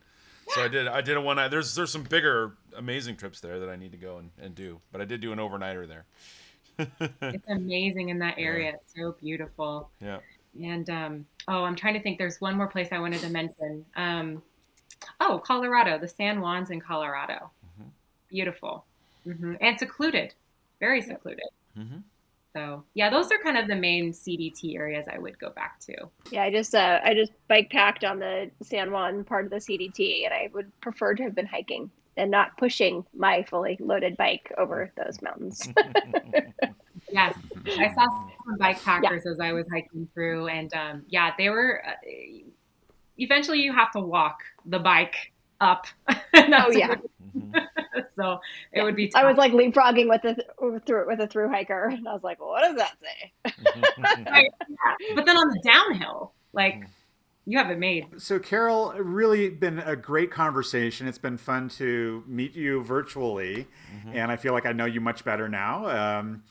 So 0.50 0.62
I 0.62 0.68
did. 0.68 0.86
I 0.86 1.00
did 1.00 1.16
a 1.16 1.20
one 1.20 1.34
night. 1.36 1.48
There's 1.50 1.74
there's 1.74 1.90
some 1.90 2.04
bigger, 2.04 2.52
amazing 2.76 3.16
trips 3.16 3.40
there 3.40 3.58
that 3.58 3.68
I 3.68 3.74
need 3.74 3.90
to 3.90 3.98
go 3.98 4.18
and, 4.18 4.30
and 4.40 4.54
do. 4.54 4.80
But 4.92 5.00
I 5.00 5.04
did 5.04 5.20
do 5.20 5.32
an 5.32 5.40
overnighter 5.40 5.88
there. 5.88 6.04
it's 7.20 7.48
amazing 7.48 8.10
in 8.10 8.20
that 8.20 8.34
area. 8.38 8.74
It's 8.74 8.94
so 8.96 9.16
beautiful. 9.20 9.90
Yeah. 10.00 10.18
And 10.62 10.88
um, 10.90 11.26
oh, 11.48 11.64
I'm 11.64 11.76
trying 11.76 11.94
to 11.94 12.02
think. 12.02 12.18
There's 12.18 12.40
one 12.40 12.56
more 12.56 12.68
place 12.68 12.88
I 12.92 12.98
wanted 12.98 13.20
to 13.20 13.30
mention. 13.30 13.84
Um, 13.96 14.42
oh, 15.20 15.40
Colorado, 15.44 15.98
the 15.98 16.08
San 16.08 16.36
Juans 16.36 16.70
in 16.70 16.80
Colorado. 16.80 17.50
Mhm. 17.80 17.88
Beautiful 18.28 18.84
hmm 19.24 19.54
and 19.60 19.78
secluded, 19.78 20.34
very 20.80 21.00
secluded. 21.00 21.48
hmm 21.74 21.98
So 22.52 22.84
yeah, 22.94 23.10
those 23.10 23.30
are 23.32 23.38
kind 23.42 23.56
of 23.56 23.68
the 23.68 23.74
main 23.76 24.12
CDT 24.12 24.76
areas 24.76 25.06
I 25.12 25.18
would 25.18 25.38
go 25.38 25.50
back 25.50 25.80
to. 25.80 25.94
Yeah, 26.30 26.44
I 26.44 26.50
just 26.50 26.74
uh, 26.74 27.00
I 27.02 27.14
just 27.14 27.32
bike 27.48 27.70
packed 27.70 28.04
on 28.04 28.18
the 28.18 28.50
San 28.62 28.90
Juan 28.92 29.24
part 29.24 29.44
of 29.46 29.50
the 29.50 29.56
CDT, 29.56 30.24
and 30.24 30.34
I 30.34 30.50
would 30.52 30.70
prefer 30.80 31.14
to 31.14 31.22
have 31.22 31.34
been 31.34 31.46
hiking 31.46 31.90
and 32.16 32.30
not 32.30 32.56
pushing 32.56 33.04
my 33.16 33.42
fully 33.44 33.76
loaded 33.80 34.16
bike 34.16 34.52
over 34.58 34.92
those 34.96 35.20
mountains. 35.22 35.68
Yes, 37.14 37.36
I 37.78 37.94
saw 37.94 38.06
some 38.06 38.58
bike 38.58 38.82
packers 38.82 39.26
as 39.26 39.38
I 39.38 39.52
was 39.52 39.68
hiking 39.70 40.08
through, 40.14 40.48
and 40.48 40.72
um, 40.74 41.04
yeah, 41.08 41.32
they 41.38 41.48
were. 41.48 41.82
Uh, 41.86 41.92
eventually, 43.18 43.60
you 43.60 43.72
have 43.72 43.92
to 43.92 44.00
walk 44.00 44.38
the 44.66 44.78
bike 44.78 45.32
up. 45.60 45.86
Oh, 46.36 46.70
yeah. 46.72 46.96
so 48.16 48.40
it 48.72 48.82
would 48.82 48.96
be. 48.96 49.12
I 49.14 49.24
was 49.24 49.36
like 49.36 49.52
leapfrogging 49.52 50.08
with 50.08 50.24
a 50.24 50.80
through 50.80 51.06
with 51.06 51.20
a 51.20 51.28
through 51.28 51.48
hiker, 51.48 51.86
and 51.86 52.06
I 52.08 52.12
was 52.12 52.24
like, 52.24 52.40
"What 52.40 52.62
does 52.62 52.76
that 52.76 52.96
say?" 53.00 53.52
Right, 54.28 54.50
yeah. 54.68 55.14
But 55.14 55.26
then 55.26 55.36
on 55.36 55.48
the 55.48 55.60
downhill, 55.62 56.32
like 56.52 56.84
you 57.46 57.58
have 57.58 57.70
it 57.70 57.78
made. 57.78 58.06
So, 58.16 58.38
Carol, 58.38 58.92
really 58.94 59.50
been 59.50 59.78
a 59.80 59.96
great 59.96 60.30
conversation. 60.30 61.06
It's 61.06 61.18
been 61.18 61.36
fun 61.36 61.68
to 61.70 62.24
meet 62.26 62.54
you 62.54 62.82
virtually, 62.82 63.66
and 64.12 64.32
I 64.32 64.36
feel 64.36 64.52
like 64.52 64.66
I 64.66 64.72
know 64.72 64.86
you 64.86 65.00
much 65.00 65.24
better 65.24 65.48
now. 65.48 65.86
Um, 65.86 66.42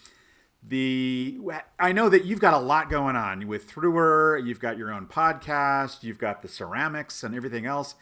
the 0.66 1.40
I 1.80 1.92
know 1.92 2.10
that 2.10 2.26
you've 2.26 2.40
got 2.40 2.54
a 2.54 2.60
lot 2.60 2.90
going 2.90 3.16
on 3.16 3.48
with 3.48 3.70
THRU-r. 3.70 4.38
You've 4.38 4.60
got 4.60 4.78
your 4.78 4.94
own 4.94 5.08
podcast. 5.08 6.04
You've 6.04 6.20
got 6.20 6.42
the 6.42 6.48
ceramics 6.48 7.24
and 7.24 7.36
everything 7.36 7.66
else. 7.66 7.96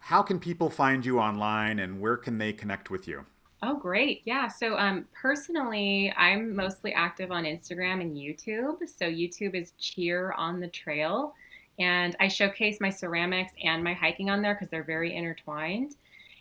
How 0.00 0.22
can 0.22 0.40
people 0.40 0.70
find 0.70 1.06
you 1.06 1.20
online, 1.20 1.78
and 1.78 2.00
where 2.00 2.16
can 2.16 2.38
they 2.38 2.52
connect 2.52 2.90
with 2.90 3.06
you? 3.06 3.26
Oh, 3.62 3.76
great. 3.76 4.22
Yeah. 4.24 4.48
So, 4.48 4.76
um, 4.76 5.06
personally, 5.12 6.12
I'm 6.16 6.56
mostly 6.56 6.92
active 6.92 7.30
on 7.30 7.44
Instagram 7.44 8.00
and 8.00 8.16
YouTube. 8.16 8.78
So, 8.88 9.04
YouTube 9.04 9.54
is 9.54 9.72
Cheer 9.78 10.32
on 10.32 10.58
the 10.58 10.66
Trail. 10.66 11.32
And 11.78 12.16
I 12.20 12.28
showcase 12.28 12.78
my 12.80 12.90
ceramics 12.90 13.52
and 13.62 13.82
my 13.82 13.94
hiking 13.94 14.30
on 14.30 14.42
there 14.42 14.54
because 14.54 14.68
they're 14.70 14.84
very 14.84 15.16
intertwined. 15.16 15.96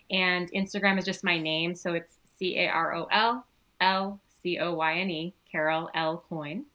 And 0.10 0.52
Instagram 0.52 1.00
is 1.00 1.06
just 1.06 1.24
my 1.24 1.40
name. 1.40 1.74
So, 1.76 1.94
it's 1.94 2.18
C 2.38 2.58
A 2.58 2.68
R 2.68 2.94
O 2.96 3.08
L 3.12 3.46
L 3.80 4.20
C 4.42 4.60
O 4.60 4.74
Y 4.74 5.00
N 5.00 5.10
E, 5.10 5.34
Carol 5.52 5.90
L. 5.94 6.24
Coyne. 6.28 6.66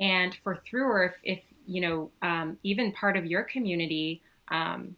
And 0.00 0.34
for 0.42 0.60
THRU-r, 0.70 1.04
if, 1.04 1.14
if 1.22 1.40
you 1.66 1.80
know, 1.80 2.10
um, 2.22 2.58
even 2.62 2.92
part 2.92 3.16
of 3.16 3.24
your 3.24 3.44
community, 3.44 4.22
um, 4.48 4.96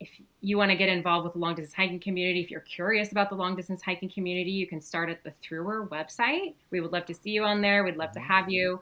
if 0.00 0.08
you 0.40 0.56
want 0.56 0.70
to 0.70 0.76
get 0.76 0.88
involved 0.88 1.24
with 1.24 1.34
the 1.34 1.38
long 1.38 1.54
distance 1.54 1.74
hiking 1.74 2.00
community, 2.00 2.40
if 2.40 2.50
you're 2.50 2.60
curious 2.60 3.12
about 3.12 3.28
the 3.28 3.36
long 3.36 3.54
distance 3.54 3.82
hiking 3.82 4.08
community, 4.08 4.50
you 4.50 4.66
can 4.66 4.80
start 4.80 5.10
at 5.10 5.22
the 5.22 5.32
THRU-r 5.46 5.88
website. 5.88 6.54
We 6.70 6.80
would 6.80 6.92
love 6.92 7.04
to 7.06 7.14
see 7.14 7.30
you 7.30 7.44
on 7.44 7.60
there. 7.60 7.84
We'd 7.84 7.96
love 7.96 8.12
to 8.12 8.20
have 8.20 8.48
you. 8.48 8.80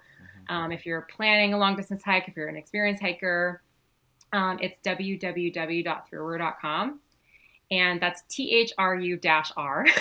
Um, 0.49 0.73
if 0.73 0.85
you're 0.87 1.03
planning 1.03 1.53
a 1.55 1.59
long 1.59 1.77
distance 1.77 2.03
hike, 2.03 2.27
if 2.29 2.37
you're 2.37 2.49
an 2.49 2.57
experienced 2.57 3.01
hiker, 3.03 3.63
um, 4.33 4.59
it's 4.61 4.77
www.THRU-r.com. 4.85 7.01
And 7.71 8.01
that's 8.01 8.23
T 8.31 8.55
H 8.55 8.73
R 8.79 8.95
U 8.97 9.17
dash 9.17 9.53
R. 9.57 9.87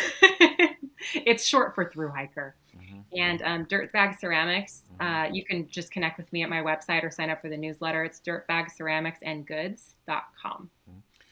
It's 1.13 1.45
short 1.45 1.73
for 1.75 1.89
through 1.89 2.09
hiker. 2.09 2.55
And 3.15 3.41
um, 3.43 3.65
Dirtbag 3.65 4.19
Ceramics, 4.19 4.81
uh, 4.99 5.27
you 5.31 5.45
can 5.45 5.69
just 5.69 5.91
connect 5.91 6.17
with 6.17 6.31
me 6.33 6.41
at 6.43 6.49
my 6.49 6.61
website 6.61 7.03
or 7.03 7.11
sign 7.11 7.29
up 7.29 7.39
for 7.41 7.47
the 7.49 7.55
newsletter. 7.55 8.03
It's 8.03 8.19
dirtbagceramicsandgoods.com. 8.21 10.69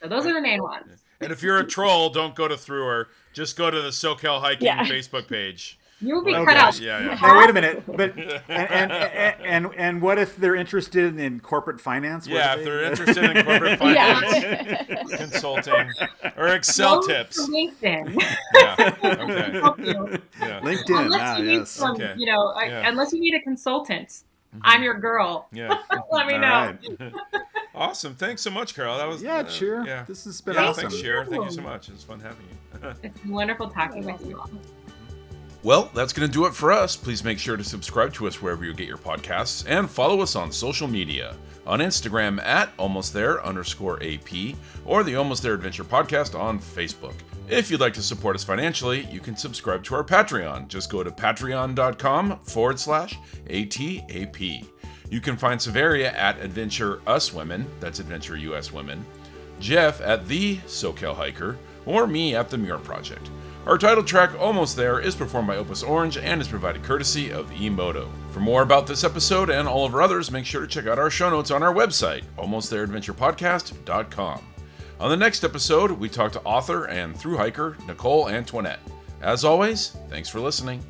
So 0.02 0.08
those 0.08 0.26
are 0.26 0.34
the 0.34 0.42
main 0.42 0.62
ones. 0.62 1.02
And 1.20 1.32
if 1.32 1.42
you're 1.42 1.58
a 1.58 1.66
troll, 1.66 2.10
don't 2.10 2.36
go 2.36 2.48
to 2.48 2.56
THRU-r. 2.56 3.08
Just 3.34 3.58
go 3.58 3.72
to 3.72 3.82
the 3.82 3.90
SoCal 3.90 4.40
Hiking 4.40 4.68
Yeah. 4.68 4.86
Facebook 4.86 5.28
page. 5.28 5.80
You 6.02 6.16
will 6.16 6.24
be 6.26 6.36
Oh, 6.36 6.44
cut 6.44 6.56
gosh. 6.56 6.76
out. 6.76 6.82
Yeah, 6.82 7.00
yeah. 7.00 7.20
Now, 7.22 7.40
wait 7.40 7.50
a 7.50 7.54
minute, 7.54 7.84
but 7.88 8.12
and 8.18 8.42
and, 8.50 8.92
and 8.92 9.36
and 9.46 9.68
and 9.78 10.02
what 10.02 10.18
if 10.20 10.36
they're 10.36 10.56
interested 10.56 11.18
in 11.18 11.40
corporate 11.40 11.80
finance? 11.80 12.28
What 12.28 12.36
Yeah, 12.36 12.56
do 12.56 12.60
if 12.62 12.66
they- 12.66 12.72
they're 12.72 12.84
interested 12.92 13.24
in 13.38 13.46
corporate 13.46 13.80
finance, 13.80 15.12
consulting, 15.18 15.90
or 16.36 16.48
Excel 16.50 17.00
Go 17.02 17.08
tips. 17.08 17.48
LinkedIn. 17.50 18.22
Yeah. 18.56 18.94
Okay. 19.04 19.52
Help. 19.60 19.80
Yeah. 19.80 20.60
LinkedIn. 20.62 21.06
unless 21.06 21.22
ah, 21.22 21.38
you 21.38 21.46
need 21.46 21.54
yes. 21.60 21.72
some, 21.72 21.96
Okay. 21.96 22.14
you 22.18 22.26
know, 22.26 22.54
Yeah. 22.60 22.90
unless 22.90 23.14
you 23.14 23.22
need 23.22 23.34
a 23.36 23.42
consultant, 23.42 24.24
I'm 24.64 24.84
your 24.84 25.00
girl. 25.00 25.48
Yeah. 25.54 25.78
Let 26.12 26.28
me 26.28 26.34
All 26.34 26.40
know. 26.40 26.48
right. 27.00 27.14
Awesome. 27.74 28.16
Thanks 28.16 28.42
so 28.42 28.50
much, 28.52 28.76
Carol. 28.76 28.98
That 28.98 29.08
was 29.08 29.22
Yeah, 29.24 29.38
uh, 29.38 29.44
cheer. 29.44 29.84
Yeah. 29.86 30.04
This 30.08 30.26
has 30.26 30.40
been 30.42 30.56
yeah, 30.56 30.68
awesome. 30.70 30.90
thanks, 30.90 31.02
Cheer. 31.02 31.26
Thank 31.26 31.44
you 31.46 31.52
so 31.52 31.62
much. 31.62 31.88
It 31.90 31.94
was 31.94 32.04
fun 32.04 32.20
having 32.20 32.46
you. 32.50 32.94
It's 33.04 33.26
wonderful 33.26 33.70
talking 33.70 34.06
with 34.06 34.26
you 34.28 34.40
all. 34.40 34.50
Well, 35.66 35.90
that's 35.96 36.14
going 36.14 36.30
to 36.30 36.32
do 36.32 36.46
it 36.46 36.54
for 36.54 36.72
us. 36.72 36.96
Please 36.96 37.24
make 37.24 37.40
sure 37.40 37.58
to 37.58 37.64
subscribe 37.64 38.14
to 38.14 38.28
us 38.28 38.40
wherever 38.40 38.64
you 38.64 38.72
get 38.72 38.88
your 38.88 39.00
podcasts 39.00 39.66
and 39.68 39.90
follow 39.90 40.22
us 40.22 40.36
on 40.36 40.52
social 40.52 40.88
media. 40.88 41.36
On 41.66 41.80
Instagram 41.80 42.40
at 42.46 42.70
almost 42.78 43.14
there 43.14 43.44
underscore 43.44 43.98
AP 44.04 44.54
or 44.86 45.04
the 45.04 45.16
Almost 45.16 45.42
There 45.42 45.56
Adventure 45.56 45.84
Podcast 45.84 46.40
on 46.40 46.60
Facebook. 46.60 47.16
If 47.50 47.72
you'd 47.72 47.80
like 47.80 47.96
to 47.96 48.04
support 48.04 48.36
us 48.36 48.44
financially, 48.44 49.08
you 49.12 49.20
can 49.20 49.36
subscribe 49.36 49.84
to 49.86 49.96
our 49.96 50.04
Patreon. 50.04 50.68
Just 50.68 50.92
go 50.92 51.02
to 51.02 51.10
patreon.com 51.10 52.42
forward 52.42 52.80
slash 52.80 53.18
ATAP. 53.48 54.68
You 55.10 55.20
can 55.20 55.36
find 55.36 55.60
Severia 55.60 56.12
at 56.12 56.40
Adventure 56.40 57.02
Us 57.08 57.34
Women, 57.34 57.66
that's 57.80 57.98
Adventure 57.98 58.38
US 58.38 58.72
Women, 58.72 59.04
Jeff 59.60 60.00
at 60.02 60.28
The 60.28 60.58
SoCal 60.68 61.16
Hiker, 61.16 61.58
or 61.88 62.06
me 62.06 62.36
at 62.36 62.52
The 62.52 62.58
Muir 62.60 62.78
Project. 62.78 63.32
Our 63.66 63.80
title 63.80 64.04
track, 64.04 64.40
Almost 64.40 64.76
There, 64.76 65.00
is 65.00 65.16
performed 65.16 65.48
by 65.48 65.58
Opus 65.58 65.82
Orange 65.82 66.18
and 66.18 66.40
is 66.40 66.48
provided 66.48 66.84
courtesy 66.84 67.32
of 67.32 67.50
Emoto. 67.50 68.08
For 68.30 68.40
more 68.40 68.62
about 68.62 68.86
this 68.86 69.04
episode 69.04 69.50
and 69.50 69.68
all 69.68 69.88
of 69.88 69.96
our 69.96 70.04
others, 70.04 70.30
make 70.30 70.46
sure 70.46 70.62
to 70.62 70.68
check 70.68 70.86
out 70.86 71.00
our 71.00 71.10
show 71.10 71.32
notes 71.32 71.50
on 71.50 71.64
our 71.64 71.74
website, 71.74 72.24
almostthereadventurepodcast.com. 72.38 74.42
On 75.00 75.10
the 75.10 75.18
next 75.18 75.44
episode, 75.44 75.92
we 75.92 76.10
talk 76.10 76.32
to 76.34 76.44
author 76.44 76.86
and 76.86 77.18
through 77.18 77.38
hiker 77.38 77.76
Nicole 77.88 78.30
Antoinette. 78.30 78.82
As 79.24 79.44
always, 79.44 79.98
thanks 80.10 80.30
for 80.30 80.40
listening. 80.40 80.84